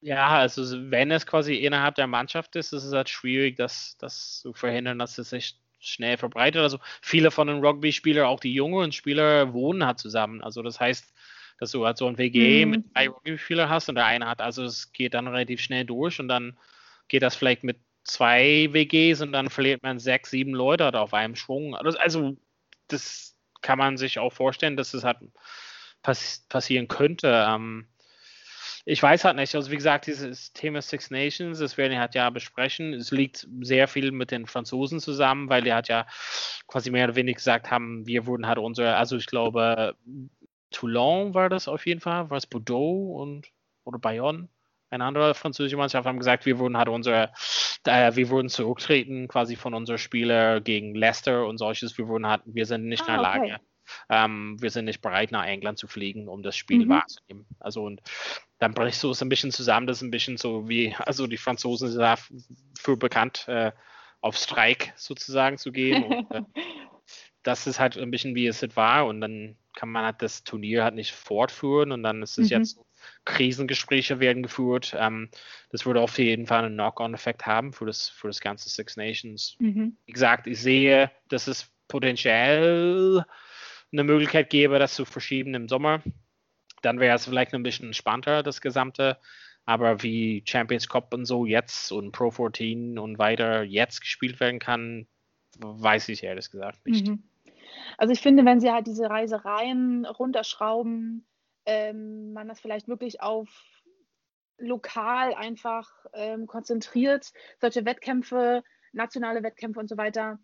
ja, 0.01 0.29
also 0.29 0.63
wenn 0.91 1.11
es 1.11 1.27
quasi 1.27 1.55
innerhalb 1.57 1.97
der 1.97 2.07
Mannschaft 2.07 2.55
ist, 2.57 2.73
ist 2.73 2.85
es 2.85 2.93
halt 2.93 3.09
schwierig, 3.09 3.57
das, 3.57 3.97
das 3.99 4.41
zu 4.41 4.53
verhindern, 4.55 4.99
dass 4.99 5.19
es 5.19 5.31
sich 5.31 5.57
schnell 5.81 6.17
verbreitet. 6.17 6.63
Also 6.63 6.79
viele 7.03 7.31
von 7.31 7.49
den 7.49 7.65
Rugby-Spielern, 7.65 8.27
auch 8.27 8.41
die 8.41 8.53
jungen 8.55 8.93
Spieler, 8.93 9.53
wohnen 9.53 9.85
halt 9.85 9.99
zusammen. 9.99 10.43
Also 10.43 10.63
das 10.63 10.79
heißt, 10.81 11.13
dass 11.59 11.73
du 11.73 11.85
halt 11.85 11.99
so 11.99 12.07
ein 12.07 12.19
WG 12.19 12.67
Mhm. 12.67 12.71
mit 12.71 12.81
drei 12.95 13.09
Rugby-Spieler 13.09 13.69
hast 13.69 13.89
und 13.89 13.97
der 13.97 14.07
eine 14.07 14.27
hat, 14.29 14.41
also 14.41 14.65
es 14.65 14.93
geht 14.93 15.15
dann 15.15 15.27
relativ 15.29 15.61
schnell 15.61 15.85
durch 15.85 16.21
und 16.21 16.29
dann 16.29 16.59
geht 17.09 17.23
das 17.23 17.37
vielleicht 17.37 17.65
mit 17.65 17.79
zwei 18.05 18.69
WGs 18.73 19.21
und 19.21 19.33
dann 19.33 19.51
verliert 19.51 19.83
man 19.83 19.99
sechs, 19.99 20.31
sieben 20.31 20.55
Leute 20.55 20.85
halt 20.85 20.97
auf 20.97 21.15
einem 21.15 21.37
Schwung. 21.37 21.75
Also, 21.77 22.37
das 22.89 23.37
kann 23.61 23.79
man 23.79 23.97
sich 23.97 24.19
auch 24.19 24.33
vorstellen, 24.33 24.77
dass 24.77 24.93
das 24.93 25.05
halt 25.05 25.19
pass 26.03 26.45
passieren 26.49 26.89
könnte. 26.89 27.47
Ähm, 27.49 27.89
ich 28.85 29.03
weiß 29.03 29.25
halt 29.25 29.37
nicht, 29.37 29.55
also 29.55 29.71
wie 29.71 29.77
gesagt, 29.77 30.07
dieses 30.07 30.53
Thema 30.55 30.81
Six 30.81 31.11
Nations, 31.11 31.59
das 31.59 31.77
werden 31.77 31.93
wir 31.93 32.01
halt 32.01 32.15
ja 32.15 32.31
besprechen. 32.31 32.95
Es 32.95 33.11
liegt 33.11 33.47
sehr 33.61 33.87
viel 33.87 34.13
mit 34.13 34.31
den 34.31 34.47
Franzosen 34.47 35.01
zusammen, 35.01 35.51
weil 35.51 35.63
die 35.63 35.75
halt 35.75 35.89
ja 35.89 36.07
quasi 36.67 36.91
mehr 36.91 37.05
oder 37.05 37.17
weniger 37.17 37.37
gesagt 37.37 37.71
haben, 37.71 38.07
wir 38.07 38.25
wurden 38.25 38.47
halt 38.47 38.59
unsere, 38.59 38.97
also 38.97 39.17
ich 39.17 39.27
glaube, 39.27 39.95
Toulon 40.71 41.35
war 41.35 41.51
das 41.51 41.69
auf 41.69 41.87
jeden 41.87 42.01
Fall, 42.01 42.31
war 42.31 42.39
es 42.39 42.47
Bordeaux 42.47 43.21
und 43.21 43.51
oder 43.85 43.99
Bayonne, 43.99 44.49
eine 44.91 45.05
andere 45.05 45.35
französische 45.35 45.77
Mannschaft 45.77 46.07
haben 46.07 46.19
gesagt, 46.19 46.47
wir 46.47 46.59
wurden 46.59 46.77
halt 46.79 46.89
unsere, 46.89 47.31
äh, 47.85 48.15
wir 48.17 48.31
wurden 48.31 48.49
zurücktreten 48.49 49.29
quasi 49.29 49.57
von 49.57 49.75
unseren 49.75 49.99
Spielern 49.99 50.63
gegen 50.65 50.95
Leicester 50.95 51.47
und 51.47 51.59
solches, 51.59 51.99
wir 51.99 52.09
wurden 52.09 52.27
halt, 52.27 52.43
wir 52.47 52.67
sind 52.67 52.87
nicht 52.87 53.07
in 53.09 53.15
der 53.15 53.23
Ah, 53.25 53.39
okay. 53.39 53.51
Lage, 53.51 53.61
ähm, 54.11 54.57
wir 54.61 54.71
sind 54.71 54.87
nicht 54.87 55.01
bereit, 55.01 55.33
nach 55.33 55.45
England 55.47 55.79
zu 55.79 55.87
fliegen, 55.89 56.29
um 56.29 56.43
das 56.43 56.57
Spiel 56.57 56.85
Mhm. 56.85 56.89
wahrzunehmen. 56.91 57.47
Also 57.61 57.85
und 57.85 58.01
dann 58.59 58.75
brichst 58.75 59.03
du 59.03 59.11
es 59.11 59.23
ein 59.23 59.29
bisschen 59.29 59.53
zusammen, 59.53 59.87
das 59.87 59.99
ist 59.99 60.03
ein 60.03 60.11
bisschen 60.11 60.37
so 60.37 60.69
wie, 60.69 60.95
also 60.99 61.27
die 61.27 61.37
Franzosen 61.37 61.89
sind 61.89 62.01
dafür 62.01 62.97
bekannt, 62.97 63.47
äh, 63.49 63.73
auf 64.21 64.37
Streik 64.37 64.93
sozusagen 64.97 65.59
zu 65.59 65.71
gehen. 65.71 66.03
Und, 66.03 66.31
äh, 66.33 66.43
das 67.43 67.67
ist 67.67 67.79
halt 67.81 67.97
ein 67.97 68.11
bisschen 68.11 68.35
wie 68.35 68.47
es 68.47 68.61
halt 68.63 68.77
war 68.77 69.07
und 69.07 69.21
dann 69.21 69.57
kann 69.75 69.91
man 69.91 70.05
halt 70.05 70.23
das 70.23 70.43
Turnier 70.45 70.83
halt 70.85 70.95
nicht 70.97 71.13
fortführen 71.13 71.93
und 71.93 72.03
dann 72.03 72.23
ist 72.23 72.37
es 72.39 72.51
Mhm. 72.51 72.57
jetzt 72.57 72.75
so, 72.75 72.85
Krisengespräche 73.25 74.21
werden 74.21 74.43
geführt. 74.43 74.95
Ähm, 74.99 75.31
das 75.71 75.87
würde 75.87 76.01
auf 76.01 76.19
jeden 76.19 76.47
Fall 76.47 76.65
einen 76.65 76.75
Knock-on-Effekt 76.75 77.47
haben 77.47 77.73
für 77.73 77.87
das, 77.87 78.09
für 78.09 78.29
das 78.29 78.41
ganze 78.41 78.69
Six 78.69 78.97
Nations 78.97 79.57
Mhm. 79.59 79.97
wie 80.07 80.13
gesagt, 80.13 80.47
ich 80.47 80.61
sehe, 80.61 81.11
dass 81.29 81.47
es 81.47 81.71
potenziell 81.89 83.25
eine 83.93 84.05
Möglichkeit 84.05 84.51
gäbe, 84.51 84.79
das 84.79 84.95
zu 84.95 85.05
verschieben 85.05 85.55
im 85.55 85.69
Sommer. 85.69 86.03
Dann 86.83 87.01
wäre 87.01 87.17
es 87.17 87.27
vielleicht 87.27 87.55
ein 87.55 87.63
bisschen 87.63 87.87
entspannter, 87.87 88.43
das 88.43 88.61
Gesamte. 88.61 89.19
Aber 89.65 90.03
wie 90.03 90.43
Champions 90.47 90.89
Cup 90.89 91.13
und 91.13 91.27
so 91.27 91.45
jetzt 91.45 91.93
und 91.93 92.13
Pro 92.13 92.31
14 92.31 92.99
und 92.99 93.19
weiter 93.19 93.63
jetzt 93.63 94.01
gespielt 94.01 94.41
werden 94.41 94.61
kann, 94.61 95.07
weiß 95.59 96.09
ich 96.09 96.23
ehrlich 96.23 96.51
gesagt 96.51 96.87
nicht. 96.87 97.07
Mhm. 97.09 97.23
Also 97.99 98.13
ich 98.13 98.21
finde, 98.21 98.45
wenn 98.45 98.61
sie 98.61 98.71
halt 98.71 98.87
diese 98.87 99.11
Reisereien 99.11 100.07
runterschrauben, 100.07 101.27
ähm, 101.69 102.33
man 102.33 102.49
das 102.49 102.61
vielleicht 102.61 102.89
wirklich 102.89 103.21
auf 103.21 103.49
lokal 104.57 105.35
einfach 105.35 105.89
ähm, 106.15 106.47
konzentriert, 106.47 107.31
solche 107.61 107.85
Wettkämpfe, 107.85 108.65
nationale 108.93 109.43
Wettkämpfe 109.43 109.79
und 109.79 109.89
so 109.89 109.99
weiter. 109.99 110.39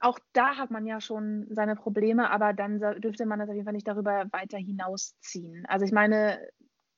Auch 0.00 0.18
da 0.32 0.56
hat 0.56 0.70
man 0.70 0.86
ja 0.86 1.00
schon 1.00 1.48
seine 1.50 1.74
Probleme, 1.74 2.30
aber 2.30 2.52
dann 2.52 2.78
dürfte 3.00 3.26
man 3.26 3.40
das 3.40 3.48
auf 3.48 3.54
jeden 3.54 3.66
Fall 3.66 3.74
nicht 3.74 3.88
darüber 3.88 4.26
weiter 4.30 4.58
hinausziehen. 4.58 5.66
Also 5.66 5.84
ich 5.84 5.92
meine, 5.92 6.40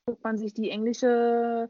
guckt 0.05 0.23
man 0.23 0.37
sich 0.37 0.53
die 0.53 0.69
englische 0.69 1.67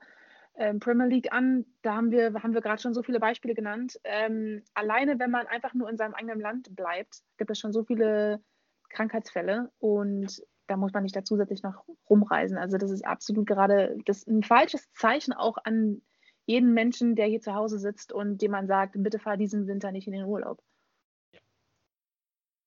ähm, 0.56 0.80
Premier 0.82 1.08
League 1.08 1.32
an, 1.32 1.66
da 1.84 1.96
haben 1.96 2.12
wir, 2.12 2.34
haben 2.44 2.54
wir 2.54 2.62
gerade 2.62 2.82
schon 2.82 2.94
so 2.94 3.02
viele 3.02 3.22
Beispiele 3.22 3.56
genannt. 3.56 3.98
Ähm, 4.04 4.62
alleine, 4.74 5.20
wenn 5.20 5.32
man 5.32 5.48
einfach 5.48 5.74
nur 5.74 5.90
in 5.90 5.96
seinem 5.96 6.14
eigenen 6.14 6.42
Land 6.42 6.76
bleibt, 6.76 7.22
gibt 7.38 7.50
es 7.50 7.60
schon 7.60 7.72
so 7.72 7.86
viele 7.86 8.44
Krankheitsfälle 8.90 9.72
und 9.80 10.44
da 10.70 10.78
muss 10.78 10.94
man 10.94 11.04
nicht 11.04 11.16
da 11.16 11.24
zusätzlich 11.24 11.64
noch 11.64 11.84
rumreisen. 12.10 12.58
Also 12.58 12.78
das 12.78 12.92
ist 12.92 13.04
absolut 13.04 13.48
gerade 13.48 13.98
das 14.06 14.28
ein 14.28 14.44
falsches 14.44 14.92
Zeichen 14.94 15.34
auch 15.34 15.58
an 15.64 16.02
jeden 16.46 16.74
Menschen, 16.74 17.16
der 17.16 17.28
hier 17.28 17.42
zu 17.42 17.56
Hause 17.56 17.80
sitzt 17.80 18.14
und 18.14 18.42
dem 18.42 18.52
man 18.52 18.68
sagt, 18.68 18.94
bitte 18.98 19.20
fahr 19.20 19.36
diesen 19.36 19.68
Winter 19.68 19.92
nicht 19.92 20.08
in 20.08 20.14
den 20.14 20.26
Urlaub. 20.26 20.62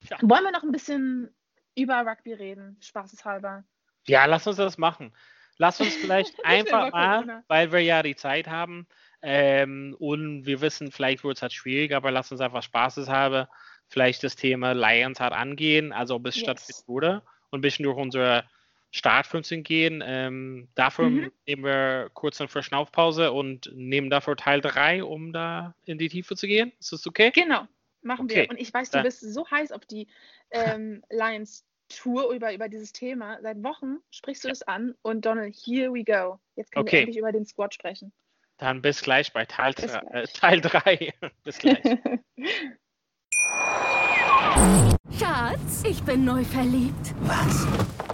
Ja. 0.08 0.18
Wollen 0.20 0.44
wir 0.44 0.52
noch 0.52 0.64
ein 0.64 0.72
bisschen 0.72 1.32
über 1.76 2.04
Rugby 2.04 2.32
reden, 2.32 2.76
spaßeshalber? 2.80 3.64
Ja, 4.06 4.26
lass 4.26 4.46
uns 4.48 4.56
das 4.56 4.78
machen. 4.78 5.14
Lass 5.58 5.80
uns 5.80 5.94
vielleicht 5.94 6.34
einfach 6.44 6.90
mal, 6.90 7.18
Corona. 7.18 7.44
weil 7.46 7.70
wir 7.70 7.80
ja 7.80 8.02
die 8.02 8.16
Zeit 8.16 8.48
haben 8.48 8.88
ähm, 9.20 9.94
und 10.00 10.44
wir 10.44 10.60
wissen, 10.60 10.90
vielleicht 10.90 11.22
wird 11.22 11.36
es 11.36 11.42
halt 11.42 11.52
schwierig, 11.52 11.92
aber 11.92 12.10
lass 12.10 12.32
uns 12.32 12.40
einfach 12.40 12.64
spaßeshalber 12.64 13.48
vielleicht 13.88 14.24
das 14.24 14.34
Thema 14.34 14.72
Lions 14.72 15.20
halt 15.20 15.34
angehen, 15.34 15.92
also 15.92 16.16
ob 16.16 16.26
es 16.26 16.34
Yes. 16.34 16.42
stattfinden 16.42 16.88
würde 16.88 17.22
und 17.52 17.58
ein 17.58 17.62
bisschen 17.62 17.84
durch 17.84 17.96
unsere 17.96 18.44
Start 18.90 19.26
15 19.26 19.62
gehen. 19.62 20.02
Ähm, 20.04 20.68
dafür 20.74 21.08
Mhm. 21.08 21.32
nehmen 21.46 21.64
wir 21.64 22.10
kurz 22.12 22.40
eine 22.40 22.48
Verschnaufpause 22.48 23.32
und 23.32 23.70
nehmen 23.74 24.10
dafür 24.10 24.36
Teil 24.36 24.60
3, 24.60 25.04
um 25.04 25.32
da 25.32 25.74
in 25.84 25.98
die 25.98 26.08
Tiefe 26.08 26.34
zu 26.34 26.46
gehen. 26.46 26.72
Ist 26.80 26.92
das 26.92 27.06
okay? 27.06 27.30
Genau, 27.34 27.66
machen 28.02 28.24
Okay. 28.24 28.42
wir. 28.42 28.50
Und 28.50 28.60
ich 28.60 28.72
weiß, 28.74 28.90
du 28.90 29.02
bist 29.02 29.20
so 29.20 29.48
heiß 29.50 29.72
auf 29.72 29.86
die 29.86 30.08
ähm, 30.50 31.02
Lions 31.10 31.64
Tour 31.88 32.32
über, 32.32 32.54
über 32.54 32.68
dieses 32.68 32.92
Thema. 32.92 33.38
Seit 33.42 33.62
Wochen 33.62 33.98
sprichst 34.10 34.44
du 34.44 34.48
es 34.48 34.62
an 34.62 34.94
und 35.02 35.24
Donald, 35.26 35.54
here 35.54 35.92
we 35.92 36.04
go. 36.04 36.38
Jetzt 36.56 36.72
können 36.72 36.82
Okay. 36.86 36.92
wir 36.92 36.98
endlich 37.00 37.18
über 37.18 37.32
den 37.32 37.44
Squad 37.44 37.74
sprechen. 37.74 38.12
Dann 38.58 38.80
bis 38.82 39.02
gleich 39.02 39.32
bei 39.32 39.44
Teil, 39.44 39.72
Bis 39.74 39.92
3. 39.92 40.00
gleich. 40.00 40.12
Äh, 40.12 40.26
Teil 40.32 40.60
3. 40.60 41.14
bis 41.44 41.58
gleich. 41.58 41.84
Schatz, 45.18 45.82
ich 45.84 46.02
bin 46.02 46.24
neu 46.24 46.42
verliebt. 46.44 47.14
Was? 47.22 47.66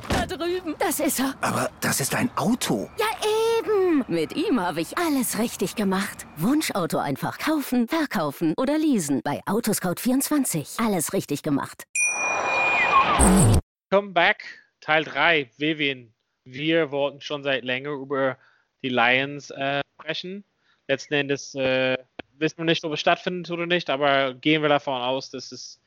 Da 0.09 0.27
drüben. 0.27 0.75
Das 0.79 0.99
ist 1.01 1.21
er. 1.21 1.35
Aber 1.41 1.71
das 1.81 2.01
ist 2.01 2.15
ein 2.15 2.31
Auto. 2.37 2.91
Ja, 2.99 3.07
eben. 3.59 4.05
Mit 4.09 4.35
ihm 4.35 4.61
habe 4.61 4.81
ich 4.81 4.99
alles 4.99 5.39
richtig 5.39 5.77
gemacht. 5.77 6.27
Wunschauto 6.37 6.99
einfach 6.99 7.39
kaufen, 7.39 7.87
verkaufen 7.89 8.55
oder 8.57 8.77
leasen. 8.79 9.21
Bei 9.23 9.41
Autoscout24. 9.47 10.85
Alles 10.85 11.13
richtig 11.13 11.43
gemacht. 11.43 11.85
Come 13.91 14.11
back, 14.11 14.45
Teil 14.81 15.05
3. 15.05 15.51
Vivian, 15.57 16.13
wir 16.45 16.91
wollten 16.91 17.21
schon 17.21 17.43
seit 17.43 17.65
länger 17.65 17.91
über 17.91 18.37
die 18.83 18.89
Lions 18.89 19.51
äh, 19.51 19.83
sprechen. 20.01 20.45
Letzten 20.89 21.15
Endes 21.15 21.55
äh, 21.55 21.97
wissen 22.39 22.59
wir 22.59 22.65
nicht, 22.65 22.85
ob 22.85 22.93
es 22.93 23.01
stattfindet 23.01 23.51
oder 23.51 23.67
nicht, 23.67 23.89
aber 23.89 24.35
gehen 24.35 24.63
wir 24.63 24.69
davon 24.69 25.01
aus, 25.01 25.31
dass 25.31 25.53
es 25.53 25.81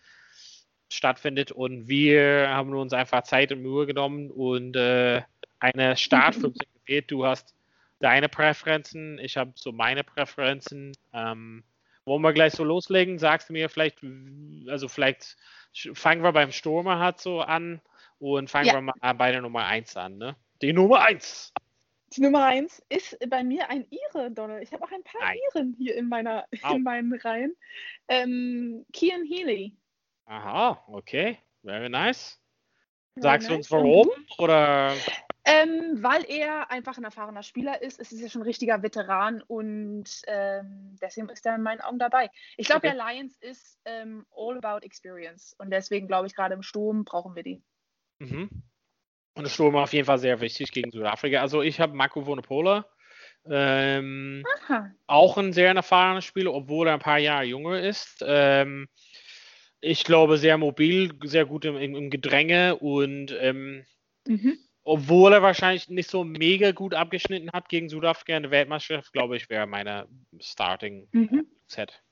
stattfindet 0.93 1.51
und 1.51 1.87
wir 1.87 2.49
haben 2.49 2.73
uns 2.75 2.93
einfach 2.93 3.23
Zeit 3.23 3.51
und 3.51 3.61
Mühe 3.61 3.85
genommen 3.85 4.29
und 4.31 4.75
äh, 4.75 5.21
eine 5.59 5.97
Startfunktion 5.97 6.67
gewählt. 6.85 7.09
Du 7.09 7.25
hast 7.25 7.55
deine 7.99 8.29
Präferenzen, 8.29 9.19
ich 9.19 9.37
habe 9.37 9.51
so 9.55 9.71
meine 9.71 10.03
Präferenzen. 10.03 10.95
Ähm, 11.13 11.63
wollen 12.05 12.21
wir 12.23 12.33
gleich 12.33 12.53
so 12.53 12.63
loslegen? 12.63 13.19
Sagst 13.19 13.49
du 13.49 13.53
mir 13.53 13.69
vielleicht, 13.69 13.99
also 14.67 14.87
vielleicht 14.87 15.37
fangen 15.93 16.23
wir 16.23 16.31
beim 16.31 16.51
Stürmer 16.51 16.99
halt 16.99 17.19
so 17.19 17.41
an 17.41 17.79
und 18.19 18.49
fangen 18.49 18.67
Ja. 18.67 18.73
wir 18.73 18.81
mal 18.81 19.13
bei 19.13 19.31
der 19.31 19.41
Nummer 19.41 19.65
1 19.65 19.95
an, 19.97 20.17
ne? 20.17 20.35
Die 20.61 20.73
Nummer 20.73 21.01
1. 21.01 21.53
Die 22.13 22.21
Nummer 22.21 22.43
eins 22.45 22.83
ist 22.89 23.17
bei 23.29 23.41
mir 23.41 23.69
ein 23.69 23.85
Ire, 23.89 24.29
Donald. 24.31 24.61
Ich 24.63 24.73
habe 24.73 24.83
auch 24.83 24.91
ein 24.91 25.03
paar 25.03 25.21
Nein. 25.21 25.37
Iren 25.53 25.75
hier 25.77 25.95
in, 25.95 26.09
meiner, 26.09 26.45
Au. 26.61 26.75
in 26.75 26.83
meinen 26.83 27.13
Reihen. 27.13 27.55
Ähm, 28.09 28.85
Kian 28.91 29.23
Healy. 29.25 29.73
Aha, 30.31 30.81
okay. 30.87 31.37
Very 31.61 31.89
nice. 31.89 32.39
Very 33.15 33.23
Sagst 33.23 33.49
du 33.49 33.53
uns 33.55 33.69
warum? 33.69 34.09
du? 34.37 34.43
Oder 34.43 34.95
Ähm, 35.43 36.01
weil 36.01 36.23
er 36.29 36.71
einfach 36.71 36.97
ein 36.97 37.03
erfahrener 37.03 37.43
Spieler 37.43 37.81
ist. 37.81 37.99
Es 37.99 38.13
ist 38.13 38.21
ja 38.21 38.29
schon 38.29 38.41
ein 38.43 38.47
richtiger 38.47 38.81
Veteran 38.81 39.43
und 39.47 40.21
ähm, 40.27 40.97
deswegen 41.01 41.27
ist 41.29 41.45
er 41.45 41.55
in 41.55 41.63
meinen 41.63 41.81
Augen 41.81 41.99
dabei. 41.99 42.29
Ich 42.55 42.67
glaube, 42.67 42.87
Okay. 42.87 42.95
der 42.95 43.05
Lions 43.05 43.35
ist 43.41 43.77
ähm, 43.83 44.25
all 44.33 44.57
about 44.63 44.85
experience 44.85 45.53
und 45.57 45.69
deswegen 45.69 46.07
glaube 46.07 46.27
ich, 46.27 46.35
gerade 46.35 46.53
im 46.53 46.63
Sturm 46.63 47.03
brauchen 47.03 47.35
wir 47.35 47.43
die. 47.43 47.61
Mhm. 48.19 48.49
Und 49.33 49.43
der 49.43 49.49
Sturm 49.49 49.75
auf 49.75 49.91
jeden 49.91 50.05
Fall 50.05 50.19
sehr 50.19 50.39
wichtig 50.39 50.71
gegen 50.71 50.91
Südafrika. 50.91 51.41
Also 51.41 51.61
ich 51.61 51.81
habe 51.81 51.93
Marco 51.93 52.25
Vonopola. 52.25 52.85
Ähm, 53.49 54.45
auch 55.07 55.37
ein 55.37 55.51
sehr 55.51 55.73
erfahrener 55.73 56.21
Spieler, 56.21 56.53
obwohl 56.53 56.87
er 56.87 56.93
ein 56.93 56.99
paar 56.99 57.17
Jahre 57.17 57.43
jünger 57.43 57.81
ist. 57.81 58.23
Ich 59.81 60.03
glaube, 60.03 60.37
sehr 60.37 60.57
mobil, 60.57 61.11
sehr 61.23 61.45
gut 61.45 61.65
im, 61.65 61.75
im, 61.75 62.09
Gedränge 62.09 62.77
und 62.77 63.35
ähm, 63.39 63.85
Mhm. 64.27 64.57
obwohl 64.83 65.33
er 65.33 65.41
wahrscheinlich 65.41 65.89
nicht 65.89 66.09
so 66.09 66.23
mega 66.23 66.71
gut 66.71 66.93
abgeschnitten 66.93 67.51
hat 67.51 67.69
gegen 67.69 67.89
Südafrika 67.89 68.37
in 68.37 68.43
der 68.43 68.51
Weltmeisterschaft, 68.51 69.11
glaube 69.13 69.35
ich, 69.35 69.49
wäre 69.49 69.67
meine 69.67 70.07
Starting 70.39 71.07
Mhm. 71.11 71.47
Set. 71.67 72.03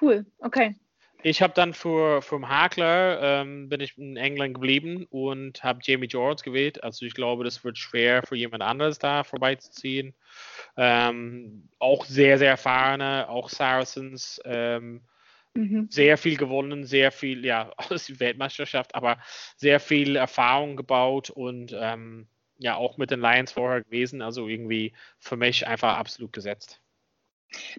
Cool, 0.00 0.24
okay. 0.38 0.74
Ich 1.24 1.40
habe 1.40 1.52
dann 1.54 1.72
für 1.72 2.20
vom 2.20 2.48
Hakler 2.48 3.42
ähm, 3.42 3.68
bin 3.68 3.80
ich 3.80 3.96
in 3.96 4.16
England 4.16 4.54
geblieben 4.54 5.06
und 5.08 5.62
habe 5.62 5.78
Jamie 5.82 6.08
George 6.08 6.42
gewählt. 6.44 6.82
Also 6.82 7.06
ich 7.06 7.14
glaube, 7.14 7.44
das 7.44 7.62
wird 7.62 7.78
schwer 7.78 8.24
für 8.26 8.34
jemand 8.34 8.62
anderes 8.64 8.98
da 8.98 9.22
vorbeizuziehen. 9.22 10.14
Ähm, 10.76 11.68
auch 11.78 12.06
sehr, 12.06 12.38
sehr 12.38 12.50
erfahrene, 12.50 13.28
auch 13.28 13.50
Saracens. 13.50 14.40
Ähm, 14.44 15.02
mhm. 15.54 15.88
sehr 15.90 16.18
viel 16.18 16.36
gewonnen, 16.36 16.84
sehr 16.84 17.12
viel, 17.12 17.44
ja, 17.44 17.72
aus 17.76 18.06
der 18.06 18.20
Weltmeisterschaft, 18.20 18.94
aber 18.94 19.18
sehr 19.56 19.80
viel 19.80 20.16
Erfahrung 20.16 20.76
gebaut 20.76 21.30
und 21.30 21.76
ähm, 21.78 22.28
ja, 22.58 22.76
auch 22.76 22.96
mit 22.96 23.10
den 23.10 23.20
Lions 23.20 23.52
vorher 23.52 23.82
gewesen. 23.82 24.22
Also 24.22 24.48
irgendwie 24.48 24.94
für 25.18 25.36
mich 25.36 25.66
einfach 25.66 25.96
absolut 25.96 26.32
gesetzt. 26.32 26.80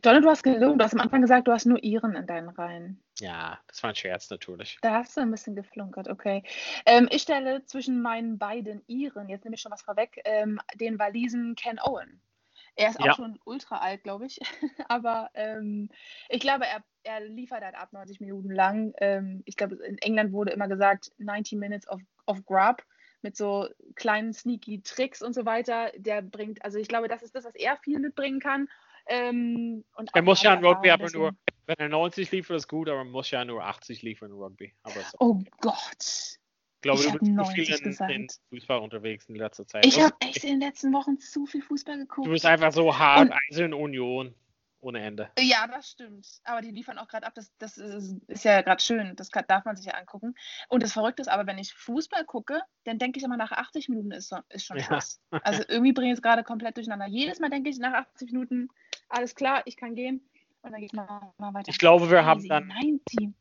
Donald, 0.01 0.23
du 0.23 0.29
hast 0.29 0.43
gelogen. 0.43 0.77
Du 0.77 0.85
hast 0.85 0.93
am 0.93 0.99
Anfang 0.99 1.21
gesagt, 1.21 1.47
du 1.47 1.51
hast 1.51 1.65
nur 1.65 1.83
Iren 1.83 2.15
in 2.15 2.27
deinen 2.27 2.49
Reihen. 2.49 3.01
Ja, 3.19 3.59
das 3.67 3.81
war 3.81 3.89
ein 3.89 3.95
Scherz 3.95 4.29
natürlich. 4.29 4.77
Da 4.81 4.95
hast 4.95 5.17
du 5.17 5.21
ein 5.21 5.31
bisschen 5.31 5.55
geflunkert, 5.55 6.07
okay. 6.07 6.43
Ähm, 6.85 7.07
ich 7.11 7.23
stelle 7.23 7.65
zwischen 7.65 8.01
meinen 8.01 8.37
beiden 8.37 8.83
Iren, 8.87 9.29
jetzt 9.29 9.45
nehme 9.45 9.55
ich 9.55 9.61
schon 9.61 9.71
was 9.71 9.81
vorweg, 9.81 10.21
ähm, 10.25 10.59
den 10.75 10.99
Walisen 10.99 11.55
Ken 11.55 11.79
Owen. 11.79 12.21
Er 12.75 12.89
ist 12.89 12.99
auch 12.99 13.05
ja. 13.05 13.13
schon 13.13 13.39
ultra 13.45 13.77
alt, 13.77 14.03
glaube 14.03 14.25
ich. 14.25 14.39
Aber 14.87 15.29
ähm, 15.33 15.89
ich 16.29 16.39
glaube, 16.39 16.65
er, 16.65 16.83
er 17.03 17.21
liefert 17.21 17.63
halt 17.63 17.75
ab 17.75 17.93
90 17.93 18.19
Minuten 18.19 18.51
lang. 18.51 18.93
Ähm, 18.97 19.43
ich 19.45 19.55
glaube, 19.55 19.75
in 19.75 19.97
England 19.99 20.31
wurde 20.31 20.51
immer 20.51 20.67
gesagt, 20.67 21.11
90 21.17 21.57
Minutes 21.59 21.87
of, 21.89 22.01
of 22.25 22.45
Grub 22.45 22.83
mit 23.21 23.37
so 23.37 23.67
kleinen 23.95 24.33
sneaky 24.33 24.81
Tricks 24.81 25.21
und 25.21 25.33
so 25.33 25.45
weiter. 25.45 25.91
Der 25.97 26.21
bringt, 26.21 26.63
also 26.63 26.77
ich 26.77 26.87
glaube, 26.87 27.07
das 27.07 27.23
ist 27.23 27.35
das, 27.35 27.45
was 27.45 27.55
er 27.55 27.77
viel 27.77 27.99
mitbringen 27.99 28.39
kann. 28.39 28.67
Ähm, 29.07 29.83
er 30.13 30.21
muss 30.21 30.41
ja 30.43 30.53
in 30.53 30.65
Rugby 30.65 30.89
aber 30.89 31.09
nur, 31.11 31.31
wenn 31.65 31.75
er 31.77 31.89
90 31.89 32.31
liefert, 32.31 32.57
ist 32.57 32.67
gut, 32.67 32.87
aber 32.87 32.99
er 32.99 33.05
muss 33.05 33.31
ja 33.31 33.43
nur 33.43 33.63
80 33.63 34.01
liefern 34.01 34.31
in 34.31 34.37
Rugby. 34.37 34.73
So. 34.85 35.17
Oh 35.19 35.39
Gott. 35.59 35.77
Ich 35.99 36.81
glaube, 36.81 36.99
ich 36.99 37.07
du 37.07 37.19
bist 37.19 37.47
zu 37.47 37.53
viel 37.53 38.09
in, 38.09 38.09
in, 38.09 38.27
Fußball 38.49 38.79
unterwegs 38.79 39.27
in 39.29 39.35
letzter 39.35 39.65
Zeit. 39.65 39.85
Ich 39.85 40.01
habe 40.01 40.13
echt 40.19 40.43
in 40.43 40.51
den 40.51 40.59
letzten 40.59 40.91
Wochen 40.93 41.17
zu 41.17 41.45
viel 41.45 41.61
Fußball 41.61 41.97
geguckt. 41.97 42.27
Du 42.27 42.31
bist 42.31 42.45
einfach 42.45 42.73
so 42.73 42.97
hart, 42.97 43.31
Eisen 43.49 43.73
Union 43.73 44.35
ohne 44.83 45.01
Ende. 45.01 45.31
Ja, 45.39 45.67
das 45.67 45.89
stimmt. 45.89 46.27
Aber 46.43 46.61
die 46.61 46.71
liefern 46.71 46.97
auch 46.97 47.07
gerade 47.07 47.25
ab. 47.25 47.33
Das, 47.35 47.51
das 47.57 47.77
ist, 47.77 48.17
ist 48.27 48.45
ja 48.45 48.61
gerade 48.61 48.81
schön. 48.81 49.15
Das 49.15 49.31
kann, 49.31 49.45
darf 49.47 49.65
man 49.65 49.75
sich 49.75 49.85
ja 49.85 49.93
angucken. 49.93 50.35
Und 50.69 50.83
das 50.83 50.93
Verrückte 50.93 51.21
ist 51.21 51.27
aber, 51.27 51.47
wenn 51.47 51.57
ich 51.57 51.73
Fußball 51.73 52.25
gucke, 52.25 52.61
dann 52.83 52.99
denke 52.99 53.17
ich 53.19 53.23
immer, 53.23 53.37
nach 53.37 53.51
80 53.51 53.89
Minuten 53.89 54.11
ist, 54.11 54.29
so, 54.29 54.37
ist 54.49 54.65
schon 54.65 54.79
Schluss. 54.79 55.19
Ja. 55.31 55.39
Also 55.43 55.63
irgendwie 55.67 55.93
bringe 55.93 56.11
ich 56.11 56.17
es 56.17 56.21
gerade 56.21 56.43
komplett 56.43 56.77
durcheinander. 56.77 57.07
Jedes 57.07 57.39
Mal 57.39 57.49
denke 57.49 57.69
ich, 57.69 57.77
nach 57.77 57.93
80 57.93 58.31
Minuten, 58.31 58.69
alles 59.09 59.35
klar, 59.35 59.61
ich 59.65 59.77
kann 59.77 59.95
gehen. 59.95 60.27
Und 60.61 60.71
dann 60.71 60.79
geht 60.79 60.91
es 60.91 60.95
mal, 60.95 61.33
weiter. 61.37 61.69
Ich 61.69 61.77
glaube, 61.77 62.09
wir 62.09 62.25
haben 62.25 62.47
dann 62.47 62.67
90. 62.67 63.33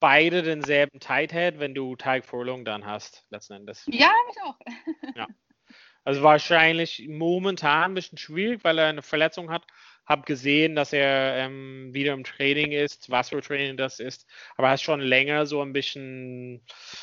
beide 0.00 0.42
denselben 0.42 0.98
Tighthead, 1.00 1.58
wenn 1.58 1.74
du 1.74 1.96
Teig 1.96 2.24
Furlong 2.24 2.64
dann 2.64 2.86
hast, 2.86 3.26
letzten 3.30 3.54
Endes. 3.54 3.84
Ja, 3.86 4.10
ich 4.30 4.42
auch. 4.42 4.58
ja. 5.14 5.26
Also 6.04 6.22
wahrscheinlich 6.22 7.06
momentan 7.08 7.92
ein 7.92 7.94
bisschen 7.94 8.18
schwierig, 8.18 8.64
weil 8.64 8.78
er 8.78 8.88
eine 8.88 9.02
Verletzung 9.02 9.50
hat 9.50 9.64
habe 10.04 10.22
gesehen, 10.22 10.74
dass 10.74 10.92
er 10.92 11.36
ähm, 11.36 11.94
wieder 11.94 12.12
im 12.12 12.24
Training 12.24 12.72
ist, 12.72 13.10
was 13.10 13.28
für 13.28 13.40
Training 13.40 13.76
das 13.76 14.00
ist, 14.00 14.26
aber 14.56 14.68
er 14.68 14.74
ist 14.74 14.82
schon 14.82 15.00
länger 15.00 15.46
so 15.46 15.62
ein 15.62 15.72
bisschen, 15.72 16.62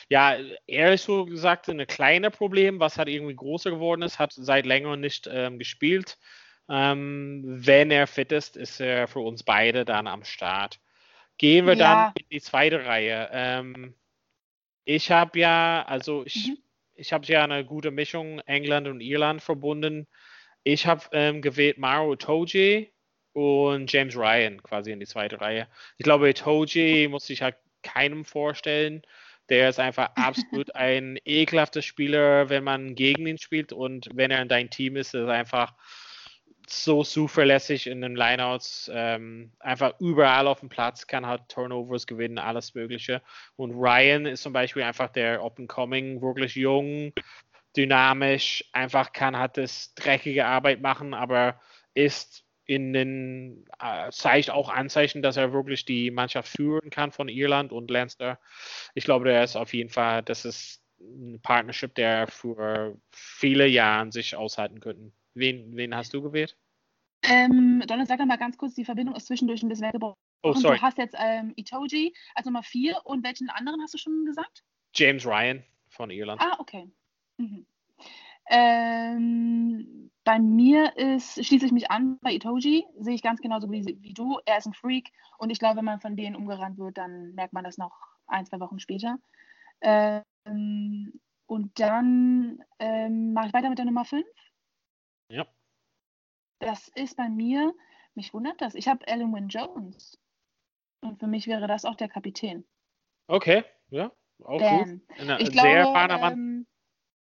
ja, 0.10 0.36
er 0.68 0.94
ist 0.94 1.06
so 1.06 1.26
gesagt 1.26 1.70
ein 1.70 1.86
kleines 1.88 2.32
Problem, 2.32 2.80
was 2.80 2.98
halt 2.98 3.10
irgendwie 3.10 3.36
größer 3.36 3.72
geworden 3.72 4.02
ist, 4.02 4.20
hat 4.20 4.34
seit 4.34 4.66
längerem 4.66 5.00
nicht 5.00 5.30
ähm, 5.32 5.58
gespielt. 5.60 6.18
Ähm, 6.70 7.42
wenn 7.46 7.90
er 7.90 8.06
fit 8.06 8.32
ist, 8.32 8.56
ist 8.56 8.80
er 8.80 9.08
für 9.08 9.22
uns 9.22 9.44
beide 9.44 9.86
dann 9.86 10.06
am 10.06 10.24
Start. 10.24 10.80
Gehen 11.38 11.66
wir 11.66 11.76
ja. 11.76 12.06
dann 12.06 12.14
in 12.16 12.30
die 12.30 12.42
zweite 12.42 12.86
Reihe. 12.86 13.30
Ähm, 13.32 13.96
ich 14.84 15.10
habe 15.10 15.40
ja, 15.40 15.84
also 15.88 16.24
ich, 16.26 16.50
mhm. 16.50 16.58
Ich 17.00 17.14
habe 17.14 17.26
ja 17.28 17.44
eine 17.44 17.66
gute 17.66 17.92
Mischung 17.92 18.40
England 18.42 18.88
und 18.88 19.02
Irland 19.02 19.42
verbunden. 19.42 20.08
Ich 20.64 20.86
habe 20.86 21.06
ähm, 21.14 21.42
gewählt 21.42 21.78
Maro 21.78 22.16
Toji 22.16 22.92
und 23.34 23.92
James 23.92 24.16
Ryan 24.16 24.62
quasi 24.62 24.92
in 24.92 25.00
die 25.00 25.06
zweite 25.06 25.40
Reihe. 25.40 25.68
Ich 25.98 26.04
glaube, 26.04 26.34
Toji 26.34 27.08
muss 27.08 27.26
sich 27.26 27.42
halt 27.42 27.56
keinem 27.84 28.26
vorstellen. 28.26 29.02
Der 29.48 29.70
ist 29.70 29.80
einfach 29.80 30.10
absolut 30.16 30.76
ein 30.76 31.18
ekelhafter 31.24 31.82
Spieler, 31.82 32.50
wenn 32.50 32.64
man 32.66 32.96
gegen 32.96 33.26
ihn 33.26 33.38
spielt 33.38 33.72
und 33.72 34.10
wenn 34.14 34.32
er 34.32 34.42
in 34.42 34.50
dein 34.50 34.70
Team 34.70 34.98
ist, 34.98 35.16
ist 35.16 35.22
er 35.22 35.30
einfach 35.30 35.74
so 36.72 37.04
zuverlässig 37.04 37.88
in 37.88 38.02
den 38.02 38.16
Lineouts, 38.16 38.90
ähm, 38.94 39.52
einfach 39.60 39.94
überall 40.00 40.48
auf 40.48 40.60
dem 40.60 40.70
Platz, 40.70 41.08
kann 41.08 41.26
halt 41.26 41.50
Turnovers 41.50 42.08
gewinnen, 42.08 42.38
alles 42.38 42.76
Mögliche. 42.76 43.22
Und 43.56 43.72
Ryan 43.72 44.26
ist 44.26 44.44
zum 44.44 44.54
Beispiel 44.54 44.84
einfach 44.84 45.10
der 45.10 45.42
Up 45.42 45.60
and 45.60 45.70
Coming, 45.70 46.22
wirklich 46.22 46.56
jung, 46.56 47.14
dynamisch, 47.76 48.64
einfach 48.74 49.14
kann 49.14 49.38
halt 49.38 49.58
das 49.58 49.94
dreckige 49.96 50.46
Arbeit 50.46 50.82
machen, 50.82 51.14
aber 51.14 51.60
ist 51.94 52.44
in 52.66 52.94
den 52.94 53.66
äh, 53.80 54.12
zeigt 54.12 54.52
auch 54.52 54.70
Anzeichen, 54.70 55.24
dass 55.24 55.38
er 55.38 55.54
wirklich 55.54 55.86
die 55.86 56.12
Mannschaft 56.12 56.50
führen 56.50 56.92
kann 56.92 57.12
von 57.12 57.28
Irland 57.28 57.72
und 57.72 57.90
Leinster. 57.90 58.40
Ich 58.94 59.06
glaube, 59.06 59.26
der 59.26 59.44
ist 59.44 59.56
auf 59.56 59.74
jeden 59.74 59.90
Fall, 59.90 60.22
das 60.22 60.46
ist 60.46 60.84
ein 61.00 61.40
Partnership, 61.42 61.96
der 61.96 62.28
für 62.28 62.96
viele 63.12 63.66
Jahre 63.66 64.12
sich 64.12 64.36
aushalten 64.36 64.82
könnten. 64.82 65.14
Wen, 65.40 65.76
wen 65.76 65.96
hast 65.96 66.14
du 66.14 66.22
gewählt? 66.22 66.58
Ähm, 67.24 67.82
Donald, 67.88 68.08
sag 68.08 68.20
mal 68.26 68.38
ganz 68.38 68.58
kurz, 68.58 68.76
die 68.76 68.86
Verbindung 68.86 69.16
ist 69.16 69.28
zwischendurch 69.28 69.64
ein 69.64 69.70
bisschen 69.70 69.88
weggebrochen. 69.88 70.18
Oh, 70.44 70.54
sorry. 70.54 70.78
Du 70.78 70.82
hast 70.82 70.98
jetzt 70.98 71.16
ähm, 71.18 71.54
Itoji 71.56 72.14
als 72.36 72.46
Nummer 72.46 72.64
4 72.64 73.06
und 73.06 73.24
welchen 73.24 73.50
anderen 73.50 73.82
hast 73.82 73.94
du 73.94 73.98
schon 73.98 74.26
gesagt? 74.26 74.64
James 74.94 75.26
Ryan 75.26 75.64
von 75.88 76.12
Irland. 76.12 76.42
Ah, 76.42 76.58
okay. 76.60 76.90
Mhm. 77.38 77.66
Ähm, 78.50 80.12
bei 80.24 80.40
mir 80.40 80.98
ist, 80.98 81.46
schließe 81.46 81.66
ich 81.66 81.72
mich 81.72 81.92
an, 81.92 82.18
bei 82.22 82.34
Itoji 82.34 82.86
sehe 82.98 83.16
ich 83.16 83.22
ganz 83.22 83.42
genauso 83.42 83.72
wie, 83.72 83.98
wie 84.02 84.14
du. 84.14 84.40
Er 84.46 84.58
ist 84.58 84.66
ein 84.66 84.74
Freak 84.74 85.10
und 85.38 85.50
ich 85.52 85.60
glaube, 85.60 85.78
wenn 85.78 85.86
man 85.86 86.02
von 86.02 86.16
denen 86.16 86.36
umgerannt 86.36 86.78
wird, 86.78 86.98
dann 86.98 87.34
merkt 87.36 87.54
man 87.54 87.64
das 87.64 87.78
noch 87.78 87.96
ein, 88.28 88.46
zwei 88.46 88.60
Wochen 88.60 88.80
später. 88.80 89.18
Ähm, 89.82 91.14
und 91.46 91.80
dann 91.80 92.64
ähm, 92.80 93.34
mache 93.34 93.48
ich 93.48 93.54
weiter 93.54 93.70
mit 93.70 93.78
der 93.78 93.86
Nummer 93.86 94.06
5. 94.06 94.26
Das 96.60 96.90
ist 96.90 97.18
bei 97.18 97.30
mir, 97.30 97.74
mich 98.16 98.34
wundert 98.34 98.62
das, 98.62 98.76
ich 98.76 98.88
habe 98.88 99.08
Alan 99.08 99.34
Wynne 99.34 99.48
Jones. 99.48 100.20
Und 101.02 101.20
für 101.20 101.28
mich 101.28 101.48
wäre 101.48 101.68
das 101.68 101.86
auch 101.86 101.96
der 101.96 102.10
Kapitän. 102.10 102.66
Okay, 103.28 103.64
ja, 103.90 104.12
auch 104.44 104.60
Damn. 104.60 105.00
gut. 105.00 105.20
Eine, 105.20 105.42
ich 105.42 105.52
sehr 105.60 105.78
erfahrener 105.78 106.18
Mann. 106.18 106.34
Ähm, 106.34 106.68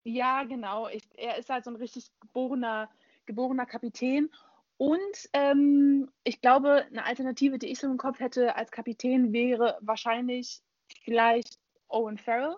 ja, 0.04 0.44
genau. 0.44 0.88
Ich, 0.88 1.02
er 1.16 1.36
ist 1.36 1.50
halt 1.50 1.64
so 1.64 1.70
ein 1.70 1.76
richtig 1.76 2.06
geborener, 2.20 2.88
geborener 3.24 3.66
Kapitän. 3.66 4.30
Und 4.76 5.28
ähm, 5.32 6.10
ich 6.22 6.40
glaube, 6.40 6.84
eine 6.90 7.04
Alternative, 7.04 7.58
die 7.58 7.68
ich 7.68 7.80
so 7.80 7.88
im 7.88 7.96
Kopf 7.96 8.20
hätte 8.20 8.54
als 8.54 8.70
Kapitän, 8.70 9.32
wäre 9.32 9.78
wahrscheinlich 9.80 10.60
vielleicht 11.02 11.58
Owen 11.88 12.18
Farrell. 12.18 12.56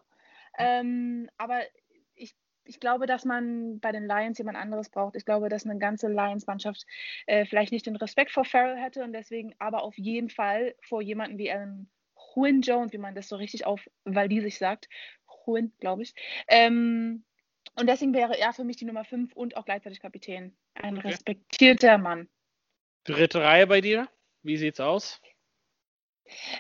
Ähm, 0.59 1.31
aber 1.39 1.61
ich, 2.69 2.81
glaube, 2.81 3.07
dass 3.07 3.25
man 3.25 3.81
bei 3.81 3.93
den 3.93 4.07
Lions 4.07 4.39
jemand 4.39 4.59
anderes 4.59 4.89
braucht. 4.89 5.17
Ich 5.17 5.25
glaube, 5.25 5.49
dass 5.49 5.65
eine 5.65 5.79
ganze 5.79 6.09
Lions-Mannschaft 6.09 6.87
äh, 7.27 7.45
vielleicht 7.45 7.73
nicht 7.73 7.87
den 7.87 7.97
Respekt 7.97 8.31
vor 8.31 8.45
Farrell 8.45 8.77
hätte 8.77 9.03
und 9.03 9.13
deswegen 9.13 9.55
aber 9.59 9.83
auf 9.83 9.97
jeden 9.97 10.31
Fall 10.31 10.75
vor 10.83 11.03
jemanden 11.03 11.39
wie 11.39 11.51
Alan 11.51 11.89
Huyn 12.35 12.63
Jones, 12.63 12.93
wie 12.93 12.99
man 12.99 13.15
das 13.15 13.29
so 13.29 13.37
richtig 13.37 13.67
auf 13.67 13.89
Waldisisch 14.05 14.59
sagt, 14.59 14.89
Huyn, 15.47 15.73
glaube 15.81 16.03
ich, 16.03 16.15
ähm, 16.49 17.25
und 17.79 17.87
deswegen 17.87 18.13
wäre 18.13 18.37
er 18.37 18.53
für 18.53 18.65
mich 18.65 18.77
die 18.77 18.85
Nummer 18.85 19.05
5 19.05 19.33
und 19.35 19.57
auch 19.57 19.65
gleichzeitig 19.65 20.01
Kapitän. 20.01 20.57
Ein 20.75 20.99
okay. 20.99 21.09
respektierter 21.09 21.97
Mann. 21.97 22.29
Dritte 23.05 23.41
Reihe 23.41 23.69
bei 23.69 23.81
dir? 23.81 24.09
Wie 24.43 24.57
sieht's 24.57 24.81
aus? 24.81 25.21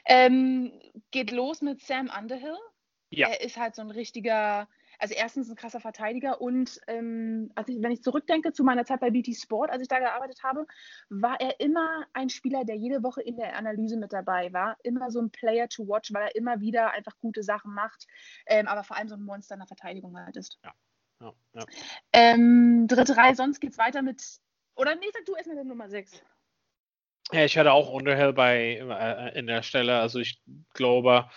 Ähm, 0.06 0.72
geht 1.10 1.32
los 1.32 1.60
mit 1.60 1.80
Sam 1.82 2.10
Underhill. 2.16 2.56
Ja. 3.10 3.28
Er 3.28 3.40
ist 3.40 3.56
halt 3.56 3.74
so 3.74 3.82
ein 3.82 3.90
richtiger, 3.90 4.68
also 4.98 5.14
erstens 5.14 5.48
ein 5.48 5.56
krasser 5.56 5.80
Verteidiger 5.80 6.40
und 6.40 6.80
ähm, 6.86 7.50
also 7.54 7.72
wenn 7.80 7.92
ich 7.92 8.02
zurückdenke 8.02 8.52
zu 8.52 8.64
meiner 8.64 8.84
Zeit 8.84 9.00
bei 9.00 9.10
BT 9.10 9.36
Sport, 9.36 9.70
als 9.70 9.82
ich 9.82 9.88
da 9.88 9.98
gearbeitet 9.98 10.42
habe, 10.42 10.66
war 11.08 11.40
er 11.40 11.60
immer 11.60 12.04
ein 12.12 12.28
Spieler, 12.28 12.64
der 12.64 12.76
jede 12.76 13.02
Woche 13.02 13.22
in 13.22 13.36
der 13.36 13.56
Analyse 13.56 13.96
mit 13.96 14.12
dabei 14.12 14.52
war. 14.52 14.76
Immer 14.82 15.10
so 15.10 15.20
ein 15.20 15.30
Player 15.30 15.68
to 15.68 15.86
watch, 15.86 16.12
weil 16.12 16.24
er 16.24 16.36
immer 16.36 16.60
wieder 16.60 16.90
einfach 16.90 17.16
gute 17.18 17.42
Sachen 17.42 17.74
macht, 17.74 18.06
ähm, 18.46 18.66
aber 18.66 18.84
vor 18.84 18.96
allem 18.96 19.08
so 19.08 19.14
ein 19.14 19.22
Monster 19.22 19.54
in 19.54 19.60
der 19.60 19.68
Verteidigung 19.68 20.18
halt 20.18 20.36
ist. 20.36 20.58
Ja. 20.64 20.72
Ja, 21.20 21.32
ja. 21.54 21.64
Ähm, 22.12 22.86
dritte 22.86 23.16
Reihe, 23.16 23.34
sonst 23.34 23.60
geht 23.60 23.72
es 23.72 23.78
weiter 23.78 24.02
mit. 24.02 24.22
Oder 24.76 24.94
nee, 24.94 25.06
sag 25.12 25.24
du 25.24 25.34
erstmal 25.34 25.56
der 25.56 25.64
Nummer 25.64 25.88
6. 25.88 26.22
Ja, 27.32 27.44
ich 27.44 27.58
hatte 27.58 27.72
auch 27.72 27.90
Underhill 27.90 28.32
bei 28.32 28.76
äh, 28.76 29.38
in 29.38 29.46
der 29.46 29.62
Stelle. 29.62 29.98
Also 29.98 30.20
ich 30.20 30.40
glaube, 30.72 31.28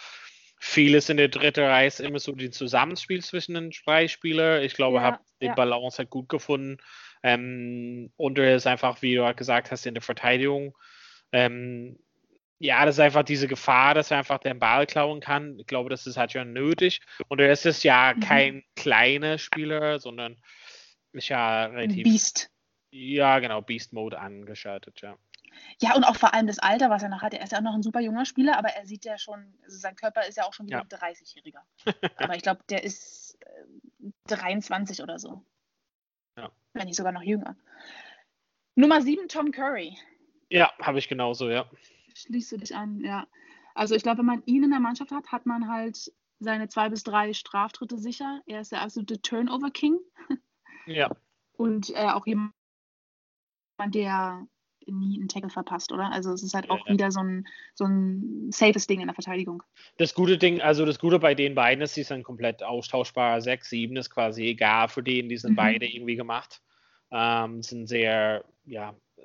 vieles 0.64 1.10
in 1.10 1.18
der 1.18 1.28
dritten 1.28 1.66
Reihe 1.66 1.88
ist 1.88 2.00
immer 2.00 2.20
so 2.20 2.34
die 2.34 2.52
Zusammenspiel 2.52 3.24
zwischen 3.24 3.56
den 3.56 3.72
zwei 3.72 4.08
Spielern. 4.08 4.62
Ich 4.62 4.76
glaube, 4.76 4.98
ja, 4.98 5.04
habe 5.04 5.20
den 5.42 5.50
ja. 5.50 5.56
Balance 5.56 5.98
halt 5.98 6.12
gut 6.12 6.30
gefunden. 6.30 6.78
Ähm, 7.24 8.14
Underhill 8.16 8.56
ist 8.56 8.68
einfach, 8.68 9.02
wie 9.02 9.16
du 9.16 9.34
gesagt 9.34 9.72
hast, 9.72 9.88
in 9.88 9.96
der 9.96 10.04
Verteidigung. 10.04 10.78
Ähm, 11.32 11.98
ja, 12.60 12.86
das 12.86 12.96
ist 12.96 13.00
einfach 13.00 13.24
diese 13.24 13.48
Gefahr, 13.48 13.96
dass 13.96 14.12
er 14.12 14.20
einfach 14.20 14.38
den 14.38 14.60
Ball 14.60 14.86
klauen 14.86 15.20
kann. 15.20 15.58
Ich 15.58 15.66
glaube, 15.66 15.90
das 15.90 16.06
ist 16.06 16.18
halt 16.18 16.32
schon 16.32 16.54
nötig. 16.54 17.02
Und 17.28 17.42
er 17.42 17.52
ist 17.52 17.66
es 17.66 17.82
ja 17.82 18.14
mhm. 18.16 18.20
kein 18.20 18.64
kleiner 18.76 19.40
Spieler, 19.40 20.00
sondern 20.00 20.38
ist 21.12 21.30
ja 21.30 21.66
relativ. 21.66 22.04
Beast. 22.04 22.52
Ja, 22.92 23.40
genau, 23.40 23.62
Beast 23.62 23.94
Mode 23.94 24.20
angeschaltet, 24.20 25.02
ja. 25.02 25.18
Ja, 25.82 25.96
und 25.96 26.04
auch 26.04 26.16
vor 26.16 26.34
allem 26.34 26.46
das 26.46 26.60
Alter, 26.60 26.90
was 26.92 27.02
er 27.02 27.10
noch 27.10 27.24
hat. 27.24 27.34
Er 27.34 27.44
ist 27.44 27.52
ja 27.52 27.58
auch 27.58 27.64
noch 27.64 27.74
ein 27.74 27.82
super 27.82 28.02
junger 28.02 28.26
Spieler, 28.26 28.58
aber 28.58 28.70
er 28.70 28.86
sieht 28.86 29.04
ja 29.04 29.18
schon, 29.18 29.58
also 29.64 29.78
sein 29.78 29.96
Körper 29.96 30.28
ist 30.28 30.38
ja 30.38 30.44
auch 30.44 30.54
schon 30.54 30.68
wie 30.68 30.74
Ja. 30.74 30.82
ein 30.82 30.88
30-Jähriger. 30.88 31.62
aber 32.18 32.36
ich 32.36 32.44
glaube, 32.44 32.62
der 32.70 32.84
ist 32.84 33.38
äh, 33.42 34.12
23 34.28 35.02
oder 35.02 35.18
so. 35.18 35.44
Ja. 36.38 36.52
Wenn 36.74 36.86
nicht 36.86 36.98
sogar 36.98 37.12
noch 37.12 37.24
jünger. 37.24 37.56
Nummer 38.76 39.02
7, 39.02 39.28
Tom 39.28 39.52
Curry. 39.52 39.98
Ja, 40.50 40.72
habe 40.82 41.00
ich 41.00 41.08
genauso, 41.08 41.50
ja. 41.50 41.70
Schließt 42.14 42.52
du 42.52 42.58
dich 42.58 42.76
an, 42.76 43.00
ja. 43.02 43.28
Also 43.74 43.96
ich 43.96 44.04
glaube, 44.04 44.20
wenn 44.20 44.26
man 44.26 44.44
ihn 44.46 44.64
in 44.64 44.72
der 44.72 44.80
Mannschaft 44.80 45.12
hat, 45.12 45.32
hat 45.32 45.46
man 45.46 45.68
halt 45.68 46.12
seine 46.40 46.68
zwei 46.68 46.90
bis 46.90 47.04
drei 47.04 47.34
Straftritte 47.34 47.98
sicher. 47.98 48.42
Er 48.46 48.62
ist 48.62 48.72
der 48.72 48.82
absolute 48.82 49.22
Turnover-King 49.22 49.98
Ja, 50.86 51.10
und 51.54 51.90
äh, 51.92 52.10
auch 52.10 52.26
jemand, 52.28 52.54
der 53.88 54.48
nie 54.88 55.20
einen 55.20 55.28
Tackle 55.28 55.50
verpasst, 55.50 55.92
oder? 55.92 56.12
Also 56.12 56.32
es 56.34 56.44
ist 56.44 56.54
halt 56.54 56.70
auch 56.70 56.86
ja. 56.88 56.94
wieder 56.94 57.12
so 57.12 57.20
ein, 57.22 57.48
so 57.76 57.86
ein 57.86 58.52
safes 58.52 58.88
Ding 58.88 59.00
in 59.02 59.08
der 59.08 59.14
Verteidigung. 59.14 59.64
das 59.98 60.14
gute 60.14 60.38
Ding, 60.38 60.62
also 60.62 60.86
das 60.86 61.00
Gute 61.00 61.20
bei 61.20 61.36
den 61.36 61.56
beiden 61.56 61.84
ist, 61.84 61.96
die 61.96 62.04
sind 62.04 62.24
komplett 62.24 62.64
austauschbar. 62.64 63.42
6, 63.42 63.70
7 63.70 63.96
ist 63.98 64.10
quasi 64.10 64.46
egal 64.46 64.88
für 64.90 65.04
den, 65.04 65.30
die 65.30 65.38
sind 65.38 65.52
Mhm. 65.52 65.56
beide 65.58 65.86
irgendwie 65.86 66.16
gemacht. 66.16 66.62
Ähm, 67.12 67.62
sind 67.62 67.88
sehr, 67.88 68.44
ja, 68.66 68.96
äh, 69.18 69.22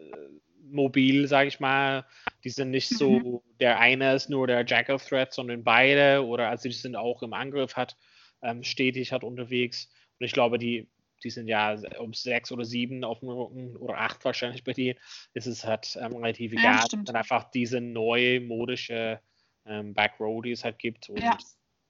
mobil, 0.68 1.28
sage 1.28 1.48
ich 1.48 1.60
mal. 1.60 2.04
Die 2.44 2.50
sind 2.50 2.70
nicht 2.70 2.90
Mhm. 2.92 2.96
so, 2.96 3.42
der 3.60 3.78
eine 3.78 4.14
ist 4.14 4.28
nur 4.28 4.46
der 4.46 4.64
Jack 4.66 4.88
of 4.88 5.04
Threat, 5.04 5.32
sondern 5.32 5.62
beide, 5.64 6.24
oder 6.26 6.48
also 6.48 6.68
die 6.68 6.74
sind 6.74 6.96
auch 6.96 7.22
im 7.22 7.32
Angriff, 7.32 7.76
hat 7.76 7.96
ähm, 8.42 8.62
stetig, 8.62 9.12
hat 9.12 9.24
unterwegs. 9.24 9.88
Und 10.18 10.26
ich 10.26 10.32
glaube, 10.32 10.58
die, 10.58 10.88
die 11.24 11.30
sind 11.30 11.48
ja 11.48 11.76
um 11.98 12.12
sechs 12.12 12.52
oder 12.52 12.64
sieben 12.64 13.04
auf 13.04 13.20
dem 13.20 13.28
Rücken 13.30 13.76
oder 13.76 13.98
acht 13.98 14.24
wahrscheinlich 14.24 14.64
bei 14.64 14.72
denen, 14.72 14.98
ist 15.34 15.46
es 15.46 15.64
halt 15.64 15.96
ähm, 16.00 16.16
relativ 16.16 16.52
Ja, 16.52 16.58
egal. 16.58 16.86
stimmt. 16.86 17.08
dann 17.08 17.16
einfach 17.16 17.50
diese 17.50 17.80
neue 17.80 18.40
modische 18.40 19.20
ähm, 19.64 19.94
Back 19.94 20.20
Row, 20.20 20.42
die 20.42 20.52
es 20.52 20.64
halt 20.64 20.78
gibt. 20.78 21.08
Und 21.08 21.22
Ja. 21.22 21.36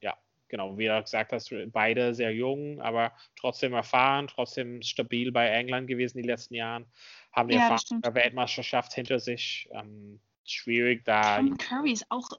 ja, 0.01 0.17
genau, 0.49 0.79
wie 0.79 0.87
du 0.87 1.03
gesagt 1.03 1.33
hast, 1.33 1.53
beide 1.73 2.15
sehr 2.15 2.33
jung, 2.33 2.81
aber 2.81 3.13
trotzdem 3.37 3.73
erfahren, 3.73 4.29
trotzdem 4.29 4.83
stabil 4.83 5.33
bei 5.33 5.49
England 5.49 5.89
gewesen 5.89 6.19
die 6.19 6.29
letzten 6.29 6.55
Jahren, 6.55 6.87
haben 7.33 7.49
die 7.49 7.57
Ja, 7.57 7.69
Erfahrung 7.69 8.01
der 8.03 8.15
Weltmeisterschaft 8.15 8.95
hinter 8.95 9.19
sich. 9.19 9.69
Ähm, 9.73 10.21
schwierig 10.45 11.05
da. 11.05 11.37
Tom 11.39 11.59
Curry 11.59 11.93
ist 11.93 12.07
auch 12.09 12.31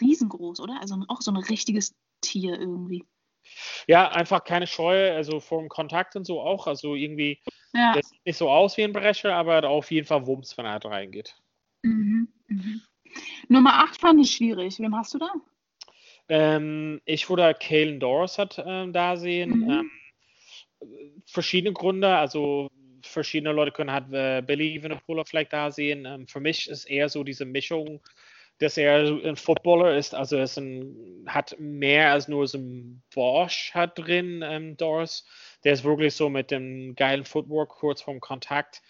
riesengroß, 0.00 0.60
oder? 0.60 0.80
Also 0.80 0.96
auch 1.08 1.20
so 1.20 1.32
ein 1.32 1.36
richtiges 1.36 1.94
Tier 2.20 2.58
irgendwie. 2.58 3.04
Ja, 3.86 4.10
einfach 4.10 4.44
keine 4.44 4.66
Scheu, 4.66 5.12
also 5.12 5.40
vor 5.40 5.60
dem 5.60 5.68
Kontakt 5.68 6.16
und 6.16 6.24
so 6.24 6.40
auch. 6.40 6.66
Also 6.66 6.94
irgendwie, 6.94 7.40
Ja. 7.72 7.94
das 7.94 8.08
sieht 8.08 8.24
nicht 8.24 8.36
so 8.36 8.50
aus 8.50 8.76
wie 8.76 8.84
ein 8.84 8.92
Brecher, 8.92 9.34
aber 9.34 9.68
auf 9.68 9.90
jeden 9.90 10.06
Fall 10.06 10.26
Wumms, 10.26 10.56
wenn 10.56 10.66
er 10.66 10.72
halt 10.72 10.84
reingeht. 10.84 11.36
Mhm. 11.82 12.28
Mhm. 12.48 12.82
Nummer 13.48 13.84
8 13.84 14.00
fand 14.00 14.20
ich 14.20 14.32
schwierig. 14.34 14.78
Wem 14.78 14.96
hast 14.96 15.14
du 15.14 15.18
da? 15.18 15.32
Ähm, 16.28 17.00
ich 17.04 17.28
würde 17.28 17.54
Kalen 17.54 18.00
Doris 18.00 18.38
hat 18.38 18.62
ähm, 18.64 18.92
da 18.92 19.16
sehen. 19.16 19.50
Mhm. 19.50 19.70
Ähm, 19.70 19.90
verschiedene 21.26 21.72
Gründe, 21.72 22.16
also 22.16 22.70
verschiedene 23.02 23.52
Leute 23.52 23.72
können 23.72 23.90
halt 23.90 24.12
äh, 24.12 24.42
Billy 24.42 24.74
Evenepoel 24.74 25.24
vielleicht 25.26 25.52
da 25.52 25.70
sehen. 25.70 26.04
Ähm, 26.06 26.26
für 26.26 26.40
mich 26.40 26.68
ist 26.68 26.84
eher 26.84 27.08
so 27.08 27.24
diese 27.24 27.44
Mischung, 27.44 28.00
dass 28.62 28.76
er 28.78 28.98
ein 29.24 29.36
Footballer 29.36 29.96
ist, 29.96 30.14
also 30.14 30.36
er 30.36 30.44
ist 30.44 30.58
ein, 30.58 31.24
hat 31.26 31.56
mehr 31.58 32.12
als 32.12 32.28
nur 32.28 32.46
so 32.46 32.58
ein 32.58 33.02
Bosch 33.14 33.72
hat 33.74 33.98
drin, 33.98 34.42
ähm, 34.44 34.76
Doris. 34.76 35.26
Der 35.64 35.72
ist 35.74 35.84
wirklich 35.84 36.14
so 36.14 36.28
mit 36.28 36.50
dem 36.50 36.94
geilen 36.96 37.24
Footwork 37.24 37.70
kurz 37.70 38.02
vorm 38.02 38.20
Kontakt. 38.20 38.82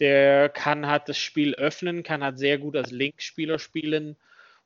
Der 0.00 0.48
kann 0.48 0.86
halt 0.86 1.08
das 1.08 1.18
Spiel 1.18 1.54
öffnen, 1.54 2.02
kann 2.02 2.24
halt 2.24 2.38
sehr 2.38 2.58
gut 2.58 2.76
als 2.76 2.90
Linkspieler 2.90 3.58
spielen 3.58 4.16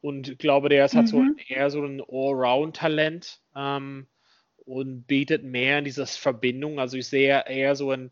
und 0.01 0.29
ich 0.29 0.39
glaube, 0.39 0.69
der 0.69 0.85
ist 0.85 0.97
halt 0.97 1.09
so 1.09 1.19
Mhm. 1.19 1.37
eher 1.49 1.71
so 1.71 1.83
ein 1.85 2.01
Allround-Talent 2.01 3.41
ähm, 3.57 4.07
und 4.67 5.07
bietet 5.07 5.45
mehr 5.45 5.79
in 5.79 5.85
dieses 5.85 6.17
Verbindung. 6.17 6.79
Also 6.79 6.97
ich 6.99 7.09
sehe 7.09 7.45
eher 7.47 7.75
so 7.77 7.91
ein 7.91 8.11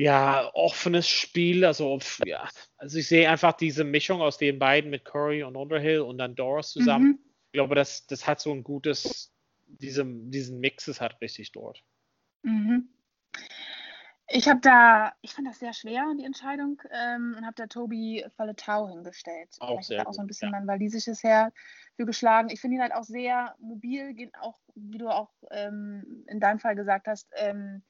ja, 0.00 0.50
offenes 0.54 1.06
Spiel. 1.06 1.62
Also, 1.62 1.98
ja, 2.24 2.48
also 2.78 2.96
ich 2.96 3.06
sehe 3.06 3.28
einfach 3.28 3.52
diese 3.52 3.84
Mischung 3.84 4.22
aus 4.22 4.38
den 4.38 4.58
beiden 4.58 4.90
mit 4.90 5.04
Curry 5.04 5.42
und 5.42 5.56
Underhill 5.56 6.00
und 6.00 6.16
dann 6.16 6.34
Doris 6.34 6.70
zusammen. 6.70 7.08
Mhm. 7.08 7.18
Ich 7.46 7.52
glaube, 7.52 7.74
das, 7.74 8.06
das 8.06 8.26
hat 8.26 8.40
so 8.40 8.50
ein 8.50 8.64
gutes, 8.64 9.30
diese, 9.66 10.06
diesen 10.06 10.58
Mix 10.58 10.88
ist 10.88 11.02
halt 11.02 11.20
richtig 11.20 11.52
dort. 11.52 11.82
Mhm. 12.42 12.88
Ich 14.28 14.48
habe 14.48 14.60
da, 14.60 15.12
ich 15.20 15.34
fand 15.34 15.48
das 15.48 15.58
sehr 15.58 15.74
schwer, 15.74 16.06
die 16.18 16.24
Entscheidung, 16.24 16.80
ähm, 16.92 17.34
und 17.36 17.44
habe 17.44 17.56
da 17.56 17.66
Tobi 17.66 18.24
Faletau 18.36 18.88
hingestellt. 18.88 19.50
Auch 19.58 19.82
sehr 19.82 20.00
ist 20.00 20.06
auch 20.06 20.14
so 20.14 20.22
ein 20.22 20.28
bisschen 20.28 20.50
ja. 20.50 20.58
mein 20.58 20.66
walisisches 20.66 21.22
Herz 21.22 21.52
für 21.96 22.06
geschlagen. 22.06 22.48
Ich 22.48 22.60
finde 22.62 22.76
ihn 22.76 22.82
halt 22.82 22.94
auch 22.94 23.02
sehr 23.02 23.54
mobil, 23.58 24.30
auch, 24.40 24.58
wie 24.76 24.98
du 24.98 25.08
auch 25.08 25.30
ähm, 25.50 26.24
in 26.26 26.40
deinem 26.40 26.58
Fall 26.58 26.74
gesagt 26.74 27.06
hast, 27.06 27.28
ähm, 27.36 27.82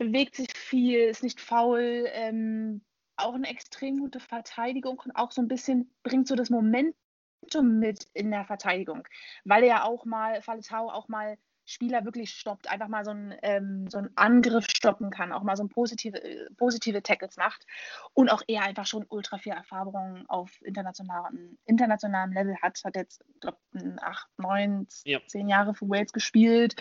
bewegt 0.00 0.34
sich 0.34 0.48
viel, 0.56 1.00
ist 1.00 1.22
nicht 1.22 1.40
faul, 1.40 2.08
ähm, 2.12 2.80
auch 3.16 3.34
eine 3.34 3.48
extrem 3.48 3.98
gute 3.98 4.18
Verteidigung 4.18 4.98
und 5.04 5.14
auch 5.14 5.30
so 5.30 5.42
ein 5.42 5.48
bisschen 5.48 5.92
bringt 6.02 6.26
so 6.26 6.34
das 6.34 6.48
Momentum 6.48 7.78
mit 7.78 8.06
in 8.14 8.30
der 8.30 8.46
Verteidigung, 8.46 9.06
weil 9.44 9.62
er 9.62 9.84
auch 9.84 10.06
mal, 10.06 10.40
Faletau 10.40 10.90
auch 10.90 11.08
mal 11.08 11.36
Spieler 11.70 12.04
wirklich 12.04 12.32
stoppt, 12.32 12.68
einfach 12.70 12.88
mal 12.88 13.04
so 13.04 13.12
einen, 13.12 13.34
ähm, 13.42 13.86
so 13.88 13.98
einen 13.98 14.10
Angriff 14.16 14.66
stoppen 14.68 15.10
kann, 15.10 15.32
auch 15.32 15.42
mal 15.42 15.56
so 15.56 15.62
ein 15.64 15.68
positive, 15.68 16.22
äh, 16.22 16.48
positive 16.56 17.02
Tackles 17.02 17.36
macht 17.36 17.66
und 18.14 18.28
auch 18.30 18.42
er 18.48 18.62
einfach 18.64 18.86
schon 18.86 19.06
ultra 19.08 19.38
viel 19.38 19.52
Erfahrung 19.52 20.24
auf 20.28 20.50
internationalen, 20.62 21.58
internationalem 21.66 22.32
Level 22.32 22.56
hat, 22.62 22.80
hat 22.84 22.96
jetzt, 22.96 23.24
glaube 23.40 23.58
acht, 24.02 24.28
neun, 24.38 24.88
Ja. 25.04 25.20
zehn 25.26 25.48
Jahre 25.48 25.74
für 25.74 25.88
Wales 25.88 26.12
gespielt, 26.12 26.74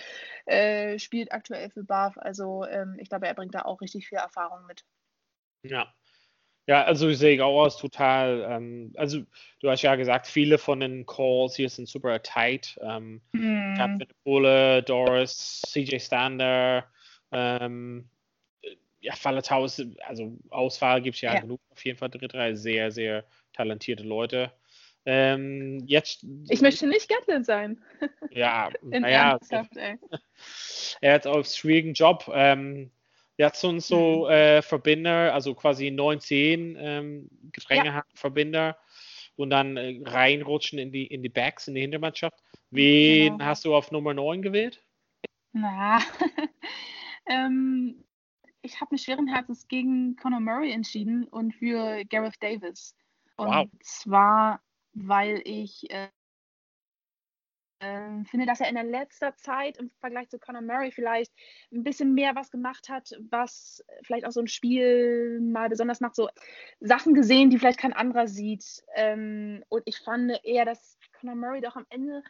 äh, 0.45 0.97
spielt 0.99 1.31
aktuell 1.31 1.69
für 1.69 1.83
Bath, 1.83 2.17
also 2.17 2.65
ähm, 2.65 2.95
ich 2.99 3.09
glaube, 3.09 3.27
er 3.27 3.35
bringt 3.35 3.55
da 3.55 3.61
auch 3.63 3.81
richtig 3.81 4.07
viel 4.07 4.17
Erfahrung 4.17 4.65
mit. 4.67 4.83
Ja. 5.63 5.93
Ja, 6.69 6.83
also 6.83 7.09
ich 7.09 7.17
sehe 7.17 7.43
auch 7.43 7.63
aus 7.63 7.77
total, 7.77 8.45
ähm, 8.47 8.93
also 8.95 9.23
du 9.59 9.71
hast 9.71 9.81
ja 9.81 9.95
gesagt, 9.95 10.27
viele 10.27 10.59
von 10.59 10.79
den 10.79 11.03
Calls 11.07 11.55
hier 11.55 11.67
sind 11.67 11.87
super 11.89 12.21
tight. 12.21 12.77
Ähm, 12.83 13.23
Hm. 13.33 13.73
Captain 13.75 14.07
Pole, 14.23 14.83
Doris, 14.83 15.63
CJ 15.65 15.97
Stander, 15.97 16.85
ähm, 17.31 18.07
ja, 18.99 19.15
Falatau 19.15 19.65
ist, 19.65 19.83
also 20.01 20.37
Auswahl 20.51 21.01
gibt 21.01 21.15
es 21.15 21.21
ja, 21.21 21.33
Ja. 21.33 21.39
genug, 21.41 21.59
auf 21.71 21.83
jeden 21.83 21.97
Fall 21.97 22.11
dritte 22.11 22.37
Reihe, 22.37 22.55
sehr, 22.55 22.91
sehr 22.91 23.25
talentierte 23.53 24.03
Leute. 24.03 24.51
Ähm, 25.07 25.81
jetzt, 25.87 26.23
Ich 26.49 26.61
möchte 26.61 26.85
nicht 26.85 27.09
Gatlin 27.09 27.43
sein. 27.43 27.81
ja, 28.29 28.69
In 28.91 29.01
naja, 29.01 29.39
er 31.01 31.13
hat 31.15 31.25
auch 31.25 31.33
einen 31.33 31.43
schwierigen 31.45 31.93
Job. 31.95 32.29
Ähm, 32.31 32.91
jetzt 33.39 33.63
uns 33.63 33.87
so 33.87 34.25
Mhm. 34.25 34.31
äh, 34.31 34.61
Verbinder, 34.61 35.33
also 35.33 35.55
quasi 35.55 35.89
19 35.89 36.75
ähm, 36.77 37.29
Gedränge 37.51 37.93
hat, 37.93 38.05
Verbinder 38.13 38.77
und 39.37 39.49
dann 39.49 39.77
äh, 39.77 40.01
reinrutschen 40.05 40.77
in 40.77 40.91
die, 40.91 41.07
in 41.07 41.23
die 41.23 41.29
Backs, 41.29 41.67
in 41.67 41.73
die 41.75 41.81
Hintermannschaft. 41.81 42.37
Wen 42.69 43.37
Genau. 43.37 43.45
hast 43.45 43.65
du 43.65 43.73
auf 43.73 43.91
Nummer 43.91 44.13
9 44.13 44.41
gewählt? 44.41 44.83
Na, 45.53 45.99
ähm, 47.27 48.03
ich 48.61 48.79
habe 48.81 48.93
mich 48.93 49.03
schweren 49.03 49.27
Herzens 49.27 49.67
gegen 49.67 50.15
Conor 50.17 50.41
Murray 50.41 50.71
entschieden 50.71 51.25
und 51.29 51.53
für 51.55 52.03
Gareth 52.05 52.35
Davis. 52.41 52.93
Und 53.37 53.47
Wow. 53.47 53.69
zwar, 53.81 54.61
weil 54.93 55.41
ich 55.45 55.89
äh, 55.91 56.09
ähm, 57.81 58.25
finde, 58.25 58.45
dass 58.45 58.59
er 58.59 58.69
in 58.69 58.75
der 58.75 58.83
letzter 58.83 59.35
Zeit 59.35 59.77
im 59.77 59.89
Vergleich 59.99 60.29
zu 60.29 60.39
Conor 60.39 60.61
Murray 60.61 60.91
vielleicht 60.91 61.33
ein 61.71 61.83
bisschen 61.83 62.13
mehr 62.13 62.35
was 62.35 62.51
gemacht 62.51 62.89
hat, 62.89 63.11
was 63.29 63.83
vielleicht 64.03 64.25
auch 64.25 64.31
so 64.31 64.41
ein 64.41 64.47
Spiel 64.47 65.39
mal 65.41 65.69
besonders 65.69 66.01
macht, 66.01 66.15
so 66.15 66.29
Sachen 66.79 67.13
gesehen, 67.13 67.49
die 67.49 67.57
vielleicht 67.57 67.79
kein 67.79 67.93
anderer 67.93 68.27
sieht. 68.27 68.83
Ähm, 68.95 69.63
und 69.69 69.83
ich 69.85 69.99
fand 69.99 70.39
eher, 70.43 70.65
dass 70.65 70.97
Conor 71.19 71.35
Murray 71.35 71.61
doch 71.61 71.75
am 71.75 71.85
Ende 71.89 72.23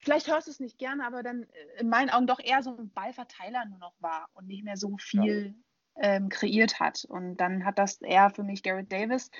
vielleicht 0.00 0.28
hörst 0.28 0.46
du 0.46 0.50
es 0.50 0.60
nicht 0.60 0.78
gerne, 0.78 1.04
aber 1.04 1.22
dann 1.22 1.42
äh, 1.42 1.80
in 1.80 1.88
meinen 1.88 2.10
Augen 2.10 2.26
doch 2.26 2.40
eher 2.40 2.62
so 2.62 2.76
ein 2.76 2.90
Ballverteiler 2.92 3.64
nur 3.66 3.78
noch 3.78 3.94
war 4.00 4.28
und 4.34 4.46
nicht 4.46 4.64
mehr 4.64 4.76
so 4.76 4.96
viel 4.98 5.54
ähm, 5.96 6.28
kreiert 6.28 6.80
hat. 6.80 7.04
Und 7.08 7.36
dann 7.36 7.64
hat 7.64 7.78
das 7.78 8.00
eher 8.00 8.30
für 8.30 8.42
mich 8.42 8.62
Garrett 8.62 8.92
Davis. 8.92 9.30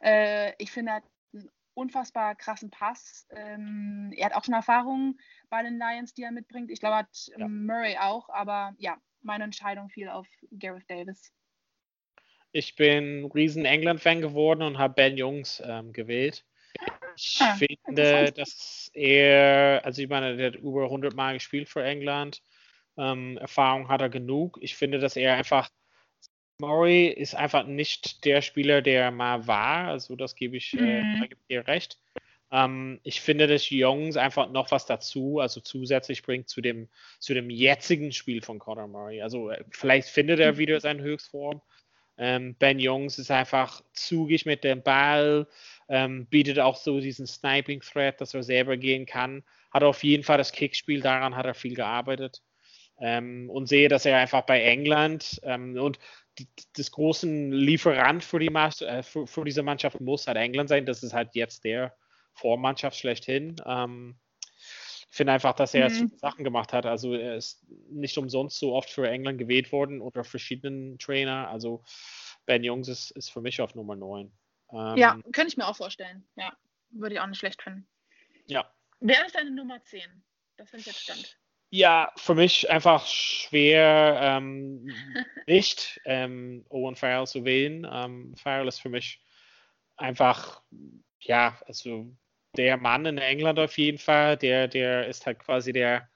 Äh, 0.00 0.52
ich 0.58 0.70
finde, 0.72 0.92
er 0.92 0.96
hat 0.96 1.04
unfassbar 1.76 2.34
krassen 2.34 2.70
Pass. 2.70 3.26
Ähm, 3.30 4.12
er 4.16 4.26
hat 4.26 4.34
auch 4.34 4.44
schon 4.44 4.54
Erfahrungen 4.54 5.20
bei 5.50 5.62
den 5.62 5.78
Lions, 5.78 6.14
die 6.14 6.22
er 6.22 6.32
mitbringt. 6.32 6.70
Ich 6.70 6.80
glaube, 6.80 6.96
hat 6.96 7.30
Ja. 7.36 7.46
Murray 7.48 7.96
auch, 7.98 8.28
aber 8.30 8.74
ja, 8.78 8.96
meine 9.22 9.44
Entscheidung 9.44 9.90
fiel 9.90 10.08
auf 10.08 10.26
Gareth 10.58 10.88
Davis. 10.88 11.32
Ich 12.52 12.76
bin 12.76 13.26
riesen 13.26 13.66
England-Fan 13.66 14.22
geworden 14.22 14.62
und 14.62 14.78
habe 14.78 14.94
Ben 14.94 15.18
Jungs 15.18 15.62
ähm, 15.64 15.92
gewählt. 15.92 16.46
Ich 17.16 17.38
Ah, 17.40 17.54
finde, 17.54 18.32
dass 18.32 18.90
er, 18.94 19.82
also 19.84 20.00
ich 20.02 20.08
meine, 20.08 20.36
der 20.36 20.48
hat 20.48 20.56
über 20.56 20.84
100 20.84 21.14
Mal 21.14 21.34
gespielt 21.34 21.68
für 21.68 21.82
England. 21.84 22.42
Ähm, 22.96 23.36
Erfahrung 23.38 23.88
hat 23.88 24.00
er 24.00 24.08
genug. 24.08 24.58
Ich 24.62 24.76
finde, 24.76 24.98
dass 24.98 25.16
er 25.16 25.34
einfach 25.34 25.68
Murray 26.58 27.08
ist 27.08 27.34
einfach 27.34 27.66
nicht 27.66 28.24
der 28.24 28.42
Spieler, 28.42 28.82
der 28.82 29.04
er 29.04 29.10
mal 29.10 29.46
war. 29.46 29.88
Also 29.88 30.16
das 30.16 30.34
gebe 30.34 30.56
ich, 30.56 30.74
äh, 30.74 31.02
Mhm. 31.02 31.28
dir 31.48 31.66
recht. 31.66 31.98
Ähm, 32.52 33.00
ich 33.02 33.20
finde, 33.20 33.46
dass 33.46 33.68
Jungs 33.70 34.16
einfach 34.16 34.50
noch 34.50 34.70
was 34.70 34.86
dazu, 34.86 35.40
also 35.40 35.60
zusätzlich 35.60 36.22
bringt 36.22 36.48
zu 36.48 36.60
dem, 36.60 36.88
zu 37.18 37.34
dem 37.34 37.50
jetzigen 37.50 38.12
Spiel 38.12 38.40
von 38.40 38.58
Conor 38.58 38.86
Murray. 38.86 39.20
Also 39.20 39.50
äh, 39.50 39.64
vielleicht 39.70 40.08
findet 40.08 40.40
er 40.40 40.56
wieder 40.56 40.80
seine 40.80 41.02
Höchstform. 41.02 41.60
Ähm, 42.18 42.54
ben 42.54 42.78
Jungs 42.78 43.18
ist 43.18 43.30
einfach 43.30 43.82
zugig 43.92 44.46
mit 44.46 44.64
dem 44.64 44.82
Ball, 44.82 45.46
ähm, 45.88 46.26
bietet 46.26 46.58
auch 46.58 46.76
so 46.76 47.00
diesen 47.00 47.26
Sniping-Threat, 47.26 48.20
dass 48.20 48.32
er 48.32 48.42
selber 48.42 48.78
gehen 48.78 49.04
kann. 49.04 49.42
Hat 49.70 49.82
auf 49.82 50.02
jeden 50.02 50.22
Fall 50.22 50.38
das 50.38 50.52
Kickspiel, 50.52 51.02
daran 51.02 51.36
hat 51.36 51.44
er 51.44 51.54
viel 51.54 51.74
gearbeitet. 51.74 52.42
Ähm, 52.98 53.50
und 53.50 53.66
sehe, 53.66 53.88
dass 53.88 54.06
er 54.06 54.16
einfach 54.16 54.42
bei 54.42 54.62
England 54.62 55.38
ähm, 55.42 55.78
und 55.78 55.98
die, 56.38 56.48
das 56.76 56.90
großen 56.90 57.52
Lieferant 57.52 58.24
für, 58.24 58.38
die 58.38 58.50
Mas 58.50 58.80
äh, 58.80 59.02
für, 59.02 59.26
für, 59.26 59.44
diese 59.44 59.62
Mannschaft 59.62 60.00
muss 60.00 60.26
halt 60.26 60.36
England 60.36 60.68
sein. 60.68 60.86
Das 60.86 61.02
ist 61.02 61.12
halt 61.12 61.34
jetzt 61.34 61.64
der 61.64 61.96
Vormannschaft 62.34 62.96
schlechthin. 62.98 63.56
Ähm, 63.64 64.16
ich 65.10 65.16
finde 65.16 65.32
einfach, 65.32 65.54
dass 65.54 65.72
er 65.72 65.88
Mhm. 65.88 66.12
Sachen 66.16 66.44
gemacht 66.44 66.72
hat. 66.72 66.84
Also 66.84 67.14
er 67.14 67.36
ist 67.36 67.64
nicht 67.88 68.18
umsonst 68.18 68.58
so 68.58 68.74
oft 68.74 68.90
für 68.90 69.08
England 69.08 69.38
gewählt 69.38 69.72
worden 69.72 70.00
unter 70.00 70.24
verschiedenen 70.24 70.98
Trainer. 70.98 71.48
Also 71.48 71.82
Ben 72.44 72.62
Jungs 72.62 72.88
ist, 72.88 73.12
ist 73.12 73.30
für 73.30 73.40
mich 73.40 73.60
auf 73.60 73.74
Nummer 73.74 73.96
9. 73.96 74.30
Ähm, 74.72 74.96
Ja, 74.96 75.14
könnte 75.32 75.48
ich 75.48 75.56
mir 75.56 75.66
auch 75.66 75.76
vorstellen. 75.76 76.28
Ja, 76.36 76.54
würde 76.90 77.14
ich 77.14 77.20
auch 77.20 77.26
nicht 77.26 77.38
schlecht 77.38 77.62
finden. 77.62 77.88
ja. 78.46 78.70
Wer 79.00 79.26
ist 79.26 79.36
deine 79.36 79.50
Nummer 79.50 79.82
10? 79.82 80.00
Das 80.56 80.70
finde 80.70 80.80
ich 80.80 80.86
jetzt 80.86 81.02
spannend. 81.02 81.38
Ja, 81.70 82.12
für 82.16 82.34
mich 82.34 82.70
einfach 82.70 83.06
schwer, 83.06 84.18
ähm, 84.22 84.88
nicht 85.46 86.00
ähm, 86.04 86.64
Owen 86.68 86.96
Farrell 86.96 87.26
zu 87.26 87.44
wählen. 87.44 87.86
Ähm, 87.90 88.34
Farrell 88.36 88.68
ist 88.68 88.80
für 88.80 88.88
mich 88.88 89.20
einfach, 89.96 90.62
ja, 91.20 91.58
also 91.66 92.06
der 92.56 92.76
Mann 92.76 93.06
in 93.06 93.18
England 93.18 93.58
auf 93.58 93.76
jeden 93.78 93.98
Fall, 93.98 94.36
der, 94.36 94.68
der 94.68 95.08
ist 95.08 95.26
halt 95.26 95.40
quasi 95.40 95.72
der 95.72 96.08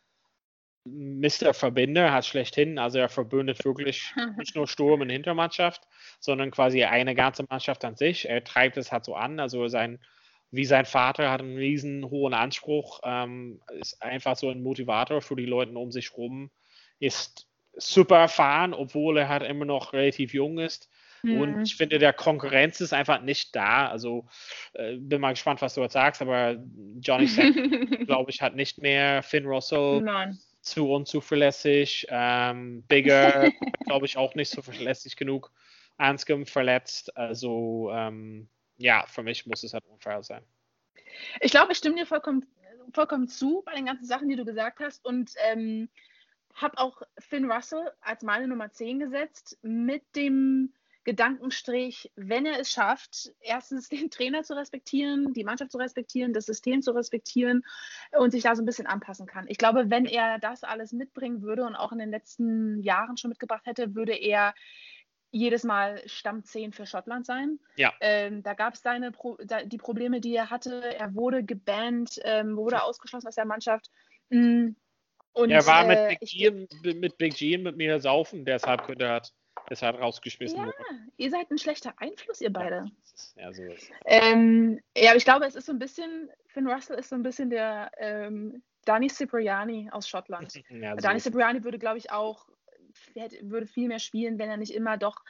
Mr. 0.85 1.53
Verbinder, 1.53 2.13
hat 2.13 2.25
schlechthin, 2.25 2.79
also 2.79 2.99
er 2.99 3.09
verbündet 3.09 3.65
wirklich 3.65 4.15
nicht 4.39 4.57
nur 4.57 4.67
Sturm 4.67 5.03
und 5.03 5.11
Hintermannschaft, 5.11 5.87
sondern 6.21 6.51
quasi 6.51 6.85
eine 6.85 7.15
ganze 7.15 7.45
Mannschaft 7.49 7.85
an 7.85 7.97
sich. 7.97 8.29
Er 8.29 8.43
treibt 8.45 8.77
es 8.77 8.91
halt 8.91 9.05
so 9.05 9.15
an, 9.15 9.41
also 9.41 9.69
sein, 9.69 9.99
wie 10.51 10.65
sein 10.65 10.85
Vater 10.85 11.31
hat 11.31 11.41
einen 11.41 11.57
riesen 11.57 12.09
hohen 12.11 12.35
Anspruch, 12.35 13.01
ähm, 13.05 13.61
ist 13.79 14.03
einfach 14.03 14.37
so 14.37 14.51
ein 14.51 14.63
Motivator 14.63 15.21
für 15.21 15.37
die 15.37 15.47
Leute 15.47 15.77
um 15.77 15.93
sich 15.93 16.17
rum, 16.17 16.51
ist 16.99 17.47
super 17.77 18.19
erfahren, 18.19 18.75
obwohl 18.75 19.19
er 19.19 19.29
halt 19.29 19.43
immer 19.43 19.65
noch 19.65 19.93
relativ 19.93 20.35
jung 20.35 20.59
ist. 20.59 20.91
Und 21.23 21.57
Mhm. 21.57 21.63
ich 21.63 21.77
finde, 21.77 21.99
der 21.99 22.13
Konkurrenz 22.15 22.81
ist 22.81 22.93
einfach 22.95 23.21
nicht 23.21 23.55
da. 23.55 23.89
Also 23.89 24.27
äh, 24.73 24.97
bin 24.97 25.21
mal 25.21 25.33
gespannt, 25.33 25.61
was 25.61 25.75
du 25.75 25.83
jetzt 25.83 25.93
sagst, 25.93 26.23
aber 26.23 26.57
Johnny 27.01 27.27
Sack, 27.27 27.53
glaube 28.07 28.31
ich, 28.31 28.41
hat 28.41 28.57
nicht 28.57 28.79
mehr. 28.79 29.23
Finn 29.23 29.47
Russell 29.47 30.01
Nein. 30.01 30.39
zu 30.63 30.91
unzuverlässig. 30.91 32.07
Ähm, 32.09 32.83
Bigger, 32.89 33.53
glaube 33.85 34.07
ich, 34.07 34.17
auch 34.17 34.35
nicht 34.35 34.49
so 34.49 34.63
verlässlich 34.63 35.17
genug. 35.17 35.53
Anscombe 35.99 36.47
verletzt. 36.47 37.15
Also 37.17 37.91
ähm, 37.93 38.49
ja, 38.81 39.05
für 39.07 39.23
mich 39.23 39.47
muss 39.47 39.63
es 39.63 39.75
halt 39.75 39.87
unfair 39.87 40.23
sein. 40.23 40.43
Ich 41.41 41.51
glaube, 41.51 41.73
ich 41.73 41.79
stimme 41.79 41.97
dir 41.97 42.07
vollkommen, 42.07 42.47
vollkommen 42.95 43.29
zu 43.29 43.63
bei 43.65 43.75
den 43.75 43.87
ganzen 43.87 44.07
Sachen, 44.07 44.29
die 44.29 44.37
du 44.37 44.45
gesagt 44.45 44.81
hast. 44.81 45.05
Und 45.05 45.33
ähm, 45.51 45.91
habe 46.55 46.79
auch 46.79 47.03
Finn 47.19 47.51
Russell 47.51 47.93
als 48.01 48.23
meine 48.23 48.49
Nummer 48.49 48.73
10 48.73 48.99
gesetzt 48.99 49.59
mit 49.63 50.03
dem 50.17 50.73
Gedankenstrich, 51.05 52.11
wenn 52.17 52.47
er 52.47 52.59
es 52.59 52.71
schafft, 52.71 53.33
erstens 53.41 53.89
den 53.89 54.11
Trainer 54.11 54.45
zu 54.45 54.55
respektieren, 54.55 55.35
die 55.35 55.45
Mannschaft 55.45 55.73
zu 55.73 55.79
respektieren, 55.79 56.33
das 56.33 56.47
System 56.47 56.83
zu 56.83 56.93
respektieren 56.93 57.65
und 58.13 58.31
sich 58.31 58.43
da 58.43 58.55
so 58.55 58.63
ein 58.63 58.67
bisschen 58.67 58.87
anpassen 58.87 59.27
kann. 59.27 59.47
Ich 59.49 59.59
glaube, 59.59 59.91
wenn 59.91 60.07
er 60.07 60.39
das 60.39 60.65
alles 60.65 60.93
mitbringen 60.93 61.43
würde 61.43 61.65
und 61.65 61.75
auch 61.75 61.93
in 61.93 61.99
den 61.99 62.11
letzten 62.11 62.81
Jahren 62.83 63.17
schon 63.17 63.31
mitgebracht 63.31 63.67
hätte, 63.67 63.95
würde 63.95 64.15
er 64.15 64.55
jedes 65.31 65.65
Mal 65.65 66.03
Stamm 66.07 66.45
10 66.45 66.73
für 66.73 66.87
Schottland 66.87 67.27
sein. 67.27 67.59
Ja. 67.77 67.93
Ähm, 68.01 68.43
da 68.43 68.55
gab 68.55 68.75
es 68.75 68.83
seine 68.83 69.13
Pro 69.13 69.37
da, 69.45 69.63
die 69.63 69.79
Probleme, 69.79 70.21
die 70.21 70.35
er 70.35 70.51
hatte. 70.51 70.95
Er 70.99 71.15
wurde 71.15 71.45
gebannt, 71.45 72.21
ähm, 72.25 72.57
wurde 72.57 72.83
ausgeschlossen 72.83 73.29
aus 73.29 73.37
der 73.37 73.45
Mannschaft. 73.45 73.91
Mm, 74.31 74.71
Und, 75.33 75.51
er 75.51 75.67
war 75.67 75.87
mit 75.87 75.99
äh, 75.99 76.09
Big, 76.09 76.19
ich- 76.23 76.33
G, 76.83 76.95
mit 76.95 77.19
Big 77.19 77.35
G 77.37 77.57
und 77.57 77.63
mit 77.63 77.77
mir 77.77 78.01
saufen, 78.01 78.45
deshalb 78.45 78.85
könnte 78.85 79.05
er 79.05 79.23
deshalb 79.69 80.01
rausgeschmissen 80.01 80.59
Ja, 80.59 80.65
worden. 80.67 81.13
ihr 81.17 81.31
seid 81.31 81.51
ein 81.51 81.59
schlechter 81.59 81.95
Einfluss, 81.99 82.41
ihr 82.41 82.53
beide. 82.53 82.87
Ja, 83.37 83.53
so 83.53 83.63
ist 83.63 83.83
es. 83.83 83.91
Ähm, 84.07 84.81
ja, 84.97 85.11
aber 85.11 85.17
ich 85.19 85.25
glaube, 85.25 85.47
es 85.47 85.55
ist 85.55 85.67
so 85.67 85.73
ein 85.73 85.79
bisschen, 85.79 86.31
Finn 86.49 86.67
Russell 86.67 86.99
ist 86.99 87.11
so 87.11 87.15
ein 87.15 87.23
bisschen 87.23 87.51
der 87.51 87.93
ähm, 87.99 88.63
Dani 88.85 89.09
Cipriani 89.09 89.89
aus 89.93 90.09
Schottland. 90.09 90.55
Ja, 90.71 90.99
so 90.99 91.09
es. 91.09 91.23
Cipriani 91.25 91.63
würde, 91.63 91.79
glaube 91.79 91.99
ich, 91.99 92.11
auch, 92.11 92.49
hätte, 93.15 93.39
würde 93.51 93.67
viel 93.67 93.89
mehr 93.89 93.99
spielen, 93.99 94.39
wenn 94.39 94.51
er 94.51 94.57
nicht 94.57 94.75
immer 94.75 94.97
doch, 94.97 95.23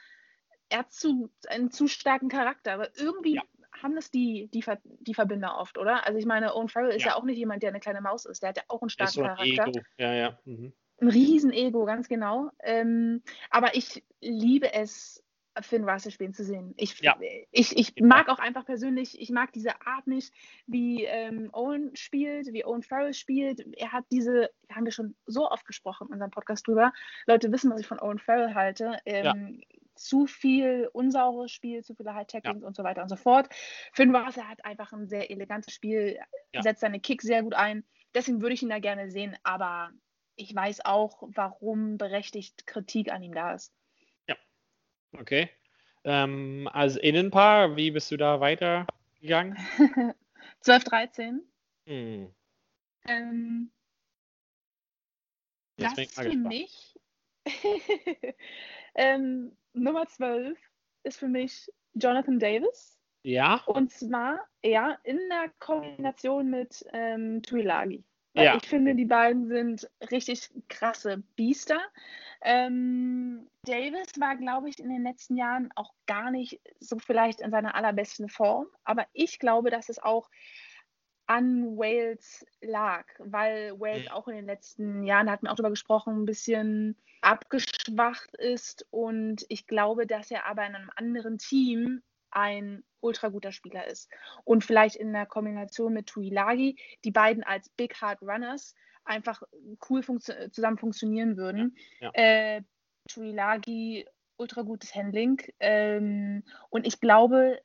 er 0.69 0.79
hat 0.79 0.91
zu, 0.91 1.31
einen 1.47 1.71
zu 1.71 1.87
starken 1.87 2.29
Charakter, 2.29 2.73
aber 2.73 2.89
irgendwie 2.97 3.35
Ja. 3.35 3.41
haben 3.81 3.95
das 3.95 4.11
die, 4.11 4.49
die, 4.53 4.61
Ver, 4.61 4.79
die 4.83 5.13
Verbinder 5.13 5.57
oft, 5.57 5.77
oder? 5.77 6.05
Also 6.05 6.17
ich 6.19 6.25
meine, 6.25 6.55
Owen 6.55 6.69
Farrell 6.69 6.95
ist 6.95 7.03
ja. 7.03 7.09
Ja. 7.11 7.15
auch 7.17 7.23
nicht 7.23 7.37
jemand, 7.37 7.63
der 7.63 7.69
eine 7.69 7.79
kleine 7.79 8.01
Maus 8.01 8.25
ist, 8.25 8.41
der 8.41 8.49
hat 8.49 8.57
ja 8.57 8.63
auch 8.67 8.81
einen 8.81 8.89
starken 8.89 9.13
so 9.13 9.23
ein 9.23 9.35
Charakter. 9.35 9.67
Ego. 9.67 9.81
Ja, 9.97 10.13
ja. 10.13 10.39
Mhm. 10.45 10.73
Ein 10.99 11.07
Riesen-Ego, 11.09 11.85
ganz 11.85 12.07
genau. 12.07 12.51
Ähm, 12.63 13.23
aber 13.49 13.75
ich 13.75 14.03
liebe 14.21 14.71
es, 14.73 15.23
Finn 15.63 15.87
Russell 15.87 16.11
spielen 16.11 16.33
zu 16.33 16.43
sehen. 16.43 16.73
Ich, 16.77 16.99
Ja. 17.01 17.17
ich, 17.51 17.77
ich 17.77 17.95
mag 18.01 18.29
auch 18.29 18.39
einfach 18.39 18.65
persönlich, 18.65 19.19
ich 19.19 19.29
mag 19.29 19.51
diese 19.53 19.79
Art 19.85 20.07
nicht, 20.07 20.33
wie 20.67 21.05
ähm, 21.05 21.49
Owen 21.53 21.95
spielt, 21.95 22.51
wie 22.53 22.65
Owen 22.65 22.83
Farrell 22.83 23.13
spielt. 23.13 23.59
Er 23.77 23.91
hat 23.91 24.05
diese, 24.11 24.49
da 24.67 24.75
haben 24.75 24.85
wir 24.85 24.91
schon 24.91 25.15
so 25.25 25.49
oft 25.49 25.65
gesprochen 25.65 26.07
in 26.07 26.13
unserem 26.13 26.31
Podcast 26.31 26.67
drüber. 26.67 26.93
Leute 27.27 27.51
wissen, 27.51 27.71
was 27.71 27.79
ich 27.79 27.87
von 27.87 27.99
Owen 27.99 28.19
Farrell 28.19 28.53
halte. 28.53 28.99
Ähm, 29.05 29.61
Zu 29.95 30.25
viel 30.25 30.89
unsaures 30.93 31.51
Spiel, 31.51 31.83
zu 31.83 31.93
viele 31.93 32.15
High-Tacklings 32.15 32.63
und 32.63 32.75
so 32.75 32.83
weiter 32.83 33.03
und 33.03 33.09
so 33.09 33.17
fort. 33.17 33.49
Finn 33.93 34.15
Russell 34.15 34.43
hat 34.43 34.65
einfach 34.65 34.91
ein 34.93 35.07
sehr 35.07 35.29
elegantes 35.29 35.73
Spiel, 35.73 36.17
Ja. 36.53 36.63
setzt 36.63 36.81
seine 36.81 36.99
Kicks 36.99 37.25
sehr 37.25 37.43
gut 37.43 37.53
ein. 37.53 37.83
Deswegen 38.15 38.41
würde 38.41 38.53
ich 38.55 38.63
ihn 38.63 38.69
da 38.69 38.79
gerne 38.79 39.11
sehen, 39.11 39.37
aber 39.43 39.91
ich 40.37 40.55
weiß 40.55 40.85
auch, 40.85 41.21
warum 41.35 41.97
berechtigt 41.97 42.65
Kritik 42.65 43.11
an 43.11 43.21
ihm 43.21 43.33
da 43.33 43.53
ist. 43.53 43.71
Okay. 45.17 45.49
Ähm, 46.03 46.69
als 46.71 46.95
Innenpaar, 46.95 47.75
wie 47.75 47.91
bist 47.91 48.11
du 48.11 48.17
da 48.17 48.39
weitergegangen? 48.39 49.57
12, 50.61 50.83
13. 50.83 51.41
Hm. 51.85 52.33
Ähm, 53.07 53.71
das 55.77 55.97
ist 55.97 56.15
für 56.15 56.23
gespannt. 56.25 56.47
mich. 56.47 56.99
ähm, 58.95 59.55
Nummer 59.73 60.07
12 60.07 60.57
ist 61.03 61.19
für 61.19 61.27
mich 61.27 61.71
Jonathan 61.93 62.39
Davis. 62.39 62.97
Ja? 63.23 63.63
Und 63.65 63.91
zwar, 63.91 64.47
ja, 64.63 64.97
in 65.03 65.19
der 65.29 65.51
Kombination 65.59 66.49
mit 66.49 66.85
ähm, 66.93 67.41
Tuilagi. 67.43 68.03
Ja. 68.33 68.55
ich 68.55 68.67
finde, 68.67 68.95
die 68.95 69.05
beiden 69.05 69.47
sind 69.47 69.89
richtig 70.09 70.49
krasse 70.69 71.23
Biester. 71.35 71.79
Ähm, 72.41 73.47
Davis 73.65 74.07
war, 74.19 74.35
glaube 74.37 74.69
ich, 74.69 74.79
in 74.79 74.89
den 74.89 75.03
letzten 75.03 75.35
Jahren 75.37 75.69
auch 75.75 75.93
gar 76.07 76.31
nicht 76.31 76.59
so 76.79 76.97
vielleicht 76.97 77.41
in 77.41 77.51
seiner 77.51 77.75
allerbesten 77.75 78.29
Form. 78.29 78.67
Aber 78.83 79.05
ich 79.13 79.37
glaube, 79.37 79.69
dass 79.69 79.89
es 79.89 79.99
auch 79.99 80.29
an 81.27 81.77
Wales 81.77 82.45
lag, 82.61 83.05
weil 83.19 83.79
Wales 83.79 84.05
Mhm. 84.05 84.11
auch 84.11 84.27
in 84.27 84.35
den 84.35 84.45
letzten 84.45 85.03
Jahren, 85.03 85.27
da 85.27 85.33
hatten 85.33 85.45
wir 85.45 85.51
auch 85.51 85.55
drüber 85.55 85.69
gesprochen, 85.69 86.21
ein 86.21 86.25
bisschen 86.25 86.97
abgeschwacht 87.21 88.35
ist. 88.37 88.85
Und 88.91 89.45
ich 89.49 89.67
glaube, 89.67 90.07
dass 90.07 90.31
er 90.31 90.45
aber 90.45 90.65
in 90.65 90.75
einem 90.75 90.89
anderen 90.95 91.37
Team 91.37 92.01
ein 92.31 92.83
ultra 92.99 93.29
guter 93.29 93.51
Spieler 93.51 93.87
ist. 93.87 94.09
Und 94.43 94.63
vielleicht 94.63 94.95
in 94.95 95.13
der 95.13 95.25
Kombination 95.25 95.93
mit 95.93 96.07
Tuilagi, 96.07 96.77
die 97.03 97.11
beiden 97.11 97.43
als 97.43 97.69
Big 97.69 97.99
Hard 98.01 98.21
Runners 98.21 98.75
einfach 99.03 99.41
cool 99.89 100.03
funktio 100.03 100.49
zusammen 100.49 100.77
funktionieren 100.77 101.37
würden. 101.37 101.75
Ja, 101.99 102.11
Äh, 102.13 102.61
Tuilagi, 103.09 104.05
ultra 104.37 104.61
gutes 104.61 104.93
Handling. 104.95 105.41
Ähm, 105.59 106.43
und 106.69 106.85
ich 106.85 106.99
glaube, 106.99 107.61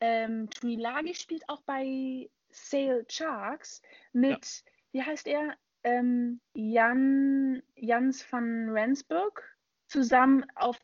ähm, 0.00 0.50
Tuilagi 0.50 1.14
spielt 1.14 1.48
auch 1.48 1.62
bei 1.62 2.28
Sale 2.50 3.04
Sharks 3.08 3.80
mit, 4.12 4.64
wie 4.92 5.02
heißt 5.02 5.26
er? 5.26 5.56
Ähm, 5.82 6.40
Jan, 6.54 7.62
Jans 7.74 8.30
van 8.30 8.68
Rensburg 8.70 9.42
zusammen 9.88 10.44
auf 10.54 10.78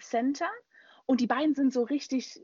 Center. 0.00 0.50
Und 1.06 1.20
die 1.20 1.26
beiden 1.26 1.54
sind 1.54 1.72
so 1.72 1.82
richtig 1.82 2.40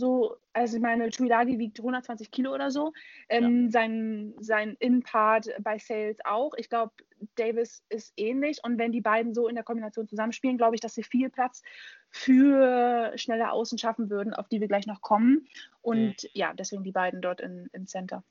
so, 0.00 0.36
also 0.52 0.76
ich 0.76 0.82
meine, 0.82 1.10
Tuilagi 1.10 1.58
wiegt 1.58 1.78
120 1.78 2.30
Kilo 2.30 2.52
oder 2.52 2.70
so. 2.70 2.92
Ähm, 3.28 3.70
Sein, 3.70 4.34
sein 4.40 4.76
In-Part 4.80 5.50
bei 5.60 5.78
Sales 5.78 6.18
auch. 6.24 6.54
Ich 6.56 6.68
glaube, 6.68 6.92
Davis 7.36 7.84
ist 7.88 8.12
ähnlich. 8.16 8.58
Und 8.64 8.78
wenn 8.78 8.90
die 8.90 9.00
beiden 9.00 9.34
so 9.34 9.46
in 9.46 9.54
der 9.54 9.64
Kombination 9.64 10.08
zusammenspielen, 10.08 10.58
glaube 10.58 10.74
ich, 10.74 10.80
dass 10.80 10.94
sie 10.94 11.04
viel 11.04 11.30
Platz 11.30 11.62
für 12.08 13.12
schnelle 13.14 13.52
Außen 13.52 13.78
schaffen 13.78 14.10
würden, 14.10 14.34
auf 14.34 14.48
die 14.48 14.60
wir 14.60 14.68
gleich 14.68 14.86
noch 14.86 15.00
kommen. 15.00 15.46
Und 15.82 16.24
mhm. 16.24 16.28
ja, 16.32 16.52
deswegen 16.54 16.82
die 16.82 16.92
beiden 16.92 17.22
dort 17.22 17.40
in, 17.40 17.68
im 17.72 17.86
Center. 17.86 18.24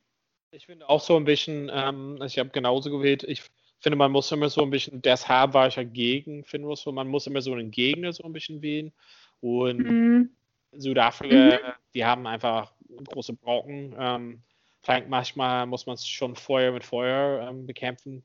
Ich 0.51 0.65
finde 0.65 0.89
auch 0.89 1.01
so 1.01 1.15
ein 1.15 1.25
bisschen, 1.25 1.69
ähm, 1.71 2.19
ich 2.25 2.39
habe 2.39 2.49
genauso 2.49 2.89
gewählt, 2.89 3.23
ich 3.23 3.43
finde, 3.79 3.97
man 3.97 4.11
muss 4.11 4.31
immer 4.31 4.49
so 4.49 4.63
ein 4.63 4.71
bisschen, 4.71 5.01
deshalb 5.01 5.53
war 5.53 5.67
ich 5.67 5.75
ja 5.75 5.83
gegen 5.83 6.43
Finn 6.43 6.63
Russell, 6.63 6.93
man 6.93 7.07
muss 7.07 7.27
immer 7.27 7.41
so 7.41 7.53
einen 7.53 7.71
Gegner 7.71 8.11
so 8.13 8.23
ein 8.23 8.33
bisschen 8.33 8.61
wählen. 8.61 8.91
Und 9.41 9.79
mhm. 9.79 10.35
Südafrika, 10.71 11.35
mhm. 11.35 11.73
die 11.93 12.05
haben 12.05 12.27
einfach 12.27 12.73
große 13.05 13.33
Brocken. 13.33 13.95
Ähm, 13.97 14.43
vielleicht 14.81 15.09
manchmal 15.09 15.65
muss 15.65 15.85
man 15.85 15.95
es 15.95 16.07
schon 16.07 16.35
Feuer 16.35 16.71
mit 16.71 16.83
Feuer 16.83 17.47
ähm, 17.47 17.65
bekämpfen. 17.65 18.23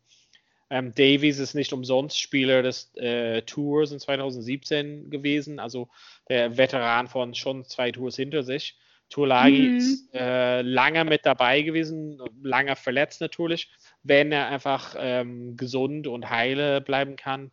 Ähm, 0.71 0.95
Davies 0.95 1.39
ist 1.39 1.55
nicht 1.55 1.73
umsonst 1.73 2.19
Spieler 2.19 2.63
des 2.63 2.95
äh, 2.97 3.43
Tours 3.43 3.93
in 3.93 4.01
2017 4.01 5.11
gewesen, 5.11 5.59
also 5.59 5.89
der 6.29 6.57
Veteran 6.57 7.07
von 7.07 7.35
schon 7.35 7.65
zwei 7.65 7.93
Tours 7.93 8.17
hinter 8.17 8.43
sich. 8.43 8.77
Tulagi 9.11 9.59
mhm. 9.59 9.77
ist 9.77 10.15
äh, 10.15 10.63
lange 10.63 11.05
mit 11.05 11.27
dabei 11.27 11.63
gewesen, 11.63 12.21
lange 12.43 12.75
verletzt 12.75 13.21
natürlich. 13.21 13.71
Wenn 14.03 14.33
er 14.33 14.49
einfach 14.49 14.97
ähm, 14.99 15.57
gesund 15.57 16.07
und 16.07 16.31
heile 16.31 16.81
bleiben 16.81 17.17
kann, 17.17 17.51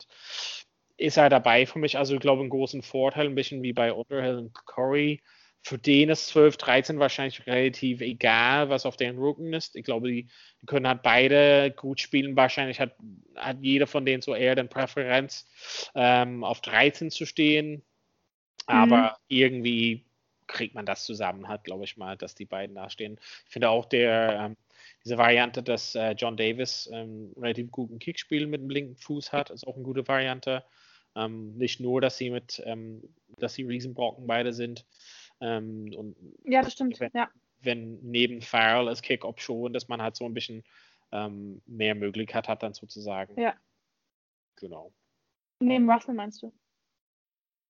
ist 1.02 1.18
er 1.18 1.30
dabei 1.30 1.66
für 1.66 1.80
mich. 1.80 1.98
Also 1.98 2.14
ich 2.14 2.20
glaube, 2.20 2.42
einen 2.42 2.50
großen 2.50 2.84
Vorteil, 2.84 3.26
ein 3.26 3.36
bisschen 3.36 3.64
wie 3.64 3.74
bei 3.74 3.92
Underhill 3.92 4.38
und 4.38 4.54
Curry. 4.54 5.22
Für 5.64 5.78
den 5.78 6.10
ist 6.10 6.28
12, 6.28 6.58
13 6.58 7.00
wahrscheinlich 7.00 7.46
relativ 7.46 8.02
egal, 8.02 8.70
was 8.70 8.86
auf 8.86 8.98
deren 8.98 9.18
Rücken 9.18 9.54
ist. 9.54 9.76
Ich 9.76 9.84
glaube, 9.84 10.10
die, 10.10 10.28
die 10.62 10.66
können 10.66 10.88
halt 10.88 11.04
beide 11.04 11.72
gut 11.72 12.00
spielen. 12.00 12.36
Wahrscheinlich 12.36 12.80
hat, 12.80 12.96
hat 13.36 13.58
jeder 13.62 13.86
von 13.86 14.06
denen 14.06 14.22
so 14.22 14.34
eher 14.34 14.56
den 14.56 14.70
Präferenz, 14.70 15.48
ähm, 15.94 16.44
auf 16.44 16.62
13 16.62 17.12
zu 17.12 17.26
stehen. 17.26 17.84
Aber 18.66 19.02
mhm. 19.02 19.16
irgendwie 19.28 20.06
kriegt 20.48 20.76
man 20.76 20.86
das 20.86 21.06
zusammen 21.06 21.48
halt, 21.48 21.64
glaube 21.64 21.84
ich 21.84 21.98
mal, 21.98 22.18
dass 22.18 22.36
die 22.36 22.46
beiden 22.46 22.76
da 22.76 22.90
stehen. 22.90 23.20
Ich 23.46 23.54
finde 23.54 23.70
auch 23.70 23.86
der, 23.86 24.40
ähm, 24.40 24.58
diese 25.04 25.18
Variante, 25.18 25.64
dass 25.64 25.96
äh, 25.96 26.12
John 26.12 26.38
Davis 26.38 26.90
ähm, 26.92 27.34
relativ 27.38 27.72
guten 27.72 28.00
Kickspiel 28.00 28.48
mit 28.48 28.62
dem 28.62 28.70
linken 28.70 28.96
Fuß 28.98 29.32
hat, 29.32 29.50
ist 29.50 29.66
auch 29.66 29.76
eine 29.76 29.84
gute 29.84 30.08
Variante. 30.08 30.64
Ähm, 31.16 31.58
nicht 31.58 31.80
nur, 31.80 32.02
dass 32.02 32.18
sie 32.18 32.30
mit, 32.30 32.62
ähm, 32.66 33.04
dass 33.38 33.54
sie 33.54 33.64
Riesenbrocken 33.64 34.28
beide 34.28 34.54
sind. 34.54 34.86
Ähm, 35.42 35.92
und 35.96 36.16
ja, 36.44 36.62
das 36.62 36.74
stimmt. 36.74 37.00
Wenn, 37.00 37.12
ja. 37.14 37.30
wenn 37.60 38.00
neben 38.02 38.42
Farrell 38.42 38.88
als 38.88 39.02
Kick-Option, 39.02 39.74
dass 39.74 39.88
man 39.88 40.02
halt 40.02 40.16
so 40.16 40.26
ein 40.26 40.34
bisschen 40.34 40.64
ähm, 41.12 41.62
mehr 41.66 41.96
Möglichkeit 41.96 42.48
hat, 42.48 42.64
dann 42.64 42.74
sozusagen. 42.74 43.40
Ja. 43.40 43.56
Genau. 44.56 44.94
Neben 45.60 45.90
Russell 45.90 46.14
meinst 46.14 46.42
du? 46.42 46.54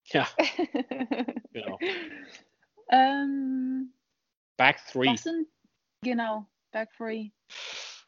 Ja. 0.05 0.27
genau. 1.51 1.79
Ähm, 2.89 3.93
Back 4.57 4.79
three. 4.87 5.15
Sind, 5.15 5.47
genau, 6.01 6.45
Back 6.71 6.91
three. 6.95 7.31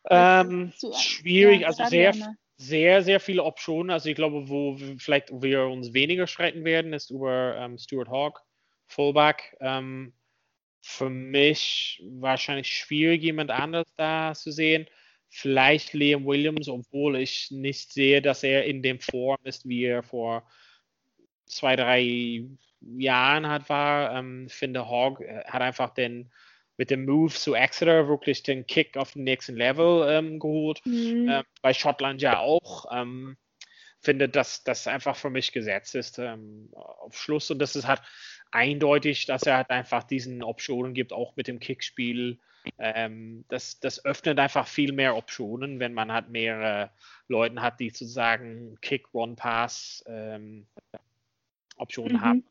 Ähm, 0.10 0.74
schwierig, 0.98 1.62
ja, 1.62 1.68
also 1.68 1.86
sehr, 1.86 2.14
sehr, 2.58 3.04
sehr 3.04 3.20
viele 3.20 3.44
Optionen. 3.44 3.92
Also 3.92 4.10
ich 4.10 4.16
glaube, 4.16 4.50
wo 4.50 4.80
wir, 4.80 4.98
vielleicht 5.00 5.30
wir 5.32 5.66
uns 5.66 5.94
weniger 5.94 6.28
streiten 6.28 6.64
werden, 6.64 6.94
ist 6.94 7.10
über 7.10 7.56
ähm, 7.58 7.78
Stuart 7.78 8.10
Hawk, 8.10 8.42
Fullback. 8.88 9.56
Ähm, 9.60 10.14
für 10.82 11.10
mich 11.10 12.04
wahrscheinlich 12.20 12.68
schwierig, 12.68 13.24
jemand 13.24 13.52
anders 13.52 13.88
da 13.96 14.34
zu 14.34 14.52
sehen. 14.52 14.88
Vielleicht 15.30 15.94
Liam 15.94 16.26
Williams, 16.26 16.68
obwohl 16.68 17.16
ich 17.16 17.50
nicht 17.52 17.92
sehe, 17.94 18.22
dass 18.22 18.44
er 18.44 18.66
in 18.66 18.84
dem 18.84 19.00
Form 19.00 19.40
ist, 19.44 19.68
wie 19.68 19.86
er 19.86 20.04
vor 20.04 20.48
zwei, 21.46 21.76
drei 21.76 22.46
Jahren 22.82 23.48
hat 23.48 23.70
war. 23.70 24.16
Ähm, 24.16 24.48
finde 24.50 24.88
Hogg 24.90 25.24
äh, 25.24 25.44
hat 25.46 25.62
einfach 25.62 25.94
den 25.94 26.32
mit 26.78 26.90
dem 26.90 27.06
Move 27.06 27.34
zu 27.34 27.54
Exeter 27.54 28.08
wirklich 28.08 28.44
den 28.44 28.66
Kick 28.66 28.98
auf 28.98 29.14
den 29.14 29.24
nächsten 29.24 29.56
Level 29.56 30.08
ähm, 30.10 30.40
geholt. 30.40 30.82
Mhm. 30.86 31.30
Ähm, 31.30 31.44
bei 31.62 31.74
Schottland 31.74 32.22
ja 32.22 32.40
auch. 32.40 32.86
Ähm, 32.92 33.38
finde, 34.04 34.28
dass 34.28 34.64
das 34.64 34.86
einfach 34.86 35.16
für 35.16 35.30
mich 35.30 35.54
gesetzt 35.54 35.96
ist 35.96 36.20
ähm, 36.20 36.70
auf 36.74 37.18
Schluss 37.18 37.50
und 37.50 37.60
das 37.60 37.76
ist 37.76 37.88
halt 37.88 38.02
eindeutig, 38.52 39.26
dass 39.26 39.44
er 39.44 39.58
halt 39.58 39.70
einfach 39.70 40.04
diesen 40.04 40.44
Optionen 40.44 40.94
gibt, 40.94 41.14
auch 41.14 41.36
mit 41.36 41.48
dem 41.48 41.60
Kickspiel. 41.60 42.40
Ähm, 42.78 43.46
das, 43.48 43.80
das 43.80 44.04
öffnet 44.06 44.40
einfach 44.40 44.68
viel 44.68 44.92
mehr 44.92 45.16
Optionen, 45.16 45.80
wenn 45.80 45.94
man 45.94 46.12
halt 46.12 46.30
mehrere 46.30 46.92
Leute 47.28 47.62
hat, 47.62 47.80
die 47.80 47.90
sozusagen 47.90 48.78
Kick, 48.82 49.14
Run, 49.14 49.36
Pass 49.36 50.04
ähm, 50.08 50.68
Optionen 51.78 52.18
mhm. 52.18 52.22
haben. 52.22 52.44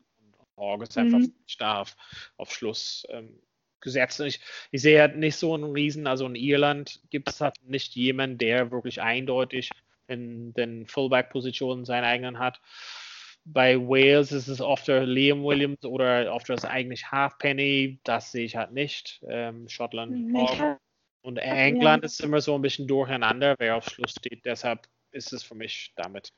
August 0.55 0.97
einfach 0.97 1.19
mhm. 1.19 1.33
stark 1.47 1.89
auf 2.37 2.51
Schluss 2.51 3.07
ähm, 3.09 3.39
gesetzt. 3.83 4.19
Ich, 4.21 4.39
ich 4.71 4.81
sehe 4.81 4.99
halt 4.99 5.17
nicht 5.17 5.35
so 5.35 5.53
einen 5.53 5.71
Riesen, 5.71 6.07
also 6.07 6.25
in 6.25 6.35
Irland 6.35 7.01
gibt 7.11 7.29
es 7.29 7.41
halt 7.41 7.55
nicht 7.63 7.95
jemanden, 7.95 8.39
der 8.39 8.71
wirklich 8.71 9.01
eindeutig 9.01 9.69
in 10.07 10.53
den 10.53 10.87
Fullback-Positionen 10.87 11.85
seinen 11.85 12.05
eigenen 12.05 12.39
hat. 12.39 12.59
Bei 13.45 13.77
Wales 13.77 14.31
ist 14.31 14.47
es 14.47 14.61
oft 14.61 14.87
der 14.87 15.05
Liam 15.05 15.43
Williams 15.43 15.83
oder 15.83 16.33
oft 16.33 16.49
das 16.49 16.63
eigentlich 16.63 17.11
Halfpenny, 17.11 17.99
das 18.03 18.31
sehe 18.31 18.45
ich 18.45 18.55
halt 18.55 18.71
nicht. 18.71 19.21
Ähm, 19.27 19.67
Schottland 19.67 20.31
nicht. 20.31 20.63
Und 21.23 21.37
England 21.37 22.03
ist 22.03 22.21
immer 22.21 22.41
so 22.41 22.55
ein 22.55 22.61
bisschen 22.61 22.87
durcheinander, 22.87 23.55
wer 23.57 23.77
auf 23.77 23.85
Schluss 23.85 24.11
steht. 24.11 24.45
Deshalb 24.45 24.87
ist 25.11 25.31
es 25.31 25.43
für 25.43 25.55
mich 25.55 25.93
damit 25.95 26.33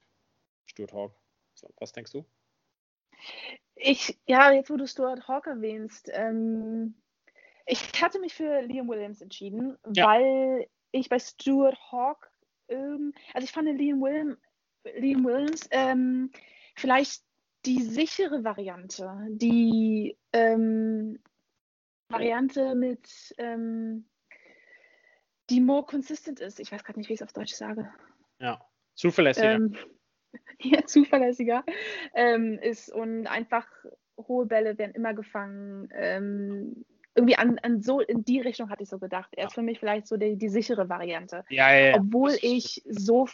Stuart 0.66 0.94
Hawk. 0.94 1.16
So, 1.56 1.72
was 1.80 1.92
denkst 1.92 2.12
du? 2.12 2.26
Ich, 3.76 4.18
ja, 4.26 4.52
jetzt 4.52 4.70
wo 4.70 4.78
du 4.78 4.88
Stuart 4.88 5.28
Hawk 5.28 5.48
erwähnst, 5.48 6.10
ähm, 6.14 6.96
ich 7.66 8.02
hatte 8.02 8.20
mich 8.20 8.34
für 8.34 8.62
Liam 8.62 8.88
Williams 8.88 9.22
entschieden, 9.22 9.78
ja. 9.94 10.08
weil 10.08 10.68
ich 10.92 11.10
bei 11.10 11.20
Stuart 11.20 11.78
Hawk, 11.92 12.32
ähm, 12.68 13.14
also 13.34 13.46
ich 13.46 13.52
fand 13.52 13.68
Liam, 13.68 14.02
William, 14.02 14.38
Liam 14.96 15.26
Williams 15.26 15.68
ähm, 15.72 16.32
vielleicht 16.76 17.24
die 17.66 17.82
sichere 17.82 18.44
Variante, 18.44 19.12
die 19.30 20.18
ähm, 20.34 21.20
Variante 22.10 22.76
mit, 22.76 23.34
ähm, 23.38 24.08
die 25.50 25.62
more 25.62 25.86
consistent 25.86 26.40
ist. 26.40 26.60
Ich 26.60 26.72
weiß 26.72 26.84
gerade 26.84 27.00
nicht, 27.00 27.10
wie 27.10 27.14
ich 27.14 27.22
es 27.22 27.26
auf 27.26 27.34
Deutsch 27.34 27.54
sage. 27.54 27.92
Ja, 28.40 28.64
zuverlässiger. 28.94 29.54
Ähm, 29.54 29.76
ja, 30.60 30.86
zuverlässiger 30.86 31.64
ähm, 32.14 32.60
ist 32.60 32.92
und 32.92 33.26
einfach 33.28 33.68
hohe 34.18 34.46
Bälle 34.46 34.78
werden 34.78 34.94
immer 34.94 35.14
gefangen. 35.14 35.90
Ähm, 35.94 36.86
irgendwie 37.16 37.38
an, 37.38 37.58
an, 37.60 37.82
so 37.82 38.02
in 38.02 38.24
die 38.24 38.42
Richtung 38.42 38.70
hatte 38.70 38.84
ich 38.84 38.90
so 38.90 39.00
gedacht. 39.00 39.30
Er 39.36 39.48
ist 39.48 39.54
für 39.56 39.62
mich 39.62 39.80
vielleicht 39.80 40.08
so 40.08 40.18
die, 40.18 40.38
die 40.38 40.50
sichere 40.50 40.90
Variante. 40.90 41.46
Ja, 41.50 41.74
ja, 41.74 41.88
ja. 41.88 41.96
Obwohl 41.96 42.38
ich 42.42 42.82
so, 42.86 43.28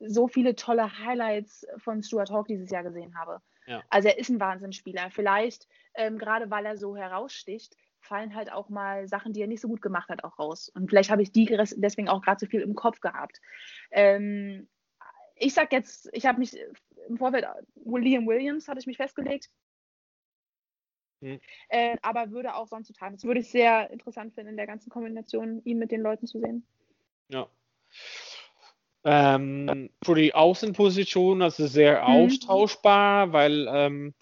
so 0.00 0.28
viele 0.28 0.56
tolle 0.56 0.98
Highlights 0.98 1.66
von 1.78 2.02
Stuart 2.02 2.30
Hawk 2.30 2.48
dieses 2.48 2.70
Jahr 2.70 2.82
gesehen 2.82 3.16
habe. 3.16 3.40
Ja. 3.66 3.82
Also 3.90 4.08
er 4.08 4.18
ist 4.18 4.28
ein 4.28 4.40
Wahnsinnsspieler. 4.40 5.10
Vielleicht, 5.10 5.68
ähm, 5.94 6.18
gerade 6.18 6.50
weil 6.50 6.66
er 6.66 6.76
so 6.76 6.96
heraussticht, 6.96 7.76
fallen 8.00 8.34
halt 8.34 8.50
auch 8.50 8.68
mal 8.68 9.06
Sachen, 9.06 9.32
die 9.32 9.40
er 9.40 9.46
nicht 9.46 9.60
so 9.60 9.68
gut 9.68 9.82
gemacht 9.82 10.08
hat, 10.08 10.24
auch 10.24 10.38
raus. 10.38 10.70
Und 10.74 10.88
vielleicht 10.88 11.10
habe 11.10 11.22
ich 11.22 11.32
die 11.32 11.46
deswegen 11.76 12.08
auch 12.08 12.22
gerade 12.22 12.40
so 12.40 12.46
viel 12.46 12.62
im 12.62 12.74
Kopf 12.74 13.00
gehabt. 13.00 13.40
Ähm, 13.90 14.68
ich 15.36 15.54
sag 15.54 15.72
jetzt, 15.72 16.08
ich 16.12 16.26
habe 16.26 16.38
mich 16.38 16.56
im 17.08 17.18
Vorfeld, 17.18 17.46
William 17.76 18.26
Williams 18.26 18.66
hatte 18.68 18.80
ich 18.80 18.86
mich 18.86 18.96
festgelegt. 18.96 19.48
Hm. 21.20 21.40
Äh, 21.68 21.96
aber 22.02 22.30
würde 22.30 22.54
auch 22.54 22.68
sonst 22.68 22.88
total. 22.88 23.12
Das 23.12 23.24
würde 23.24 23.40
ich 23.40 23.50
sehr 23.50 23.90
interessant 23.90 24.34
finden, 24.34 24.50
in 24.50 24.56
der 24.56 24.66
ganzen 24.66 24.90
Kombination, 24.90 25.62
ihn 25.64 25.78
mit 25.78 25.90
den 25.90 26.00
Leuten 26.00 26.26
zu 26.26 26.40
sehen. 26.40 26.64
Ja. 27.28 27.48
Ähm, 29.04 29.90
für 30.04 30.14
die 30.14 30.34
Außenposition, 30.34 31.40
das 31.40 31.58
ist 31.58 31.72
sehr 31.72 32.02
mhm. 32.02 32.06
austauschbar, 32.06 33.32
weil 33.32 33.66
ähm, 33.70 34.14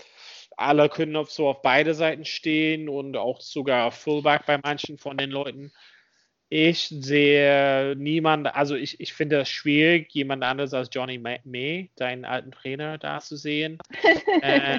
alle 0.56 0.88
können 0.88 1.16
auf, 1.16 1.30
so 1.30 1.48
auf 1.48 1.62
beide 1.62 1.94
Seiten 1.94 2.24
stehen 2.24 2.88
und 2.88 3.16
auch 3.16 3.40
sogar 3.40 3.90
Fullback 3.90 4.46
bei 4.46 4.58
manchen 4.58 4.98
von 4.98 5.16
den 5.16 5.30
Leuten. 5.30 5.72
Ich 6.48 6.88
sehe 6.88 7.96
niemand, 7.96 8.54
also 8.54 8.76
ich, 8.76 9.00
ich 9.00 9.12
finde 9.12 9.40
es 9.40 9.48
schwierig, 9.48 10.12
jemand 10.12 10.44
anderes 10.44 10.72
als 10.74 10.88
Johnny 10.92 11.18
May, 11.18 11.90
deinen 11.96 12.24
alten 12.24 12.52
Trainer, 12.52 12.98
da 12.98 13.18
zu 13.18 13.36
sehen. 13.36 13.78
äh, 14.42 14.78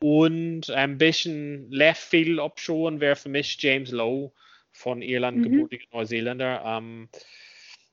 und 0.00 0.70
ein 0.70 0.98
bisschen 0.98 1.70
Left 1.70 2.02
Field 2.02 2.38
Option 2.38 3.00
wäre 3.00 3.16
für 3.16 3.28
mich 3.28 3.56
James 3.60 3.90
Lowe 3.90 4.32
von 4.72 5.02
Irland, 5.02 5.38
mhm. 5.38 5.42
gebürtiger 5.44 5.86
Neuseeländer. 5.92 6.62
Ähm, 6.64 7.08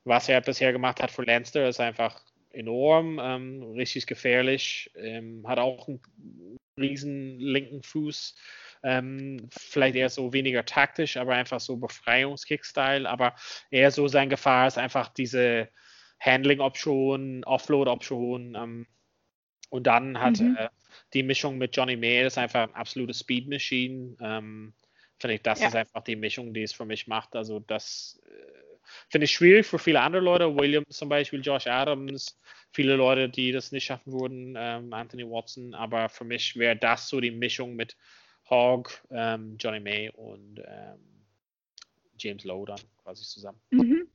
was 0.04 0.28
er 0.28 0.40
bisher 0.40 0.72
gemacht 0.72 1.00
hat 1.00 1.10
für 1.10 1.22
Leinster 1.22 1.68
ist 1.68 1.80
einfach 1.80 2.20
enorm, 2.50 3.20
ähm, 3.22 3.62
richtig 3.76 4.06
gefährlich, 4.06 4.90
ähm, 4.96 5.46
hat 5.46 5.58
auch 5.58 5.88
einen 5.88 6.00
riesen 6.78 7.38
linken 7.38 7.82
Fuß. 7.82 8.36
Ähm, 8.84 9.48
vielleicht 9.50 9.94
eher 9.94 10.10
so 10.10 10.32
weniger 10.32 10.64
taktisch, 10.64 11.16
aber 11.16 11.34
einfach 11.34 11.60
so 11.60 11.76
Befreiungskick-Style. 11.76 13.08
Aber 13.08 13.34
eher 13.70 13.92
so 13.92 14.08
sein 14.08 14.28
Gefahr 14.28 14.66
ist 14.66 14.76
einfach 14.76 15.08
diese 15.08 15.68
Handling-Option, 16.20 17.44
Offload-Option. 17.44 18.56
Und 19.72 19.86
dann 19.86 20.20
hat 20.20 20.38
Mhm. 20.38 20.54
äh, 20.58 20.68
die 21.14 21.22
Mischung 21.22 21.56
mit 21.56 21.74
Johnny 21.74 21.96
May, 21.96 22.22
das 22.24 22.34
ist 22.34 22.38
einfach 22.38 22.68
ein 22.68 22.74
absolute 22.74 23.14
Speed-Machine. 23.14 24.16
Ähm, 24.20 24.74
finde 25.18 25.36
ich, 25.36 25.42
das 25.42 25.60
Ja. 25.60 25.68
ist 25.68 25.76
einfach 25.76 26.02
die 26.02 26.14
Mischung, 26.14 26.52
die 26.52 26.62
es 26.62 26.74
für 26.74 26.84
mich 26.84 27.06
macht. 27.06 27.34
Also 27.34 27.58
das 27.60 28.20
äh, 28.26 28.78
finde 29.08 29.24
ich 29.24 29.30
schwierig 29.32 29.64
für 29.64 29.78
viele 29.78 30.02
andere 30.02 30.22
Leute. 30.22 30.54
Williams 30.54 30.94
zum 30.94 31.08
Beispiel, 31.08 31.40
Josh 31.40 31.66
Adams, 31.66 32.38
viele 32.72 32.96
Leute, 32.96 33.30
die 33.30 33.50
das 33.50 33.72
nicht 33.72 33.86
schaffen 33.86 34.12
würden, 34.12 34.54
ähm, 34.58 34.92
Anthony 34.92 35.24
Watson. 35.24 35.72
Aber 35.72 36.10
für 36.10 36.24
mich 36.24 36.54
wäre 36.54 36.76
das 36.76 37.08
so 37.08 37.18
die 37.18 37.30
Mischung 37.30 37.74
mit 37.74 37.96
Hogg, 38.50 38.90
ähm, 39.10 39.56
Johnny 39.58 39.80
May 39.80 40.10
und 40.10 40.60
ähm, 40.66 41.24
James 42.18 42.44
Lowe 42.44 42.66
dann 42.66 42.80
quasi 43.02 43.24
zusammen. 43.24 43.58
Mhm. 43.70 44.06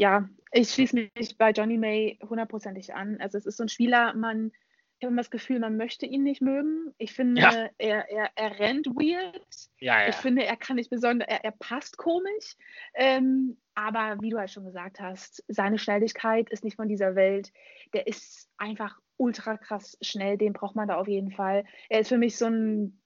Ja, 0.00 0.26
ich 0.50 0.70
schließe 0.70 0.96
mich 1.14 1.36
bei 1.36 1.50
Johnny 1.50 1.76
May 1.76 2.18
hundertprozentig 2.26 2.94
an. 2.94 3.18
Also 3.20 3.36
es 3.36 3.44
ist 3.44 3.58
so 3.58 3.64
ein 3.64 3.68
Spieler, 3.68 4.14
man, 4.14 4.50
ich 4.98 5.04
habe 5.04 5.12
immer 5.12 5.20
das 5.20 5.30
Gefühl, 5.30 5.58
man 5.58 5.76
möchte 5.76 6.06
ihn 6.06 6.22
nicht 6.22 6.40
mögen. 6.40 6.94
Ich 6.96 7.12
finde, 7.12 7.42
Ja. 7.42 7.68
er, 7.76 8.08
er, 8.08 8.30
er 8.34 8.58
rennt 8.58 8.86
weird. 8.86 9.44
Ja, 9.78 10.08
Ich 10.08 10.14
finde, 10.14 10.46
er 10.46 10.56
kann 10.56 10.76
nicht 10.76 10.88
besonders, 10.88 11.28
er, 11.28 11.44
er 11.44 11.50
passt 11.50 11.98
komisch. 11.98 12.56
Ähm, 12.94 13.58
aber 13.74 14.16
wie 14.22 14.30
du 14.30 14.38
halt 14.38 14.50
schon 14.50 14.64
gesagt 14.64 15.00
hast, 15.00 15.44
seine 15.48 15.78
Schnelligkeit 15.78 16.48
ist 16.48 16.64
nicht 16.64 16.76
von 16.76 16.88
dieser 16.88 17.14
Welt. 17.14 17.52
Der 17.92 18.06
ist 18.06 18.48
einfach 18.56 18.98
ultra 19.18 19.58
krass 19.58 19.98
schnell, 20.00 20.38
den 20.38 20.54
braucht 20.54 20.76
man 20.76 20.88
da 20.88 20.96
auf 20.96 21.08
jeden 21.08 21.30
Fall. 21.30 21.64
Er 21.90 22.00
ist 22.00 22.08
für 22.08 22.16
mich 22.16 22.38
so 22.38 22.46
ein 22.46 22.99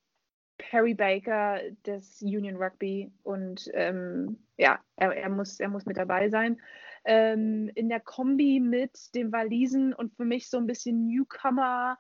Perry 0.59 0.95
Baker 0.95 1.61
des 1.87 2.23
Union 2.23 2.57
Rugby 2.57 3.11
und 3.23 3.69
ähm, 3.75 4.39
ja, 4.57 4.81
er, 4.97 5.13
er, 5.13 5.29
muss, 5.29 5.59
er 5.61 5.69
muss 5.69 5.87
mit 5.87 5.97
dabei 5.97 6.29
sein. 6.29 6.61
Ähm, 7.05 7.71
in 7.75 7.89
der 7.89 8.01
Kombi 8.01 8.61
mit 8.61 9.15
dem 9.15 9.33
Walisen 9.33 9.93
und 9.93 10.15
für 10.17 10.25
mich 10.25 10.49
so 10.49 10.57
ein 10.57 10.67
bisschen 10.67 11.07
Newcomer, 11.07 11.99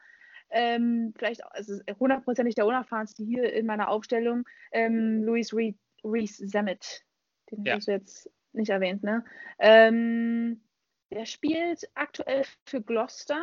ähm, 0.50 1.12
vielleicht 1.16 1.44
auch- 1.44 1.50
also 1.50 1.74
hundertprozentig 1.98 2.54
der 2.54 2.66
unerfahrenste 2.66 3.24
hier 3.24 3.52
in 3.52 3.66
meiner 3.66 3.88
Aufstellung, 3.88 4.44
ähm, 4.72 5.22
Louis 5.24 5.52
Re- 5.52 5.74
Reese 6.04 6.46
Zemmet. 6.46 7.04
Den 7.50 7.64
Ja. 7.64 7.74
hast 7.76 7.88
du 7.88 7.92
jetzt 7.92 8.30
nicht 8.52 8.70
erwähnt, 8.70 9.02
ne? 9.02 9.24
Ähm, 9.58 10.62
der 11.10 11.26
spielt 11.26 11.88
aktuell 11.94 12.44
für 12.64 12.80
Gloucester, 12.80 13.42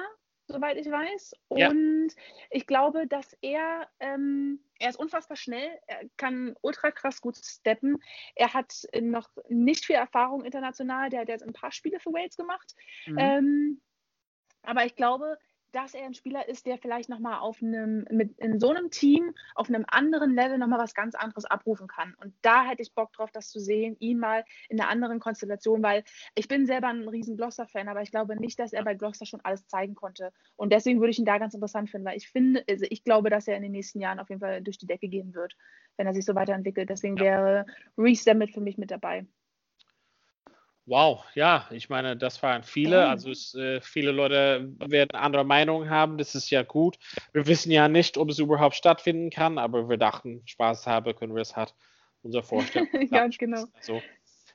soweit 0.52 0.78
ich 0.78 0.90
weiß. 0.90 1.34
Ja. 1.56 1.70
Und 1.70 2.10
ich 2.50 2.68
glaube, 2.68 3.08
dass 3.08 3.38
er, 3.42 3.90
ähm, 4.00 4.60
er 4.80 4.90
ist 4.90 5.00
unfassbar 5.00 5.38
schnell, 5.38 5.70
er 5.88 6.02
kann 6.18 6.56
ultra 6.62 6.92
krass 6.92 7.22
gut 7.22 7.38
steppen. 7.38 7.98
Er 8.36 8.54
hat 8.54 8.88
noch 9.00 9.30
nicht 9.50 9.86
viel 9.86 9.96
Erfahrung 9.96 10.44
international, 10.44 11.10
der 11.10 11.22
hat 11.22 11.30
jetzt 11.30 11.44
ein 11.44 11.54
paar 11.54 11.72
Spiele 11.72 12.00
für 12.00 12.14
Wales 12.14 12.36
gemacht. 12.36 12.76
Mhm. 13.06 13.18
Ähm, 13.18 13.82
aber 14.64 14.86
ich 14.86 14.96
glaube, 14.96 15.38
dass 15.72 15.94
er 15.94 16.06
ein 16.06 16.14
Spieler 16.14 16.48
ist, 16.48 16.66
der 16.66 16.78
vielleicht 16.78 17.10
nochmal 17.10 17.40
auf 17.40 17.62
einem, 17.62 18.06
mit, 18.12 18.38
in 18.40 18.60
so 18.60 18.70
einem 18.70 18.90
Team, 18.92 19.34
auf 19.56 19.70
einem 19.70 19.86
anderen 19.88 20.36
Level 20.36 20.58
nochmal 20.58 20.80
was 20.80 20.94
ganz 20.94 21.16
anderes 21.16 21.46
abrufen 21.46 21.88
kann. 21.88 22.14
Und 22.22 22.34
da 22.42 22.64
hätte 22.66 22.82
ich 22.82 22.94
Bock 22.94 23.14
drauf, 23.14 23.32
das 23.32 23.50
zu 23.50 23.60
sehen, 23.60 23.96
ihn 24.00 24.20
mal 24.20 24.44
in 24.70 24.80
einer 24.80 24.90
anderen 24.90 25.20
Konstellation, 25.20 25.82
weil 25.84 26.04
ich 26.36 26.48
bin 26.48 26.66
selber 26.66 26.88
ein 26.88 27.08
riesen 27.08 27.38
Gloucester-Fan, 27.38 27.88
aber 27.88 28.02
ich 28.02 28.12
glaube 28.12 28.36
nicht, 28.36 28.60
dass 28.60 28.74
er 28.74 28.84
bei 28.84 28.96
Gloucester 28.96 29.26
schon 29.26 29.42
alles 29.42 29.68
zeigen 29.68 29.96
konnte. 29.96 30.32
Und 30.56 30.74
deswegen 30.74 31.00
würde 31.00 31.12
ich 31.12 31.20
ihn 31.20 31.26
da 31.26 31.38
ganz 31.38 31.54
interessant 31.54 31.90
finden, 31.90 32.08
weil 32.08 32.18
ich 32.18 32.30
finde, 32.30 32.64
also 32.70 32.86
ich 32.90 33.04
glaube, 33.04 33.30
dass 33.30 33.48
er 33.48 33.56
in 33.56 33.64
den 33.64 33.72
nächsten 33.72 34.00
Jahren 34.00 34.20
auf 34.20 34.30
jeden 34.30 34.42
Fall 34.42 34.62
durch 34.62 34.78
die 34.78 34.88
Decke 34.88 35.08
gehen 35.08 35.34
wird, 35.34 35.56
wenn 35.98 36.08
er 36.08 36.14
sich 36.14 36.26
so 36.26 36.36
weiterentwickelt. 36.36 36.90
Deswegen 36.90 37.18
Ja. 37.18 37.24
wäre 37.24 37.66
Reese 37.98 38.26
damit 38.26 38.52
für 38.52 38.62
mich 38.62 38.78
mit 38.78 38.92
dabei. 38.92 39.26
Wow, 40.86 41.24
ja, 41.36 41.68
ich 41.72 41.90
meine, 41.90 42.18
das 42.18 42.42
waren 42.42 42.64
viele. 42.64 43.08
Also 43.08 43.30
es, 43.30 43.54
äh, 43.54 43.82
viele 43.82 44.12
Leute 44.12 44.74
werden 44.80 45.12
andere 45.16 45.44
Meinungen 45.44 45.90
haben. 45.90 46.18
Das 46.18 46.34
ist 46.34 46.50
ja 46.50 46.64
gut. 46.64 46.98
Wir 47.34 47.46
wissen 47.46 47.72
ja 47.72 47.88
nicht, 47.88 48.18
ob 48.18 48.30
es 48.30 48.40
überhaupt 48.40 48.76
stattfinden 48.76 49.30
kann, 49.30 49.58
aber 49.58 49.90
wir 49.90 49.98
dachten, 49.98 50.42
Spaß 50.46 50.88
habe, 50.88 51.14
können 51.14 51.36
wir 51.36 51.42
es 51.42 51.56
halt 51.56 51.76
unser 52.24 52.42
Vorstellen. 52.42 52.88
ja, 53.12 53.28
genau. 53.28 53.66
Also 53.76 54.02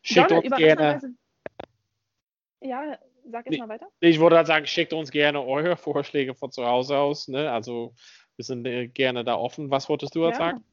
schickt 0.03 0.31
Donald, 0.31 0.47
uns 0.47 0.57
gerne. 0.57 1.17
Ja, 2.61 2.99
sag 3.31 3.49
Nee. 3.49 3.57
erst 3.57 3.69
mal 3.69 3.75
weiter. 3.75 3.89
Ich 4.01 4.19
würde 4.19 4.37
halt 4.37 4.47
sagen, 4.49 4.67
schickt 4.67 4.93
uns 4.93 5.11
gerne 5.11 5.43
eure 5.43 5.77
Vorschläge 5.77 6.35
von 6.35 6.51
zu 6.51 6.67
Hause 6.67 6.99
aus. 6.99 7.29
Ne? 7.29 7.51
Also 7.51 7.95
wir 8.37 8.45
sind 8.45 8.67
äh, 8.67 8.89
gerne 8.89 9.25
da 9.25 9.37
offen. 9.37 9.71
Was 9.71 9.89
wolltest 9.89 10.15
du 10.15 10.25
jetzt 10.25 10.39
Ja. 10.39 10.47
sagen? 10.47 10.65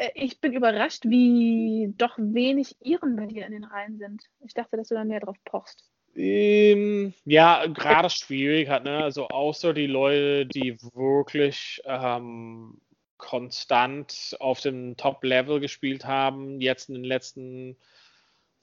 Äh, 0.00 0.10
Ich 0.14 0.40
bin 0.40 0.52
überrascht, 0.52 1.04
wie 1.04 1.92
doch 1.96 2.16
wenig 2.18 2.76
Iren 2.80 3.16
bei 3.16 3.26
dir 3.26 3.46
in 3.46 3.52
den 3.52 3.64
Reihen 3.64 3.98
sind. 3.98 4.22
Ich 4.40 4.54
dachte, 4.54 4.76
dass 4.76 4.88
du 4.88 4.94
da 4.94 5.04
mehr 5.04 5.20
drauf 5.20 5.36
pochst. 5.44 5.84
Ähm, 6.14 7.14
ja, 7.24 7.66
gerade 7.66 8.10
schwierig 8.10 8.68
hat, 8.68 8.84
ne? 8.84 8.98
Also 9.04 9.28
außer 9.28 9.72
die 9.74 9.86
Leute, 9.86 10.46
die 10.46 10.76
wirklich 10.94 11.80
ähm, 11.84 12.80
konstant 13.16 14.36
auf 14.40 14.60
dem 14.60 14.96
Top-Level 14.96 15.60
gespielt 15.60 16.04
haben, 16.04 16.60
jetzt 16.60 16.88
in 16.88 16.96
den 16.96 17.04
letzten 17.04 17.76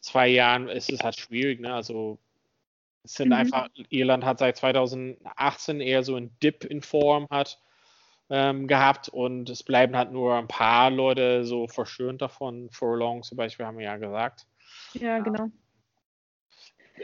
zwei 0.02 0.28
Jahren 0.30 0.70
ist 0.70 0.92
es 0.92 1.04
halt 1.04 1.18
schwierig, 1.18 1.60
ne? 1.62 1.74
Also 1.74 2.20
es 3.04 3.16
sind 3.16 3.32
Mhm. 3.32 3.34
einfach, 3.34 3.70
Irland 3.90 4.26
hat 4.26 4.40
seit 4.40 4.58
2018 4.58 5.82
eher 5.82 6.04
so 6.04 6.16
einen 6.16 6.38
Dip 6.42 6.66
in 6.66 6.82
Form 6.82 7.28
hat 7.30 7.60
ähm, 8.30 8.68
gehabt 8.68 9.10
und 9.10 9.50
es 9.50 9.64
bleiben 9.64 9.96
halt 9.96 10.12
nur 10.12 10.36
ein 10.36 10.48
paar 10.48 10.90
Leute 10.90 11.44
so 11.46 11.68
verschönt 11.68 12.22
davon. 12.22 12.70
Furlong 12.72 13.24
zum 13.24 13.38
Beispiel 13.38 13.66
haben 13.66 13.78
wir 13.78 13.86
ja 13.86 13.98
gesagt 13.98 14.48
Ja, 14.94 15.20
genau. 15.20 15.48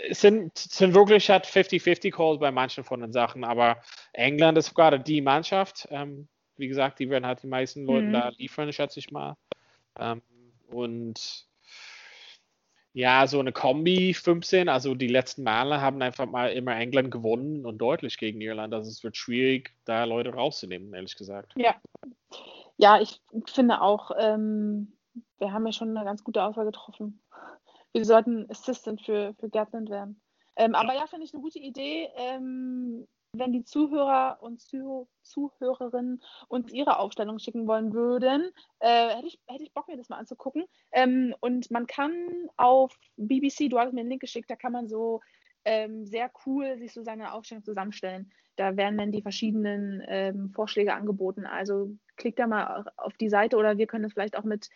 es 0.09 0.21
sind, 0.21 0.57
es 0.57 0.77
sind 0.77 0.93
wirklich 0.93 1.29
hat 1.29 1.45
50-50 1.45 2.11
Calls 2.11 2.39
bei 2.39 2.51
manchen 2.51 2.83
von 2.83 3.01
den 3.01 3.11
Sachen, 3.11 3.43
aber 3.43 3.81
England 4.13 4.57
ist 4.57 4.73
gerade 4.73 4.99
die 4.99 5.21
Mannschaft. 5.21 5.87
Ähm, 5.91 6.27
wie 6.57 6.67
gesagt, 6.67 6.99
die 6.99 7.09
werden 7.09 7.25
halt 7.25 7.43
die 7.43 7.47
meisten 7.47 7.85
Leute 7.85 8.07
Mhm. 8.07 8.11
da 8.11 8.29
liefern, 8.29 8.71
schätze 8.73 8.99
ich 8.99 9.11
mal. 9.11 9.35
Ähm, 9.99 10.21
und 10.69 11.47
ja, 12.93 13.25
so 13.25 13.39
eine 13.39 13.51
Kombi 13.51 14.13
15, 14.13 14.69
also 14.69 14.93
die 14.93 15.07
letzten 15.07 15.43
Male 15.43 15.81
haben 15.81 16.01
einfach 16.01 16.27
mal 16.27 16.51
immer 16.51 16.75
England 16.75 17.09
gewonnen 17.09 17.65
und 17.65 17.79
deutlich 17.79 18.17
gegen 18.17 18.39
Irland. 18.39 18.73
Also 18.73 18.89
es 18.89 19.03
wird 19.03 19.17
schwierig, 19.17 19.73
da 19.85 20.03
Leute 20.03 20.33
rauszunehmen, 20.33 20.93
ehrlich 20.93 21.15
gesagt. 21.15 21.53
Ja. 21.55 21.75
Ja, 22.77 22.99
ich 22.99 23.21
finde 23.47 23.81
auch, 23.81 24.11
ähm, 24.17 24.93
wir 25.39 25.51
haben 25.51 25.65
ja 25.65 25.71
schon 25.71 25.95
eine 25.95 26.05
ganz 26.05 26.23
gute 26.23 26.43
Auswahl 26.43 26.65
getroffen. 26.65 27.21
Wir 27.93 28.05
sollten 28.05 28.49
Assistant 28.49 29.01
für, 29.01 29.35
für 29.39 29.49
Gatland 29.49 29.89
werden. 29.89 30.21
Ähm, 30.55 30.75
aber 30.75 30.93
ja, 30.93 31.07
finde 31.07 31.25
ich 31.25 31.33
eine 31.33 31.41
gute 31.41 31.59
Idee, 31.59 32.09
ähm, 32.15 33.07
wenn 33.35 33.51
die 33.51 33.63
Zuhörer 33.63 34.37
und 34.41 34.61
Zuh 34.61 35.07
Zuhörerinnen 35.23 36.21
uns 36.49 36.71
ihre 36.71 36.99
Aufstellung 36.99 37.39
schicken 37.39 37.67
wollen 37.67 37.93
würden, 37.93 38.51
äh, 38.79 39.15
hätte, 39.15 39.27
ich, 39.27 39.39
hätte 39.47 39.63
ich 39.63 39.73
Bock, 39.73 39.87
mir 39.87 39.97
das 39.97 40.09
mal 40.09 40.17
anzugucken. 40.17 40.65
Ähm, 40.91 41.33
und 41.39 41.71
man 41.71 41.87
kann 41.87 42.13
auf 42.57 42.95
BBC, 43.17 43.69
du 43.69 43.79
hattest 43.79 43.93
mir 43.93 44.01
einen 44.01 44.09
Link 44.09 44.21
geschickt, 44.21 44.49
da 44.49 44.55
kann 44.55 44.73
man 44.73 44.87
so 44.87 45.21
ähm, 45.65 46.05
sehr 46.05 46.29
cool 46.45 46.77
sich 46.77 46.93
so 46.93 47.03
seine 47.03 47.33
Aufstellung 47.33 47.63
zusammenstellen. 47.63 48.31
Da 48.57 48.77
werden 48.77 48.97
dann 48.97 49.11
die 49.11 49.21
verschiedenen 49.21 50.03
ähm, 50.07 50.51
Vorschläge 50.51 50.93
angeboten. 50.93 51.45
Also 51.45 51.89
klickt 52.17 52.37
da 52.37 52.45
mal 52.45 52.85
auf 52.97 53.13
die 53.13 53.29
Seite 53.29 53.57
oder 53.57 53.77
wir 53.77 53.87
können 53.87 54.05
es 54.05 54.13
vielleicht 54.13 54.37
auch 54.37 54.43
mit, 54.43 54.69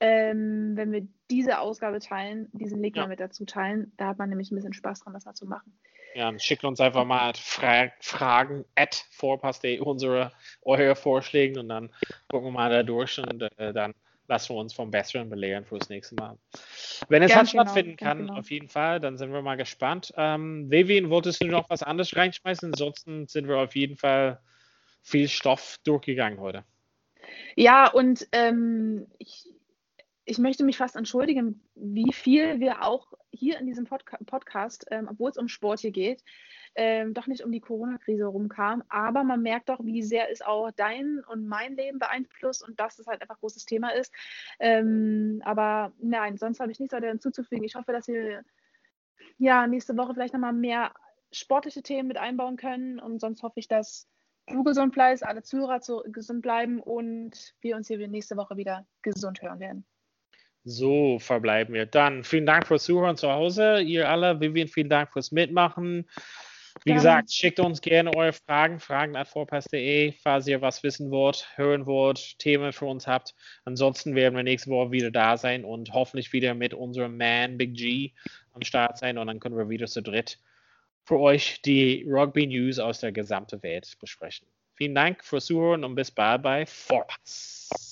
ähm, 0.00 0.72
wenn 0.74 0.90
wir 0.90 1.06
diese 1.30 1.60
Ausgabe 1.60 2.00
teilen, 2.00 2.48
diesen 2.52 2.82
Link 2.82 2.96
Ja. 2.96 3.02
mal 3.02 3.08
mit 3.08 3.20
dazu 3.20 3.44
teilen. 3.44 3.92
Da 3.98 4.08
hat 4.08 4.18
man 4.18 4.30
nämlich 4.30 4.50
ein 4.50 4.56
bisschen 4.56 4.72
Spaß 4.72 5.00
dran, 5.00 5.12
das 5.12 5.26
mal 5.26 5.34
zu 5.34 5.46
machen. 5.46 5.78
Ja, 6.14 6.38
schickt 6.38 6.64
uns 6.64 6.80
einfach 6.80 7.04
mal 7.04 7.32
Fra 7.34 7.90
Fragen 8.00 8.64
at 8.74 9.06
vorpass.de 9.10 9.80
unsere 9.80 10.32
eure 10.62 10.94
Vorschläge 10.94 11.60
und 11.60 11.68
dann 11.68 11.90
gucken 12.28 12.48
wir 12.48 12.52
mal 12.52 12.70
da 12.70 12.82
durch 12.82 13.18
und 13.18 13.42
äh, 13.58 13.72
dann 13.72 13.94
lassen 14.28 14.54
wir 14.54 14.60
uns 14.60 14.72
vom 14.72 14.90
Besseren 14.90 15.28
belehren 15.28 15.64
fürs 15.64 15.88
nächste 15.88 16.14
Mal. 16.14 16.38
Wenn 17.08 17.22
es 17.22 17.32
Ganz 17.32 17.48
halt 17.48 17.50
genau, 17.50 17.62
stattfinden 17.64 17.96
kann, 17.96 18.18
genau. 18.18 18.38
auf 18.38 18.50
jeden 18.50 18.68
Fall, 18.68 19.00
dann 19.00 19.18
sind 19.18 19.32
wir 19.32 19.42
mal 19.42 19.56
gespannt. 19.56 20.12
Ähm, 20.16 20.70
Vivian, 20.70 21.10
wolltest 21.10 21.42
du 21.42 21.48
noch 21.48 21.68
was 21.68 21.82
anderes 21.82 22.16
reinschmeißen? 22.16 22.72
Ansonsten 22.72 23.26
sind 23.26 23.48
wir 23.48 23.58
auf 23.58 23.74
jeden 23.74 23.96
Fall 23.96 24.40
viel 25.02 25.28
Stoff 25.28 25.78
durchgegangen 25.84 26.40
heute. 26.40 26.64
Ja, 27.56 27.90
und 27.90 28.26
ähm, 28.32 29.06
ich, 29.18 29.44
ich 30.24 30.38
möchte 30.38 30.64
mich 30.64 30.76
fast 30.76 30.96
entschuldigen, 30.96 31.62
wie 31.74 32.12
viel 32.12 32.60
wir 32.60 32.84
auch 32.84 33.12
hier 33.30 33.58
in 33.58 33.66
diesem 33.66 33.86
Podca 33.86 34.18
Podcast, 34.24 34.86
ähm, 34.90 35.08
obwohl 35.10 35.30
es 35.30 35.36
um 35.36 35.48
Sport 35.48 35.80
hier 35.80 35.90
geht, 35.90 36.22
ähm, 36.74 37.12
doch 37.12 37.26
nicht 37.26 37.42
um 37.42 37.50
die 37.50 37.60
Corona-Krise 37.60 38.26
rumkam. 38.26 38.84
Aber 38.88 39.24
man 39.24 39.42
merkt 39.42 39.68
doch, 39.68 39.84
wie 39.84 40.02
sehr 40.02 40.30
es 40.30 40.42
auch 40.42 40.70
dein 40.70 41.22
und 41.28 41.46
mein 41.46 41.74
Leben 41.76 41.98
beeinflusst 41.98 42.66
und 42.66 42.78
dass 42.78 42.98
es 42.98 43.06
halt 43.06 43.20
einfach 43.20 43.40
großes 43.40 43.64
Thema 43.64 43.90
ist. 43.90 44.12
Ähm, 44.60 45.42
aber 45.44 45.92
nein, 45.98 46.36
sonst 46.36 46.60
habe 46.60 46.70
ich 46.70 46.78
nichts 46.78 46.94
weiter 46.94 47.08
hinzuzufügen. 47.08 47.64
Ich 47.64 47.74
hoffe, 47.74 47.92
dass 47.92 48.06
wir 48.06 48.44
ja 49.38 49.66
nächste 49.66 49.96
Woche 49.96 50.14
vielleicht 50.14 50.34
nochmal 50.34 50.52
mehr 50.52 50.92
sportliche 51.32 51.82
Themen 51.82 52.08
mit 52.08 52.18
einbauen 52.18 52.56
können. 52.56 53.00
Und 53.00 53.20
sonst 53.20 53.42
hoffe 53.42 53.58
ich, 53.58 53.66
dass 53.66 54.08
du 54.46 54.62
gesund 54.62 54.92
bleibst, 54.92 55.24
alle 55.24 55.42
Zuhörer 55.42 55.80
zu, 55.80 56.02
gesund 56.06 56.42
bleiben 56.42 56.80
und 56.80 57.54
wir 57.60 57.76
uns 57.76 57.88
hier 57.88 58.06
nächste 58.08 58.36
Woche 58.36 58.56
wieder 58.56 58.86
gesund 59.02 59.42
hören 59.42 59.60
werden. 59.60 59.86
So 60.64 61.18
verbleiben 61.18 61.74
wir. 61.74 61.86
Dann 61.86 62.24
vielen 62.24 62.46
Dank 62.46 62.66
fürs 62.66 62.84
Zuhören 62.84 63.16
zu 63.16 63.30
Hause. 63.30 63.80
Ihr 63.80 64.08
alle, 64.08 64.40
Vivian, 64.40 64.68
vielen 64.68 64.88
Dank 64.88 65.12
fürs 65.12 65.32
Mitmachen. 65.32 66.08
Wie 66.84 66.90
Gerne. 66.90 66.98
gesagt, 66.98 67.32
schickt 67.32 67.60
uns 67.60 67.80
gerne 67.80 68.14
eure 68.16 68.32
Fragen, 68.32 68.80
fragen 68.80 69.14
at 69.14 69.28
vorpass.de, 69.28 70.12
falls 70.12 70.46
ihr 70.46 70.62
was 70.62 70.82
wissen 70.82 71.10
wollt, 71.10 71.46
hören 71.56 71.84
wollt, 71.86 72.38
Themen 72.38 72.72
für 72.72 72.86
uns 72.86 73.06
habt. 73.06 73.34
Ansonsten 73.64 74.14
werden 74.14 74.34
wir 74.34 74.42
nächste 74.42 74.70
Woche 74.70 74.90
wieder 74.90 75.10
da 75.10 75.36
sein 75.36 75.64
und 75.64 75.92
hoffentlich 75.92 76.32
wieder 76.32 76.54
mit 76.54 76.72
unserem 76.72 77.18
Man 77.18 77.58
Big 77.58 77.74
G 77.74 78.12
am 78.52 78.62
Start 78.62 78.98
sein 78.98 79.18
und 79.18 79.26
dann 79.26 79.38
können 79.38 79.56
wir 79.56 79.68
wieder 79.68 79.86
zu 79.86 80.02
dritt 80.02 80.38
für 81.04 81.18
euch 81.18 81.60
die 81.62 82.04
Rugby 82.08 82.46
News 82.46 82.78
aus 82.78 83.00
der 83.00 83.12
gesamten 83.12 83.62
Welt 83.62 83.96
besprechen. 84.00 84.46
Vielen 84.74 84.94
Dank 84.94 85.24
fürs 85.24 85.46
Zuhören 85.46 85.84
und 85.84 85.94
bis 85.94 86.10
bald 86.10 86.42
bei 86.42 86.64
Vorpass. 86.66 87.91